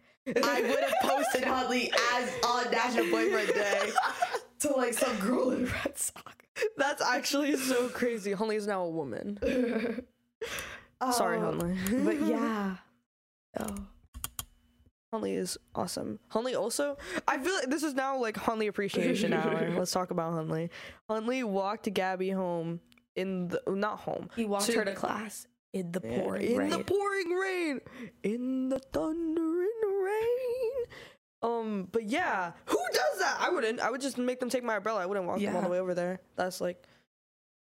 I 0.45 0.61
would 0.61 0.81
have 0.81 0.95
posted 1.01 1.45
Huntley 1.49 1.91
as 2.15 2.31
on 2.47 2.71
National 2.71 3.11
Boyfriend 3.11 3.49
Day 3.49 3.91
to 4.61 4.73
like 4.77 4.95
some 4.95 5.17
girl 5.19 5.51
in 5.51 5.63
a 5.67 5.71
red 5.71 5.97
sock. 5.99 6.45
That's 6.77 7.01
actually 7.03 7.57
so 7.57 7.89
crazy. 7.89 8.33
Hunley 8.35 8.57
is 8.57 8.67
now 8.67 8.83
a 8.85 8.91
woman. 8.91 9.39
Sorry, 11.13 11.39
Um, 11.39 11.61
Hunley. 11.61 12.05
But 12.05 12.21
yeah. 12.27 12.77
Oh. 13.61 13.75
Hunley 15.15 15.37
is 15.39 15.57
awesome. 15.75 16.19
Hunley 16.33 16.59
also, 16.59 16.99
I 17.27 17.39
feel 17.39 17.55
like 17.55 17.71
this 17.71 17.83
is 17.83 17.95
now 17.95 18.19
like 18.19 18.35
Hunley 18.37 18.69
appreciation 18.69 19.33
hour. 19.33 19.71
Let's 19.77 19.91
talk 19.93 20.11
about 20.11 20.33
Hunley. 20.35 20.69
Hunley 21.11 21.45
walked 21.45 21.93
Gabby 21.95 22.31
home 22.31 22.81
in 23.17 23.49
the 23.49 23.63
not 23.69 24.01
home. 24.01 24.29
He 24.37 24.45
walked 24.45 24.67
To- 24.67 24.73
her 24.79 24.85
to 24.85 24.95
class 24.95 25.47
in 25.73 25.93
the 25.93 26.01
pouring 26.01 26.51
in 26.51 26.59
rain. 26.59 26.71
the 26.71 26.79
pouring 26.85 27.31
rain, 27.31 27.81
in 28.23 28.69
the 28.69 28.79
thundering 28.79 29.71
rain. 30.05 30.85
Um, 31.41 31.89
but 31.91 32.05
yeah, 32.05 32.53
who 32.67 32.79
that? 33.29 33.41
I 33.41 33.51
wouldn't. 33.51 33.81
I 33.81 33.91
would 33.91 34.01
just 34.01 34.19
make 34.19 34.41
them 34.41 34.51
take 34.51 34.65
my 34.65 34.77
umbrella. 34.77 35.01
I 35.01 35.07
wouldn't 35.07 35.27
walk 35.27 35.41
them 35.41 35.55
all 35.57 35.63
the 35.63 35.69
way 35.69 35.81
over 35.81 35.95
there. 35.95 36.21
That's 36.37 36.61
like 36.61 36.83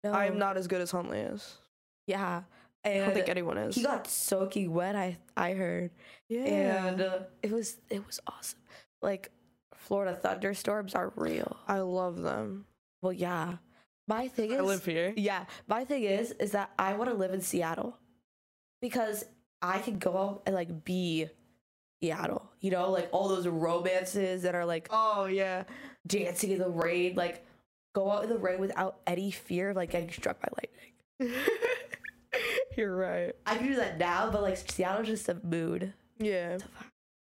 No. 0.05 0.13
I 0.13 0.27
am 0.27 0.39
not 0.39 0.57
as 0.57 0.67
good 0.67 0.81
as 0.81 0.91
Huntley 0.91 1.21
is. 1.21 1.57
Yeah. 2.07 2.43
I 2.85 2.95
don't 2.99 3.15
think 3.15 3.29
anyone 3.29 3.59
is. 3.59 3.77
he 3.77 3.83
got 3.85 4.09
soaking 4.09 4.73
wet. 4.73 4.97
I 4.97 5.17
I 5.37 5.53
heard, 5.53 5.93
yeah. 6.29 6.87
and 6.87 7.01
uh, 7.01 7.19
it 7.41 7.53
was 7.53 7.77
it 7.91 8.05
was 8.05 8.19
awesome. 8.27 8.59
Like 9.01 9.31
Florida 9.77 10.17
thunderstorms 10.17 10.95
are 10.97 11.13
real. 11.15 11.57
I 11.69 11.79
love 11.79 12.21
them. 12.23 12.65
Well, 13.01 13.13
yeah. 13.13 13.59
My 14.09 14.27
thing 14.27 14.51
is, 14.51 14.59
I 14.59 14.63
live 14.63 14.85
here. 14.85 15.15
yeah. 15.17 15.45
My 15.69 15.85
thing 15.85 16.03
is, 16.03 16.33
is 16.33 16.51
that 16.53 16.73
I 16.77 16.95
want 16.95 17.09
to 17.11 17.17
live 17.17 17.33
in 17.33 17.41
Seattle 17.41 17.97
because 18.81 19.25
I 19.63 19.79
can 19.79 19.99
go 20.01 20.19
out 20.19 20.43
and 20.47 20.55
like 20.57 20.83
be 20.85 21.29
Seattle. 22.03 22.51
You 22.61 22.71
know, 22.73 22.91
like 22.91 23.09
all 23.13 23.29
those 23.29 23.47
romances 23.47 24.43
that 24.43 24.55
are 24.55 24.65
like 24.67 24.89
Oh 24.91 25.27
yeah. 25.27 25.65
dancing 26.07 26.51
in 26.51 26.59
the 26.59 26.69
rain, 26.69 27.15
like 27.15 27.45
go 27.95 28.11
out 28.11 28.25
in 28.25 28.31
the 28.31 28.39
rain 28.39 28.59
without 28.61 28.97
any 29.07 29.31
fear 29.31 29.71
of 29.71 29.77
like 29.77 29.91
getting 29.91 30.11
struck 30.11 30.39
by 30.41 30.49
lightning. 31.21 31.41
You're 32.77 32.97
right. 32.97 33.35
I 33.47 33.57
can 33.57 33.67
do 33.69 33.77
that 33.77 33.99
now, 33.99 34.31
but 34.31 34.43
like 34.43 34.57
Seattle's 34.57 35.07
just 35.07 35.29
a 35.29 35.37
mood. 35.45 35.93
Yeah. 36.19 36.59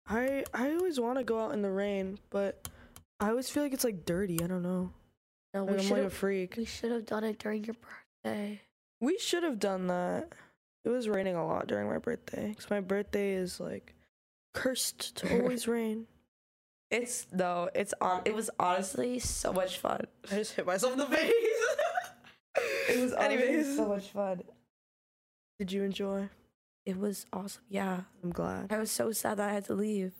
I 0.06 0.44
I 0.54 0.72
always 0.74 1.00
want 1.00 1.18
to 1.18 1.24
go 1.24 1.42
out 1.44 1.52
in 1.52 1.62
the 1.62 1.70
rain, 1.70 2.18
but 2.30 2.68
I 3.20 3.30
always 3.30 3.50
feel 3.50 3.62
like 3.62 3.72
it's 3.72 3.84
like 3.84 4.04
dirty. 4.04 4.38
I 4.42 4.46
don't 4.46 4.62
know. 4.62 4.90
No, 5.52 5.64
Like, 5.64 5.70
we 5.70 5.76
I'm 5.76 5.82
should 5.82 5.90
like 5.92 6.00
a 6.00 6.02
have 6.04 6.12
freak. 6.12 6.54
we 6.56 6.64
should 6.64 6.90
have 6.92 7.06
done 7.06 7.24
it 7.24 7.38
during 7.38 7.64
your 7.64 7.76
birthday. 8.24 8.60
We 9.00 9.18
should 9.18 9.42
have 9.42 9.58
done 9.58 9.88
that. 9.88 10.34
It 10.84 10.88
was 10.90 11.08
raining 11.08 11.34
a 11.36 11.46
lot 11.46 11.66
during 11.66 11.88
my 11.88 11.98
birthday 11.98 12.48
because 12.50 12.68
my 12.70 12.80
birthday 12.80 13.32
is 13.32 13.58
like 13.58 13.93
cursed 14.54 15.16
to 15.16 15.32
always 15.42 15.68
rain. 15.68 16.06
It's 16.90 17.26
no, 17.32 17.68
it's 17.74 17.92
on. 18.00 18.22
It 18.24 18.34
was 18.34 18.50
honestly 18.58 19.18
so 19.18 19.52
much 19.52 19.78
fun. 19.78 20.06
I 20.30 20.36
just 20.36 20.54
hit 20.54 20.66
myself 20.66 20.92
in 20.92 20.98
the 20.98 21.06
face. 21.06 21.32
It 22.88 23.00
was 23.02 23.12
honestly 23.18 23.48
anyways. 23.48 23.76
so 23.76 23.88
much 23.88 24.10
fun. 24.10 24.42
Did 25.58 25.72
you 25.72 25.82
enjoy? 25.82 26.28
It 26.86 26.96
was 26.98 27.26
awesome. 27.32 27.62
Yeah, 27.68 28.02
I'm 28.22 28.30
glad. 28.30 28.72
I 28.72 28.78
was 28.78 28.90
so 28.92 29.10
sad 29.10 29.38
that 29.38 29.48
I 29.50 29.52
had 29.52 29.64
to 29.66 29.74
leave. 29.74 30.12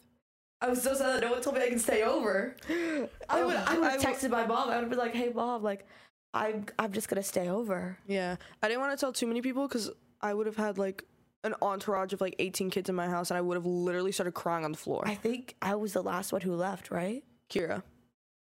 I 0.61 0.69
was 0.69 0.83
so 0.83 0.95
sad 0.95 1.15
that 1.15 1.21
no 1.21 1.31
one 1.33 1.43
told 1.43 1.57
me 1.57 1.63
I 1.63 1.69
can 1.69 1.79
stay 1.79 2.03
over. 2.03 2.57
Oh, 2.69 3.09
I 3.29 3.45
would 3.45 3.57
I 3.57 3.79
would 3.79 3.91
have 3.93 4.01
texted 4.01 4.31
my 4.31 4.47
mom. 4.47 4.69
I 4.71 4.75
would 4.77 4.83
have 4.83 4.91
been 4.91 4.99
like, 4.99 5.15
"Hey, 5.15 5.31
mom, 5.35 5.63
like, 5.63 5.87
I'm 6.33 6.67
I'm 6.79 6.93
just 6.93 7.09
gonna 7.09 7.23
stay 7.23 7.49
over." 7.49 7.99
Yeah, 8.07 8.37
I 8.63 8.69
didn't 8.69 8.81
want 8.81 8.93
to 8.93 9.01
tell 9.01 9.13
too 9.13 9.27
many 9.27 9.43
people 9.43 9.69
because 9.69 9.91
I 10.21 10.33
would 10.35 10.47
have 10.47 10.57
had 10.57 10.79
like 10.79 11.05
an 11.45 11.55
entourage 11.63 12.13
of 12.13 12.21
like 12.21 12.35
18 12.39 12.71
kids 12.71 12.89
in 12.89 12.95
my 12.95 13.07
house, 13.07 13.31
and 13.31 13.39
I 13.39 13.41
would 13.41 13.55
have 13.55 13.67
literally 13.67 14.13
started 14.13 14.33
crying 14.33 14.65
on 14.65 14.73
the 14.73 14.79
floor. 14.79 15.03
I 15.07 15.15
think 15.15 15.55
I 15.63 15.75
was 15.77 15.93
the 15.93 16.03
last 16.03 16.33
one 16.33 16.41
who 16.41 16.55
left, 16.55 16.91
right? 16.91 17.23
Kira, 17.51 17.83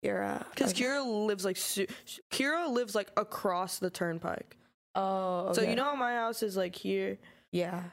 Kira. 0.04 0.44
because 0.50 0.72
okay. 0.72 0.84
Kira 0.84 1.26
lives 1.26 1.44
like 1.44 1.56
su- 1.56 1.86
Kira 2.30 2.68
lives 2.68 2.94
like 2.94 3.10
across 3.16 3.78
the 3.78 3.90
turnpike. 3.90 4.56
Oh, 4.94 5.52
So 5.52 5.62
you 5.62 5.76
know 5.76 5.84
how 5.84 5.94
my 5.94 6.14
house 6.14 6.42
is 6.42 6.56
like 6.56 6.74
here. 6.74 7.18
Yeah. 7.52 7.84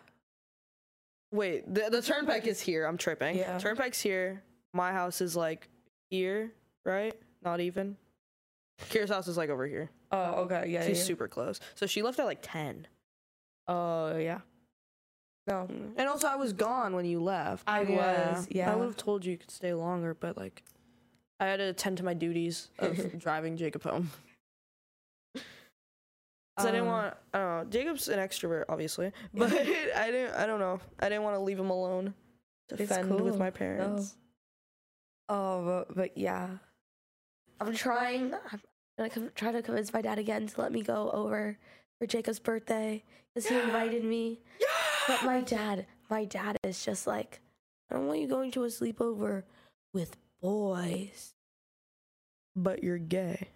Wait, 1.32 1.72
the 1.72 1.90
the 1.92 2.02
turnpike 2.02 2.48
is 2.48 2.60
here. 2.60 2.86
I'm 2.86 2.98
tripping. 2.98 3.38
Yeah. 3.38 3.58
Turnpike's 3.60 4.02
here. 4.02 4.42
My 4.74 4.92
house 4.92 5.22
is 5.22 5.36
like 5.36 5.70
here, 6.10 6.52
right? 6.84 7.14
Not 7.44 7.60
even. 7.60 7.98
Kira's 8.90 9.10
house 9.10 9.28
is 9.28 9.38
like 9.38 9.50
over 9.50 9.68
here. 9.68 9.90
Oh, 10.12 10.44
okay. 10.44 10.66
Yeah. 10.70 10.86
She's 10.86 11.00
yeah. 11.00 11.04
super 11.04 11.28
close. 11.28 11.60
So 11.76 11.86
she 11.86 12.02
left 12.02 12.20
at 12.20 12.26
like 12.26 12.40
10. 12.42 12.88
Oh, 13.68 14.18
yeah. 14.18 14.40
No. 15.48 15.68
And 15.96 16.10
also, 16.10 16.28
I 16.28 16.36
was 16.36 16.52
gone 16.54 16.94
when 16.94 17.06
you 17.06 17.22
left. 17.22 17.64
I 17.68 17.84
was, 17.84 18.48
yeah. 18.52 18.72
I 18.72 18.76
would 18.76 18.86
have 18.86 18.98
told 18.98 19.24
you 19.26 19.32
you 19.32 19.38
could 19.38 19.50
stay 19.52 19.74
longer, 19.74 20.14
but 20.14 20.36
like, 20.38 20.62
I 21.40 21.46
had 21.46 21.58
to 21.58 21.64
attend 21.70 21.98
to 21.98 22.04
my 22.04 22.14
duties 22.14 22.68
of 22.80 23.18
driving 23.20 23.56
Jacob 23.56 23.84
home. 23.84 24.10
Cause 26.58 26.66
I 26.66 26.72
didn't 26.72 26.82
Um, 26.82 26.88
want. 26.88 27.14
I 27.34 27.38
don't 27.38 27.58
know. 27.66 27.70
Jacob's 27.70 28.08
an 28.10 28.18
extrovert, 28.20 28.66
obviously, 28.68 29.12
but 29.34 29.52
I 29.54 30.12
didn't. 30.12 30.36
I 30.36 30.48
don't 30.48 30.60
know. 30.60 30.80
I 31.00 31.08
didn't 31.08 31.24
want 31.24 31.36
to 31.36 31.42
leave 31.42 31.60
him 31.60 31.70
alone 31.70 32.14
to 32.70 32.82
It's 32.82 32.92
fend 32.92 33.22
with 33.22 33.38
my 33.38 33.52
parents. 33.52 34.16
Oh, 35.30 35.64
but, 35.88 35.96
but 35.96 36.18
yeah. 36.18 36.50
I'm 37.62 37.74
trying. 37.76 38.34
I'm 38.52 38.60
gonna 38.98 39.10
com- 39.10 39.32
try 39.36 39.52
to 39.52 39.62
convince 39.62 39.94
my 39.94 40.02
dad 40.02 40.18
again 40.20 40.48
to 40.48 40.62
let 40.62 40.72
me 40.72 40.82
go 40.82 41.12
over 41.12 41.58
for 42.00 42.08
Jacob's 42.08 42.40
birthday 42.40 43.04
because 43.36 43.48
he 43.48 43.56
invited 43.60 44.04
me. 44.04 44.40
But 45.08 45.24
my 45.24 45.42
dad, 45.42 45.86
my 46.10 46.26
dad 46.26 46.58
is 46.64 46.84
just 46.84 47.08
like, 47.08 47.40
I 47.90 47.96
don't 47.96 48.08
want 48.08 48.20
you 48.20 48.28
going 48.28 48.52
to 48.52 48.64
a 48.64 48.68
sleepover 48.68 49.44
with 49.94 50.18
boys. 50.42 51.34
But 52.56 52.84
you're 52.84 52.98
gay. 52.98 53.48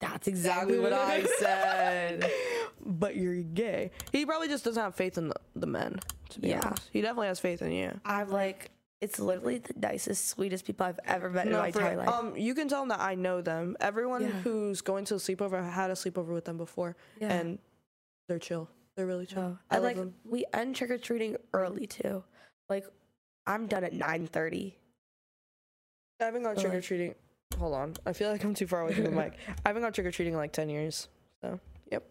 That's 0.00 0.28
exactly 0.28 0.78
what 0.78 0.92
I 0.92 1.24
said. 1.38 2.30
but 2.84 3.16
you're 3.16 3.42
gay. 3.42 3.90
He 4.12 4.26
probably 4.26 4.48
just 4.48 4.64
doesn't 4.64 4.82
have 4.82 4.94
faith 4.94 5.16
in 5.18 5.28
the, 5.28 5.34
the 5.54 5.66
men. 5.66 5.98
To 6.30 6.40
be 6.40 6.48
Yeah. 6.48 6.60
honest, 6.64 6.88
he 6.92 7.00
definitely 7.00 7.28
has 7.28 7.40
faith 7.40 7.62
in 7.62 7.72
you. 7.72 7.98
I'm 8.04 8.30
like, 8.30 8.70
it's 9.00 9.18
literally 9.18 9.58
the 9.58 9.74
nicest, 9.80 10.28
sweetest 10.28 10.64
people 10.66 10.86
I've 10.86 11.00
ever 11.06 11.30
met 11.30 11.46
in 11.46 11.52
my 11.54 11.72
for- 11.72 11.80
entire 11.80 11.96
life. 11.96 12.08
Um, 12.08 12.36
you 12.36 12.54
can 12.54 12.68
tell 12.68 12.80
them 12.80 12.88
that 12.90 13.00
I 13.00 13.14
know 13.14 13.40
them. 13.40 13.76
Everyone 13.80 14.22
Yeah. 14.22 14.28
who's 14.28 14.80
going 14.82 15.04
to 15.06 15.14
a 15.14 15.18
sleepover 15.18 15.54
I 15.62 15.68
had 15.68 15.90
a 15.90 15.94
sleepover 15.94 16.28
with 16.32 16.44
them 16.44 16.58
before, 16.58 16.94
yeah. 17.20 17.32
and 17.32 17.58
they're 18.28 18.38
chill. 18.38 18.68
They're 18.96 19.06
really 19.06 19.26
chill. 19.26 19.42
Oh, 19.42 19.58
I 19.70 19.76
love 19.76 19.84
like 19.84 19.96
them. 19.96 20.14
we 20.24 20.44
end 20.54 20.74
trick 20.76 20.90
or 20.90 20.98
treating 20.98 21.36
early 21.52 21.86
too. 21.86 22.24
Like 22.68 22.86
I'm 23.46 23.66
done 23.66 23.84
at 23.84 23.92
nine 23.92 24.26
thirty. 24.26 24.76
I 26.20 26.24
haven't 26.24 26.44
gone 26.44 26.56
trick 26.56 26.72
or 26.72 26.80
treating. 26.80 27.14
Hold 27.58 27.74
on, 27.74 27.94
I 28.06 28.12
feel 28.12 28.30
like 28.30 28.42
I'm 28.42 28.54
too 28.54 28.66
far 28.66 28.80
away 28.80 28.94
from 28.94 29.04
the 29.04 29.10
mic. 29.10 29.34
I 29.64 29.68
haven't 29.68 29.82
gone 29.82 29.92
trick 29.92 30.06
or 30.06 30.10
treating 30.10 30.32
in 30.34 30.38
like 30.38 30.52
ten 30.52 30.68
years. 30.68 31.08
So, 31.42 31.60
yep. 31.92 32.04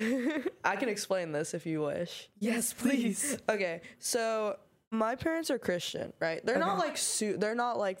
I 0.64 0.76
can 0.76 0.88
explain 0.88 1.32
this 1.32 1.52
if 1.54 1.66
you 1.66 1.82
wish. 1.82 2.28
Yes, 2.38 2.72
please. 2.72 3.38
Okay, 3.48 3.82
so 3.98 4.56
my 4.90 5.14
parents 5.16 5.50
are 5.50 5.58
Christian, 5.58 6.12
right? 6.20 6.44
They're 6.44 6.58
not 6.58 6.78
uh-huh. 6.78 6.86
like 6.86 6.96
su- 6.96 7.36
they're 7.36 7.54
not 7.54 7.78
like 7.78 7.98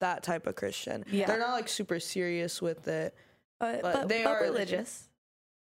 that 0.00 0.22
type 0.22 0.46
of 0.46 0.54
Christian. 0.54 1.04
Yeah. 1.10 1.26
They're 1.26 1.38
not 1.38 1.52
like 1.52 1.68
super 1.68 1.98
serious 1.98 2.62
with 2.62 2.86
it. 2.88 3.14
But 3.58 3.82
But 3.82 3.94
but, 3.94 4.08
they 4.08 4.22
but 4.24 4.32
are- 4.32 4.42
religious. 4.42 5.08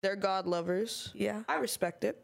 They're 0.04 0.16
God 0.16 0.46
lovers. 0.46 1.12
Yeah. 1.14 1.44
I 1.48 1.56
respect 1.56 2.04
it. 2.04 2.24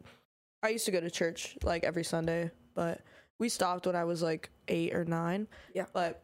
I 0.62 0.68
used 0.68 0.84
to 0.86 0.90
go 0.90 1.00
to 1.00 1.10
church 1.10 1.58
like 1.62 1.84
every 1.84 2.04
Sunday, 2.04 2.50
but 2.74 3.00
we 3.38 3.48
stopped 3.48 3.86
when 3.86 3.96
I 3.96 4.04
was 4.04 4.22
like 4.22 4.50
8 4.68 4.94
or 4.94 5.04
9. 5.04 5.46
Yeah. 5.74 5.86
But 5.92 6.22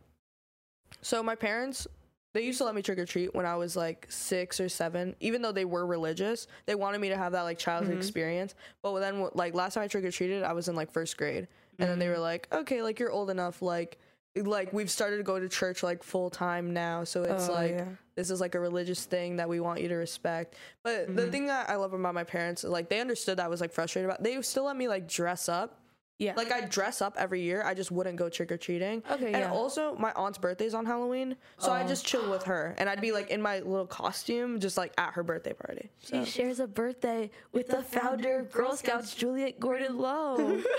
so 1.02 1.22
my 1.22 1.34
parents 1.34 1.86
they 2.32 2.42
used 2.42 2.58
to 2.58 2.64
let 2.64 2.76
me 2.76 2.82
trick 2.82 2.96
or 3.00 3.04
treat 3.04 3.34
when 3.34 3.44
I 3.44 3.56
was 3.56 3.74
like 3.74 4.06
6 4.08 4.60
or 4.60 4.68
7, 4.68 5.16
even 5.18 5.42
though 5.42 5.50
they 5.50 5.64
were 5.64 5.84
religious. 5.84 6.46
They 6.64 6.76
wanted 6.76 7.00
me 7.00 7.08
to 7.08 7.16
have 7.16 7.32
that 7.32 7.42
like 7.42 7.58
childhood 7.58 7.94
Mhm. 7.94 7.98
experience. 7.98 8.54
But 8.82 8.96
then 9.00 9.28
like 9.34 9.52
last 9.52 9.74
time 9.74 9.82
I 9.82 9.88
trick 9.88 10.04
or 10.04 10.12
treated, 10.12 10.44
I 10.44 10.52
was 10.52 10.68
in 10.68 10.76
like 10.76 10.92
first 10.92 11.16
grade. 11.16 11.48
And 11.80 11.88
then 11.90 11.98
they 11.98 12.06
Mm. 12.06 12.10
were 12.12 12.18
like, 12.20 12.46
"Okay, 12.52 12.82
like 12.82 13.00
you're 13.00 13.10
old 13.10 13.30
enough 13.30 13.62
like 13.62 13.98
like 14.36 14.72
we've 14.72 14.90
started 14.90 15.16
to 15.18 15.22
go 15.22 15.38
to 15.40 15.48
church 15.48 15.82
like 15.82 16.02
full 16.02 16.30
time 16.30 16.72
now, 16.72 17.04
so 17.04 17.22
it's 17.24 17.48
Oh, 17.48 17.52
like 17.52 17.72
yeah. 17.72 17.86
this 18.14 18.30
is 18.30 18.40
like 18.40 18.54
a 18.54 18.60
religious 18.60 19.04
thing 19.04 19.36
that 19.36 19.48
we 19.48 19.58
want 19.60 19.80
you 19.80 19.88
to 19.88 19.96
respect. 19.96 20.54
But 20.84 21.14
the 21.16 21.22
Mhm. 21.22 21.30
thing 21.32 21.46
that 21.46 21.68
I 21.68 21.74
love 21.76 21.92
about 21.92 22.14
my 22.14 22.24
parents, 22.24 22.62
like 22.64 22.88
they 22.88 23.00
understood 23.00 23.38
that 23.38 23.44
I 23.46 23.48
was 23.48 23.60
like 23.60 23.72
frustrated 23.72 24.08
about. 24.08 24.22
They 24.22 24.40
still 24.42 24.64
let 24.64 24.76
me 24.76 24.86
like 24.88 25.08
dress 25.08 25.48
up, 25.48 25.76
Yeah. 26.18 26.34
Like 26.36 26.52
I 26.52 26.60
dress 26.60 27.00
up 27.00 27.14
every 27.16 27.40
year. 27.40 27.62
I 27.64 27.72
just 27.72 27.90
wouldn't 27.90 28.16
go 28.16 28.28
trick 28.28 28.52
or 28.52 28.58
treating. 28.58 29.02
Okay, 29.10 29.28
And 29.32 29.36
yeah. 29.36 29.50
also, 29.52 29.94
my 29.96 30.12
aunt's 30.12 30.36
birthday's 30.36 30.74
on 30.74 30.84
Halloween, 30.84 31.34
so 31.56 31.72
I 31.72 31.82
Oh. 31.82 31.88
just 31.88 32.04
chill 32.04 32.30
with 32.30 32.42
her, 32.42 32.74
and 32.76 32.90
I'd 32.90 33.00
be 33.00 33.10
like 33.10 33.30
in 33.30 33.40
my 33.40 33.60
little 33.60 33.86
costume, 33.86 34.60
just 34.60 34.76
like 34.76 34.92
at 34.98 35.14
her 35.14 35.22
birthday 35.22 35.54
party. 35.54 35.90
So. 36.00 36.22
She 36.22 36.30
shares 36.30 36.60
a 36.60 36.66
birthday 36.66 37.30
with 37.52 37.68
the 37.68 37.82
founder 37.82 38.38
of 38.40 38.52
Girl 38.52 38.76
Scouts, 38.76 39.14
Juliette 39.14 39.58
Gordon 39.58 39.96
Low. 39.98 40.60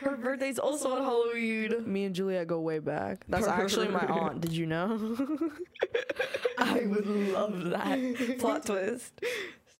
Her 0.00 0.16
birthday's 0.16 0.58
also 0.58 0.94
on 0.96 1.02
Halloween. 1.02 1.90
Me 1.90 2.04
and 2.04 2.14
Juliette 2.14 2.46
go 2.46 2.60
way 2.60 2.78
back. 2.78 3.24
That's 3.28 3.46
actually 3.46 3.88
my 3.88 4.06
aunt. 4.06 4.40
Did 4.40 4.52
you 4.52 4.66
know? 4.66 5.16
I 6.58 6.82
would 6.86 7.06
love 7.06 7.64
that 7.70 8.36
plot 8.38 8.66
twist. 8.66 9.20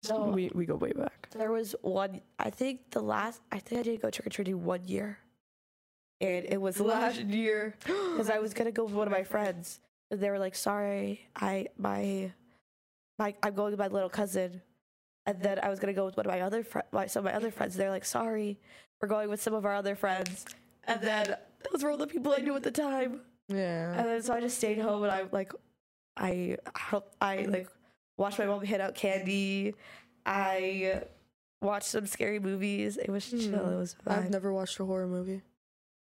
So 0.03 0.26
we 0.26 0.51
we 0.55 0.66
go 0.66 0.76
way 0.76 0.92
back. 0.92 1.28
there 1.36 1.51
was 1.51 1.74
one. 1.82 2.20
I 2.38 2.51
think 2.51 2.90
the 2.90 3.01
last. 3.01 3.40
I 3.51 3.59
think 3.59 3.80
I 3.80 3.82
did 3.82 4.03
go 4.03 4.11
trick 4.11 4.26
or 4.26 4.30
treating 4.30 4.64
one 4.64 4.84
year, 4.86 5.18
and 6.20 6.45
it 6.45 6.61
was 6.61 6.78
last 6.80 7.20
year 7.20 7.74
because 7.84 8.28
I 8.30 8.38
was 8.38 8.53
gonna 8.55 8.72
go 8.72 8.84
with 8.84 8.95
one 8.95 9.07
of 9.07 9.12
my 9.12 9.24
friends. 9.24 9.80
And 10.11 10.20
they 10.20 10.28
were 10.30 10.38
like, 10.38 10.55
"Sorry, 10.55 11.26
I 11.36 11.68
my 11.78 12.32
my 13.18 13.34
I'm 13.42 13.55
going 13.55 13.70
with 13.70 13.80
my 13.80 13.88
little 13.88 14.11
cousin." 14.11 14.61
And 15.26 15.40
then 15.40 15.59
I 15.62 15.70
was 15.70 15.80
gonna 15.80 15.95
go 15.95 16.05
with 16.05 16.18
one 16.18 16.26
of 16.26 16.32
my 16.32 16.42
other 16.42 16.62
friends, 16.62 16.88
my, 16.92 17.07
some 17.07 17.26
of 17.26 17.32
my 17.32 17.36
other 17.36 17.51
friends. 17.51 17.74
They're 17.74 17.90
like, 17.90 18.05
"Sorry, 18.05 18.61
we're 19.05 19.09
going 19.16 19.28
with 19.28 19.42
some 19.42 19.52
of 19.55 19.64
our 19.66 19.74
other 19.74 19.94
friends." 19.94 20.46
And 20.86 21.00
then 21.02 21.36
those 21.70 21.82
were 21.82 21.90
all 21.90 21.96
the 21.98 22.07
people 22.07 22.32
I 22.32 22.38
knew 22.42 22.57
at 22.57 22.62
the 22.62 22.70
time. 22.70 23.20
Yeah. 23.48 23.92
And 23.98 24.09
then 24.09 24.22
so 24.22 24.32
I 24.34 24.40
just 24.40 24.57
stayed 24.57 24.78
home 24.78 25.02
and 25.02 25.12
I 25.12 25.24
like 25.30 25.52
I 26.16 26.57
helped 26.74 27.14
I 27.20 27.42
like 27.42 27.68
watched 28.16 28.38
my 28.38 28.46
mom 28.46 28.64
hand 28.64 28.80
out 28.82 28.94
candy. 28.94 29.74
I 30.26 31.02
watched 31.61 31.86
some 31.88 32.07
scary 32.07 32.38
movies. 32.40 32.96
It 32.96 33.11
was 33.11 33.28
chill. 33.28 33.38
It 33.55 33.76
was 33.76 33.96
I've 34.07 34.30
never 34.30 34.52
watched 34.52 34.78
a 34.80 34.84
horror 34.86 35.07
movie, 35.07 35.42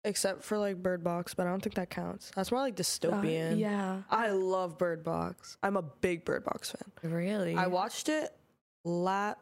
except 0.03 0.43
for 0.43 0.57
like 0.57 0.81
Bird 0.83 1.03
Box, 1.03 1.33
but 1.33 1.47
I 1.47 1.49
don't 1.49 1.61
think 1.61 1.75
that 1.75 1.89
counts. 1.89 2.31
That's 2.36 2.51
more 2.51 2.61
like 2.61 2.73
Uh, 2.73 2.83
dystopian. 2.83 3.57
yeah. 3.59 4.01
I 4.11 4.29
love 4.29 4.77
Bird 4.77 5.03
Box. 5.03 5.57
I'm 5.63 5.77
a 5.77 5.81
big 5.83 6.25
Bird 6.25 6.43
Box 6.43 6.71
fan. 6.71 7.11
Really? 7.11 7.55
I 7.55 7.67
watched 7.67 8.09
it 8.09 8.29
la- 8.83 9.36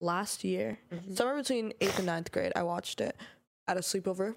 last 0.00 0.44
year, 0.44 0.78
Mhm. 0.92 1.16
somewhere 1.16 1.36
between 1.36 1.72
eighth 1.80 1.98
and 1.98 2.06
ninth 2.06 2.30
grade. 2.32 2.52
I 2.54 2.62
watched 2.62 3.00
it 3.00 3.16
at 3.66 3.76
a 3.76 3.80
sleepover 3.80 4.36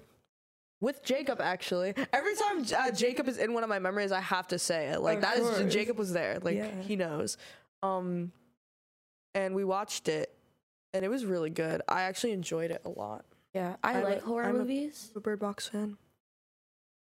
with 0.80 1.02
Jacob. 1.04 1.40
Actually, 1.40 1.94
every 2.12 2.34
time 2.34 2.64
uh, 2.76 2.90
Jacob 2.90 3.28
is 3.28 3.38
in 3.38 3.54
one 3.54 3.62
of 3.62 3.68
my 3.68 3.78
memories, 3.78 4.12
I 4.12 4.20
have 4.20 4.48
to 4.48 4.58
say 4.58 4.88
it. 4.88 5.00
Like 5.00 5.16
Of 5.18 5.22
that 5.22 5.38
is 5.38 5.48
course. 5.48 5.72
Jacob 5.72 5.98
was 5.98 6.12
there. 6.12 6.38
Like 6.40 6.56
Yeah. 6.56 6.80
he 6.82 6.96
knows. 6.96 7.36
Um, 7.82 8.32
and 9.34 9.54
we 9.54 9.64
watched 9.64 10.08
it, 10.08 10.34
and 10.92 11.04
it 11.04 11.08
was 11.08 11.24
really 11.24 11.50
good. 11.50 11.80
I 11.88 12.02
actually 12.02 12.32
enjoyed 12.32 12.70
it 12.70 12.82
a 12.84 12.88
lot. 12.90 13.24
yeah. 13.54 13.76
I 13.82 13.92
I'm 13.94 14.00
a- 14.02 14.04
like 14.04 14.22
horror 14.22 14.44
I'm 14.48 14.58
movies. 14.58 15.10
I'm 15.14 15.18
a 15.18 15.20
Bird 15.20 15.38
Box 15.40 15.68
fan. 15.68 15.96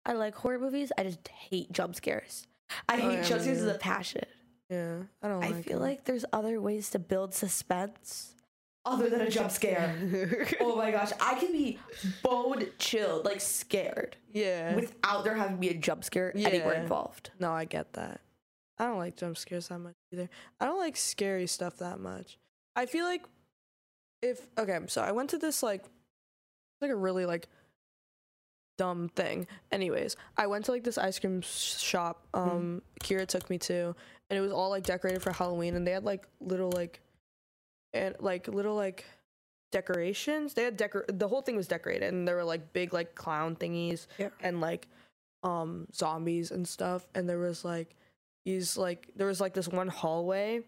I 0.05 0.13
like 0.13 0.33
horror 0.35 0.57
movies. 0.59 0.91
I 0.97 1.03
just 1.03 1.27
hate 1.27 1.71
jump 1.71 1.95
scares. 1.95 2.47
I 2.87 2.95
Oh, 2.95 2.97
hate 3.09 3.13
yeah, 3.17 3.23
jump 3.23 3.41
scares 3.41 3.61
with 3.61 3.75
a 3.75 3.79
passion. 3.79 4.23
Yeah, 4.69 5.03
I 5.21 5.27
don't. 5.27 5.43
I 5.43 5.49
like 5.49 5.65
feel 5.65 5.79
like 5.79 6.05
there's 6.05 6.25
other 6.31 6.61
ways 6.61 6.89
to 6.91 6.99
build 6.99 7.33
suspense 7.33 8.33
other 8.85 9.09
than 9.09 9.21
a 9.21 9.29
jump 9.29 9.51
scare. 9.51 10.47
oh 10.59 10.75
my 10.75 10.91
gosh, 10.91 11.11
I 11.19 11.35
can 11.35 11.51
be 11.51 11.79
bone 12.23 12.65
chilled, 12.77 13.25
like 13.25 13.41
scared, 13.41 14.15
yeah. 14.31 14.75
without 14.75 15.23
there 15.23 15.35
having 15.35 15.55
to 15.55 15.59
be 15.59 15.69
a 15.69 15.73
jump 15.73 16.03
scare 16.03 16.31
anywhere 16.35 16.75
involved. 16.75 17.31
No, 17.39 17.51
I 17.51 17.65
get 17.65 17.93
that. 17.93 18.21
I 18.77 18.85
don't 18.85 18.97
like 18.97 19.17
jump 19.17 19.37
scares 19.37 19.67
that 19.67 19.79
much 19.79 19.95
either. 20.13 20.29
I 20.59 20.65
don't 20.65 20.79
like 20.79 20.95
scary 20.95 21.47
stuff 21.47 21.77
that 21.77 21.99
much. 21.99 22.37
I 22.75 22.85
feel 22.85 23.05
like 23.05 23.23
if 24.21 24.47
okay, 24.57 24.79
so 24.87 25.01
I 25.01 25.11
went 25.11 25.31
to 25.31 25.37
this 25.37 25.61
like 25.61 25.83
like 26.81 26.91
a 26.91 26.95
really 26.95 27.25
like 27.25 27.47
dumb 28.77 29.09
thing. 29.09 29.47
Anyways, 29.71 30.15
I 30.37 30.47
went 30.47 30.65
to 30.65 30.71
like 30.71 30.85
this 30.85 30.97
ice 30.97 31.19
cream 31.19 31.41
shop 31.41 32.25
um 32.33 32.81
Kira 33.03 33.27
took 33.27 33.49
me 33.49 33.57
to 33.59 33.93
and 34.29 34.37
it 34.37 34.41
was 34.41 34.51
all 34.51 34.69
like 34.69 34.83
decorated 34.83 35.21
for 35.21 35.31
Halloween 35.31 35.75
and 35.75 35.85
they 35.85 35.91
had 35.91 36.05
like 36.05 36.25
little 36.39 36.71
like 36.71 37.01
and 37.93 38.15
like 38.19 38.47
little 38.47 38.75
like 38.75 39.05
decorations. 39.71 40.53
They 40.53 40.63
had 40.63 40.77
decor 40.77 41.05
the 41.07 41.27
whole 41.27 41.41
thing 41.41 41.55
was 41.55 41.67
decorated 41.67 42.13
and 42.13 42.27
there 42.27 42.35
were 42.35 42.43
like 42.43 42.73
big 42.73 42.93
like 42.93 43.15
clown 43.15 43.55
thingies 43.55 44.07
Yeah. 44.17 44.29
and 44.41 44.61
like 44.61 44.87
um 45.43 45.87
zombies 45.93 46.51
and 46.51 46.67
stuff 46.67 47.07
and 47.15 47.29
there 47.29 47.39
was 47.39 47.63
like 47.63 47.95
these 48.45 48.75
like 48.77 49.09
there 49.15 49.27
was 49.27 49.39
like 49.39 49.53
this 49.53 49.67
one 49.67 49.87
hallway 49.87 50.61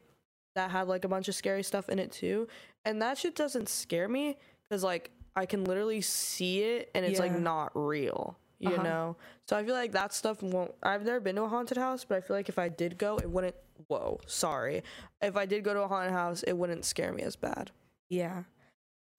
that 0.55 0.71
had 0.71 0.87
like 0.87 1.03
a 1.03 1.07
bunch 1.09 1.27
of 1.27 1.35
scary 1.35 1.63
stuff 1.63 1.89
in 1.89 1.99
it 1.99 2.11
too 2.11 2.47
and 2.85 3.01
that 3.01 3.17
shit 3.17 3.35
doesn't 3.35 3.67
scare 3.67 4.07
me 4.07 4.37
because 4.63 4.81
like 4.81 5.11
i 5.35 5.45
can 5.45 5.65
literally 5.65 5.99
see 5.99 6.61
it 6.63 6.89
and 6.95 7.05
it's 7.05 7.19
like 7.19 7.37
not 7.37 7.71
real 7.75 8.37
you 8.61 8.69
Uh-huh. 8.75 8.83
know 8.83 9.15
so 9.47 9.57
i 9.57 9.63
feel 9.65 9.73
like 9.75 9.91
that 9.91 10.13
stuff 10.13 10.41
won't 10.43 10.73
i've 10.83 11.03
never 11.03 11.19
been 11.19 11.35
to 11.35 11.43
a 11.43 11.47
haunted 11.49 11.77
house 11.77 12.05
but 12.05 12.17
i 12.17 12.21
feel 12.21 12.35
like 12.35 12.47
if 12.49 12.57
i 12.59 12.69
did 12.69 12.97
go 12.97 13.17
it 13.17 13.29
wouldn't 13.29 13.55
whoa 13.87 14.19
sorry 14.27 14.83
if 15.21 15.35
i 15.35 15.45
did 15.45 15.63
go 15.63 15.73
to 15.73 15.81
a 15.81 15.87
haunted 15.87 16.13
house 16.13 16.43
it 16.43 16.53
wouldn't 16.53 16.85
scare 16.85 17.11
me 17.11 17.23
as 17.23 17.35
bad 17.35 17.71
Yeah. 18.09 18.43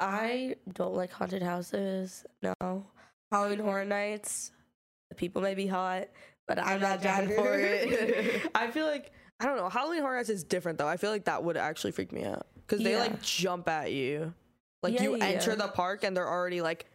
I 0.01 0.57
don't 0.73 0.95
like 0.95 1.13
haunted 1.13 1.43
houses. 1.43 2.25
No. 2.43 2.85
Halloween 3.31 3.61
Horror 3.61 3.85
Nights. 3.85 4.51
The 5.11 5.15
people 5.15 5.41
may 5.43 5.55
be 5.55 5.67
hot, 5.67 6.09
but 6.49 6.59
I'm 6.59 6.81
not 6.81 7.01
down 7.01 7.29
for 7.29 7.55
it. 7.55 8.51
I 8.55 8.69
feel 8.71 8.87
like 8.87 9.13
I 9.39 9.47
don't 9.47 9.57
know. 9.57 9.69
Halloween 9.69 10.01
Horror 10.01 10.17
Nights 10.17 10.29
is 10.31 10.43
different 10.43 10.79
though. 10.79 10.89
I 10.89 10.97
feel 10.97 11.11
like 11.11 11.25
that 11.27 11.45
would 11.45 11.57
actually 11.57 11.93
freak 11.93 12.11
me 12.13 12.25
out 12.25 12.47
because 12.67 12.83
they 12.83 12.93
Yeah. 12.93 12.99
like 13.01 13.23
jump 13.23 13.69
at 13.69 13.93
you, 13.93 14.35
like 14.83 14.95
Yeah, 14.95 15.03
you 15.05 15.17
yeah, 15.19 15.25
enter 15.27 15.55
the 15.55 15.69
park 15.69 16.03
and 16.05 16.17
they're 16.17 16.29
already 16.29 16.61
like, 16.63 16.87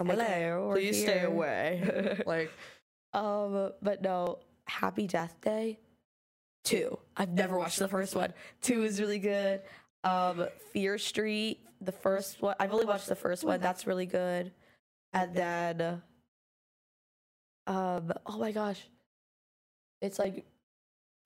I'm 0.00 0.08
like, 0.08 0.18
Hello, 0.18 0.68
we're 0.68 0.76
please 0.76 1.02
stay 1.02 1.24
away. 1.24 2.22
like, 2.26 2.50
Um, 3.12 3.72
but 3.82 4.00
no, 4.00 4.38
Happy 4.66 5.06
Death 5.06 5.36
Day. 5.42 5.78
Two. 6.64 6.98
I've 7.16 7.32
never 7.32 7.58
watched 7.58 7.78
the 7.78 7.88
first 7.88 8.14
one. 8.14 8.32
Two 8.62 8.82
is 8.84 8.98
really 8.98 9.18
good. 9.18 9.60
Um, 10.02 10.46
Fear 10.72 10.96
Street, 10.96 11.60
the 11.82 11.92
first 11.92 12.40
one. 12.40 12.54
I've 12.58 12.72
only 12.72 12.86
watched 12.86 13.08
the 13.08 13.14
first 13.14 13.44
one. 13.44 13.60
That's 13.60 13.86
really 13.86 14.06
good. 14.06 14.52
And 15.12 15.34
then, 15.34 16.02
um, 17.66 18.12
oh 18.24 18.38
my 18.38 18.52
gosh, 18.52 18.80
it's 20.00 20.18
like 20.18 20.46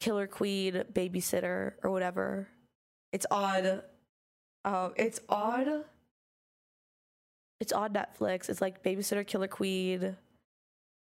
Killer 0.01 0.27
Queen, 0.27 0.83
Babysitter, 0.93 1.75
or 1.85 1.91
whatever. 1.91 2.49
It's 3.13 3.27
on. 3.31 3.83
Um, 4.65 4.95
it's 4.97 5.21
on. 5.29 5.85
It's 7.65 7.73
on 7.73 7.95
Netflix. 7.95 8.51
It's 8.51 8.61
like 8.61 8.83
Babysitter, 8.83 9.27
Killer 9.27 9.49
Queen. 9.49 10.19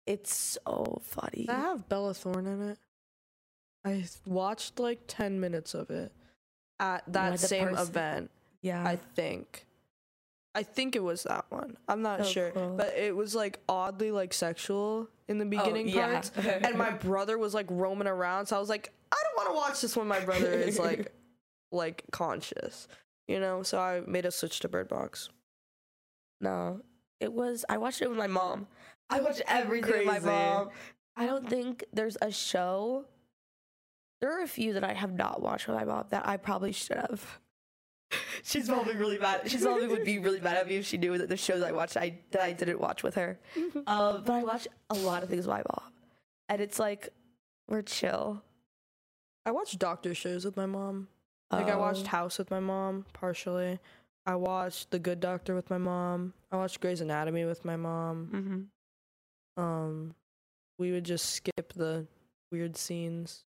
It's 0.07 0.59
so 0.63 1.01
funny. 1.03 1.47
I 1.49 1.55
have 1.55 1.89
Bella 1.89 2.13
Thorne 2.13 2.47
in 2.47 2.69
it? 2.69 2.79
I 3.87 4.05
watched 4.27 4.79
like 4.79 5.01
ten 5.07 5.41
minutes 5.41 5.73
of 5.73 5.89
it 5.89 6.13
at 6.79 7.11
that 7.11 7.41
same 7.41 7.69
person- 7.69 7.89
event. 7.89 8.31
Yeah. 8.61 8.87
I 8.87 8.97
think. 8.97 9.65
I 10.55 10.63
think 10.63 10.95
it 10.95 11.03
was 11.03 11.23
that 11.23 11.47
one. 11.49 11.79
I'm 11.89 12.03
not 12.03 12.21
Oh, 12.21 12.25
sure, 12.25 12.51
cool. 12.51 12.75
but 12.77 12.95
it 12.99 13.17
was 13.17 13.35
like 13.35 13.61
oddly 13.67 14.11
like 14.11 14.35
sexual 14.35 15.09
in 15.27 15.39
the 15.39 15.47
oh, 15.47 15.49
beginning 15.49 15.89
yeah. 15.89 16.13
parts, 16.13 16.33
and 16.37 16.77
my 16.77 16.91
brother 16.91 17.39
was 17.39 17.55
like 17.55 17.65
roaming 17.71 18.09
around, 18.09 18.45
so 18.45 18.57
I 18.57 18.61
was 18.61 18.69
like, 18.69 18.93
I 19.11 19.17
don't 19.23 19.37
want 19.37 19.49
to 19.49 19.55
watch 19.55 19.81
this 19.81 19.97
when 19.97 20.07
my 20.07 20.21
brother 20.21 20.53
is 20.53 20.79
like, 20.89 21.15
like 21.71 22.05
conscious, 22.13 22.89
you 23.27 23.41
know. 23.41 23.63
So 23.63 23.79
I 23.81 24.03
made 24.07 24.27
a 24.27 24.31
switch 24.31 24.61
to 24.61 24.69
Bird 24.69 24.89
Box. 24.89 25.31
No, 26.43 26.81
it 27.21 27.33
was. 27.33 27.65
I 27.71 27.79
watched 27.79 28.03
it 28.03 28.09
with 28.11 28.19
my 28.19 28.27
mom. 28.27 28.67
I 29.09 29.21
watched 29.21 29.43
everything 29.47 30.07
with 30.07 30.07
my 30.07 30.19
mom. 30.19 30.69
I 31.17 31.27
don't 31.27 31.49
think 31.49 31.85
there's 31.93 32.19
a 32.21 32.31
show. 32.31 33.07
There 34.21 34.39
are 34.39 34.43
a 34.43 34.49
few 34.49 34.75
that 34.75 34.85
I 34.85 34.93
have 34.93 35.13
not 35.13 35.41
watched 35.41 35.67
with 35.67 35.77
my 35.77 35.85
mom 35.85 36.05
that 36.11 36.27
I 36.29 36.37
probably 36.37 36.73
should 36.73 36.97
have. 36.97 37.39
She's 38.45 38.69
probably 38.69 38.95
really 38.97 39.19
mad. 39.19 39.43
She's 39.51 39.63
probably 39.63 39.87
would 39.89 40.05
be 40.05 40.19
really 40.21 40.41
mad 40.41 40.57
at 40.57 40.69
me 40.69 40.77
if 40.77 40.87
she 40.87 40.99
knew 40.99 41.17
that 41.19 41.29
the 41.29 41.37
shows 41.37 41.63
I 41.63 41.73
watched 41.73 41.97
I 41.97 42.19
that 42.33 42.43
I 42.43 42.53
didn't 42.53 42.81
watch 42.81 43.03
with 43.03 43.15
her. 43.15 43.39
Um, 43.87 44.23
but 44.25 44.31
I 44.31 44.43
watch 44.43 44.69
a 44.91 44.95
lot 44.95 45.23
of 45.23 45.29
things 45.29 45.47
with 45.47 45.55
my 45.57 45.63
mom, 45.63 45.93
and 46.49 46.61
it's 46.61 46.79
like 46.79 47.09
we're 47.69 47.83
chill. 47.83 48.43
I 49.47 49.51
watched 49.51 49.79
doctor 49.79 50.15
shows 50.15 50.45
with 50.45 50.57
my 50.57 50.67
mom. 50.67 51.09
Like 51.51 51.69
I 51.69 51.77
watched 51.77 52.05
Oh, 52.07 52.09
House 52.09 52.39
with 52.39 52.51
my 52.51 52.61
mom 52.61 53.05
partially. 53.13 53.79
I 54.27 54.35
watched 54.37 54.91
The 54.91 54.99
Good 54.99 55.21
Doctor 55.21 55.55
with 55.55 55.69
my 55.71 55.79
mom. 55.79 56.33
I 56.53 56.57
watched 56.57 56.81
Grey's 56.81 57.01
Anatomy 57.01 57.45
with 57.45 57.65
my 57.65 57.77
mom. 57.77 58.71
mhm. 59.59 59.63
um 59.63 60.15
we 60.79 60.91
would 60.93 61.05
just 61.05 61.31
skip 61.31 61.73
the 61.75 62.07
weird 62.51 62.77
scenes 62.77 63.45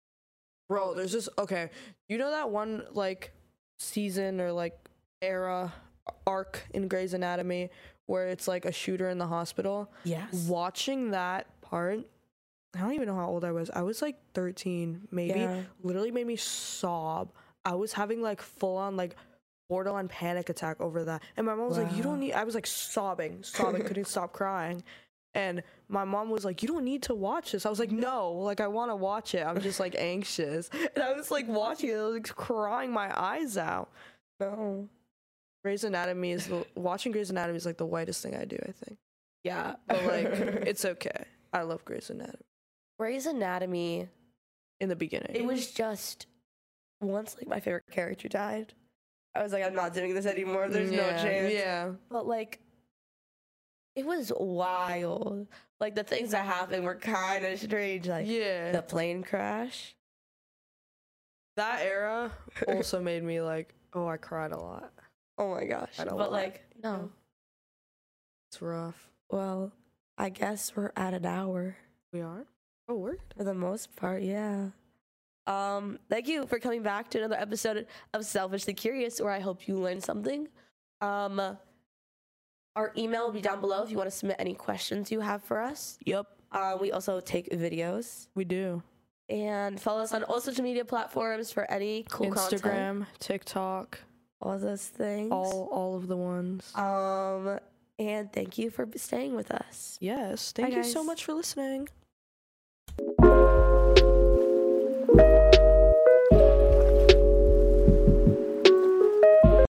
bro 0.68 0.94
there's 0.94 1.12
just 1.12 1.28
okay 1.38 1.70
you 2.08 2.16
know 2.18 2.30
that 2.30 2.50
one 2.50 2.82
like 2.92 3.32
season 3.78 4.40
or 4.40 4.50
like 4.52 4.76
era 5.22 5.72
arc 6.26 6.64
in 6.72 6.88
Grey's 6.88 7.12
Anatomy 7.14 7.70
where 8.06 8.28
it's 8.28 8.48
like 8.48 8.64
a 8.64 8.72
shooter 8.72 9.08
in 9.10 9.18
the 9.18 9.26
hospital 9.26 9.92
Yes. 10.04 10.46
watching 10.48 11.10
that 11.12 11.46
part 11.60 12.00
I 12.74 12.78
don't 12.80 12.92
even 12.94 13.06
know 13.08 13.14
how 13.16 13.28
old 13.28 13.44
I 13.44 13.52
was 13.52 13.70
I 13.70 13.82
was 13.82 14.00
like 14.02 14.16
13 14.34 15.08
maybe 15.10 15.40
Yeah. 15.40 15.60
literally 15.82 16.10
made 16.10 16.26
me 16.26 16.36
sob 16.36 17.32
I 17.64 17.74
was 17.74 17.92
having 17.92 18.22
like 18.22 18.40
full 18.40 18.76
on 18.78 18.96
like 18.96 19.16
borderline 19.70 20.08
panic 20.08 20.50
attack 20.50 20.78
over 20.80 21.04
that. 21.04 21.22
And 21.38 21.46
my 21.46 21.54
mom 21.54 21.68
was 21.68 21.78
like, 21.78 21.96
"You 21.96 22.02
don't 22.02 22.20
need." 22.20 22.34
I 22.34 22.44
was 22.44 22.54
like 22.54 22.66
sobbing, 22.66 23.42
sobbing, 23.42 23.84
couldn't 23.84 24.04
stop 24.16 24.32
crying. 24.34 24.82
And 25.32 25.62
my 25.88 26.04
mom 26.04 26.28
was 26.28 26.44
like, 26.44 26.60
"You 26.60 26.68
don't 26.68 26.84
need 26.84 27.04
to 27.04 27.14
watch 27.14 27.52
this." 27.52 27.64
I 27.64 27.70
was 27.70 27.78
like, 27.78 27.92
"No, 27.92 28.32
like 28.32 28.60
I 28.60 28.66
want 28.66 28.90
to 28.90 28.96
watch 28.96 29.34
it. 29.34 29.46
I'm 29.46 29.60
just 29.60 29.80
like 29.80 29.94
anxious." 29.98 30.68
And 30.94 31.02
I 31.02 31.12
was 31.14 31.30
like 31.30 31.48
watching 31.48 31.88
it, 31.90 31.94
I 31.96 32.02
was 32.02 32.14
like 32.14 32.28
crying 32.36 32.92
my 32.92 33.08
eyes 33.18 33.56
out. 33.56 33.88
No. 34.40 34.88
Grey's 35.64 35.84
Anatomy 35.84 36.32
is 36.32 36.46
the, 36.46 36.66
watching 36.74 37.12
Grey's 37.12 37.30
Anatomy 37.30 37.56
is 37.58 37.66
like 37.66 37.76
the 37.76 37.86
whitest 37.86 38.22
thing 38.22 38.34
I 38.34 38.44
do. 38.46 38.56
I 38.66 38.72
think, 38.72 38.98
Yeah. 39.44 39.76
but 39.86 40.04
like 40.04 40.24
it's 40.66 40.84
okay. 40.84 41.24
I 41.52 41.62
love 41.62 41.84
Grey's 41.84 42.08
Anatomy 42.10 42.42
Grey's 42.98 43.26
Anatomy. 43.26 44.08
in 44.80 44.88
the 44.88 44.96
beginning. 44.96 45.32
It 45.34 45.44
was 45.44 45.70
just 45.70 46.26
once 47.02 47.36
like 47.36 47.46
my 47.46 47.60
favorite 47.60 47.84
character 47.90 48.28
died. 48.28 48.72
I 49.34 49.42
was 49.42 49.52
like, 49.52 49.64
I'm 49.64 49.74
not 49.74 49.94
doing 49.94 50.14
this 50.14 50.26
anymore. 50.26 50.68
There's 50.68 50.90
no 50.90 51.08
chance. 51.10 51.52
Yeah, 51.52 51.92
But 52.10 52.26
like, 52.26 52.60
it 53.94 54.04
was 54.04 54.32
wild. 54.36 55.46
Like 55.78 55.94
the 55.94 56.04
things 56.04 56.32
that 56.32 56.44
happened 56.44 56.84
were 56.84 56.96
kind 56.96 57.44
of 57.44 57.58
strange. 57.58 58.08
Like 58.08 58.26
yeah. 58.26 58.72
the 58.72 58.82
plane 58.82 59.22
crash. 59.22 59.94
that 61.56 61.82
era 61.82 62.32
also 62.68 63.00
made 63.02 63.22
me 63.22 63.40
like, 63.40 63.74
oh, 63.94 64.06
I 64.06 64.16
cried 64.16 64.52
a 64.52 64.58
lot. 64.58 64.92
Oh 65.38 65.54
my 65.54 65.64
gosh. 65.64 65.98
I 65.98 66.04
don't 66.04 66.18
But 66.18 66.32
like, 66.32 66.64
no. 66.82 67.10
It's 68.50 68.60
rough. 68.60 69.08
Well, 69.30 69.72
I 70.18 70.28
guess 70.28 70.74
we're 70.74 70.92
at 70.96 71.14
an 71.14 71.24
hour 71.24 71.76
We 72.12 72.20
are. 72.20 72.46
Oh, 72.88 72.96
word. 72.96 73.20
for 73.36 73.44
the 73.44 73.54
most 73.54 73.94
part. 73.94 74.22
Yeah. 74.22 74.70
Um, 75.54 75.98
thank 76.08 76.28
you 76.28 76.46
for 76.46 76.58
coming 76.58 76.82
back 76.82 77.10
to 77.10 77.18
another 77.18 77.36
episode 77.36 77.86
of 78.14 78.24
Selfishly 78.24 78.72
Curious, 78.74 79.20
where 79.20 79.32
I 79.32 79.40
hope 79.40 79.66
you 79.66 79.76
learned 79.76 80.02
something. 80.04 80.46
Um, 81.00 81.40
our 82.76 82.92
email 82.96 83.24
will 83.26 83.32
be 83.32 83.40
down 83.40 83.60
below 83.60 83.82
if 83.82 83.90
you 83.90 83.96
want 83.96 84.08
to 84.08 84.16
submit 84.16 84.36
any 84.38 84.54
questions 84.54 85.10
you 85.10 85.20
have 85.20 85.42
for 85.42 85.60
us. 85.60 85.98
Yep, 86.06 86.26
Uh, 86.52 86.76
we 86.80 86.92
also 86.92 87.20
take 87.20 87.50
videos 87.50 88.28
we 88.34 88.44
do. 88.44 88.82
and 89.28 89.80
follow 89.80 90.00
us 90.02 90.12
on 90.14 90.22
all 90.24 90.40
social 90.40 90.62
media 90.62 90.84
platforms 90.84 91.50
for 91.50 91.68
any 91.70 92.04
cool 92.10 92.30
content, 92.30 92.62
Instagram, 92.62 93.06
TikTok, 93.18 93.98
all 94.40 94.56
those 94.58 94.86
things. 94.86 95.32
all 95.32 95.68
all 95.72 95.96
of 95.96 96.06
the 96.06 96.16
ones. 96.16 96.72
Um, 96.76 97.58
and 97.98 98.32
thank 98.32 98.56
you 98.56 98.70
for 98.70 98.88
staying 98.96 99.34
with 99.34 99.50
us. 99.50 99.98
yes. 100.00 100.52
Thank 100.52 100.70
Bye, 100.70 100.76
you 100.78 100.84
so 100.84 101.02
much 101.02 101.24
for 101.24 101.32
listening. 101.34 101.88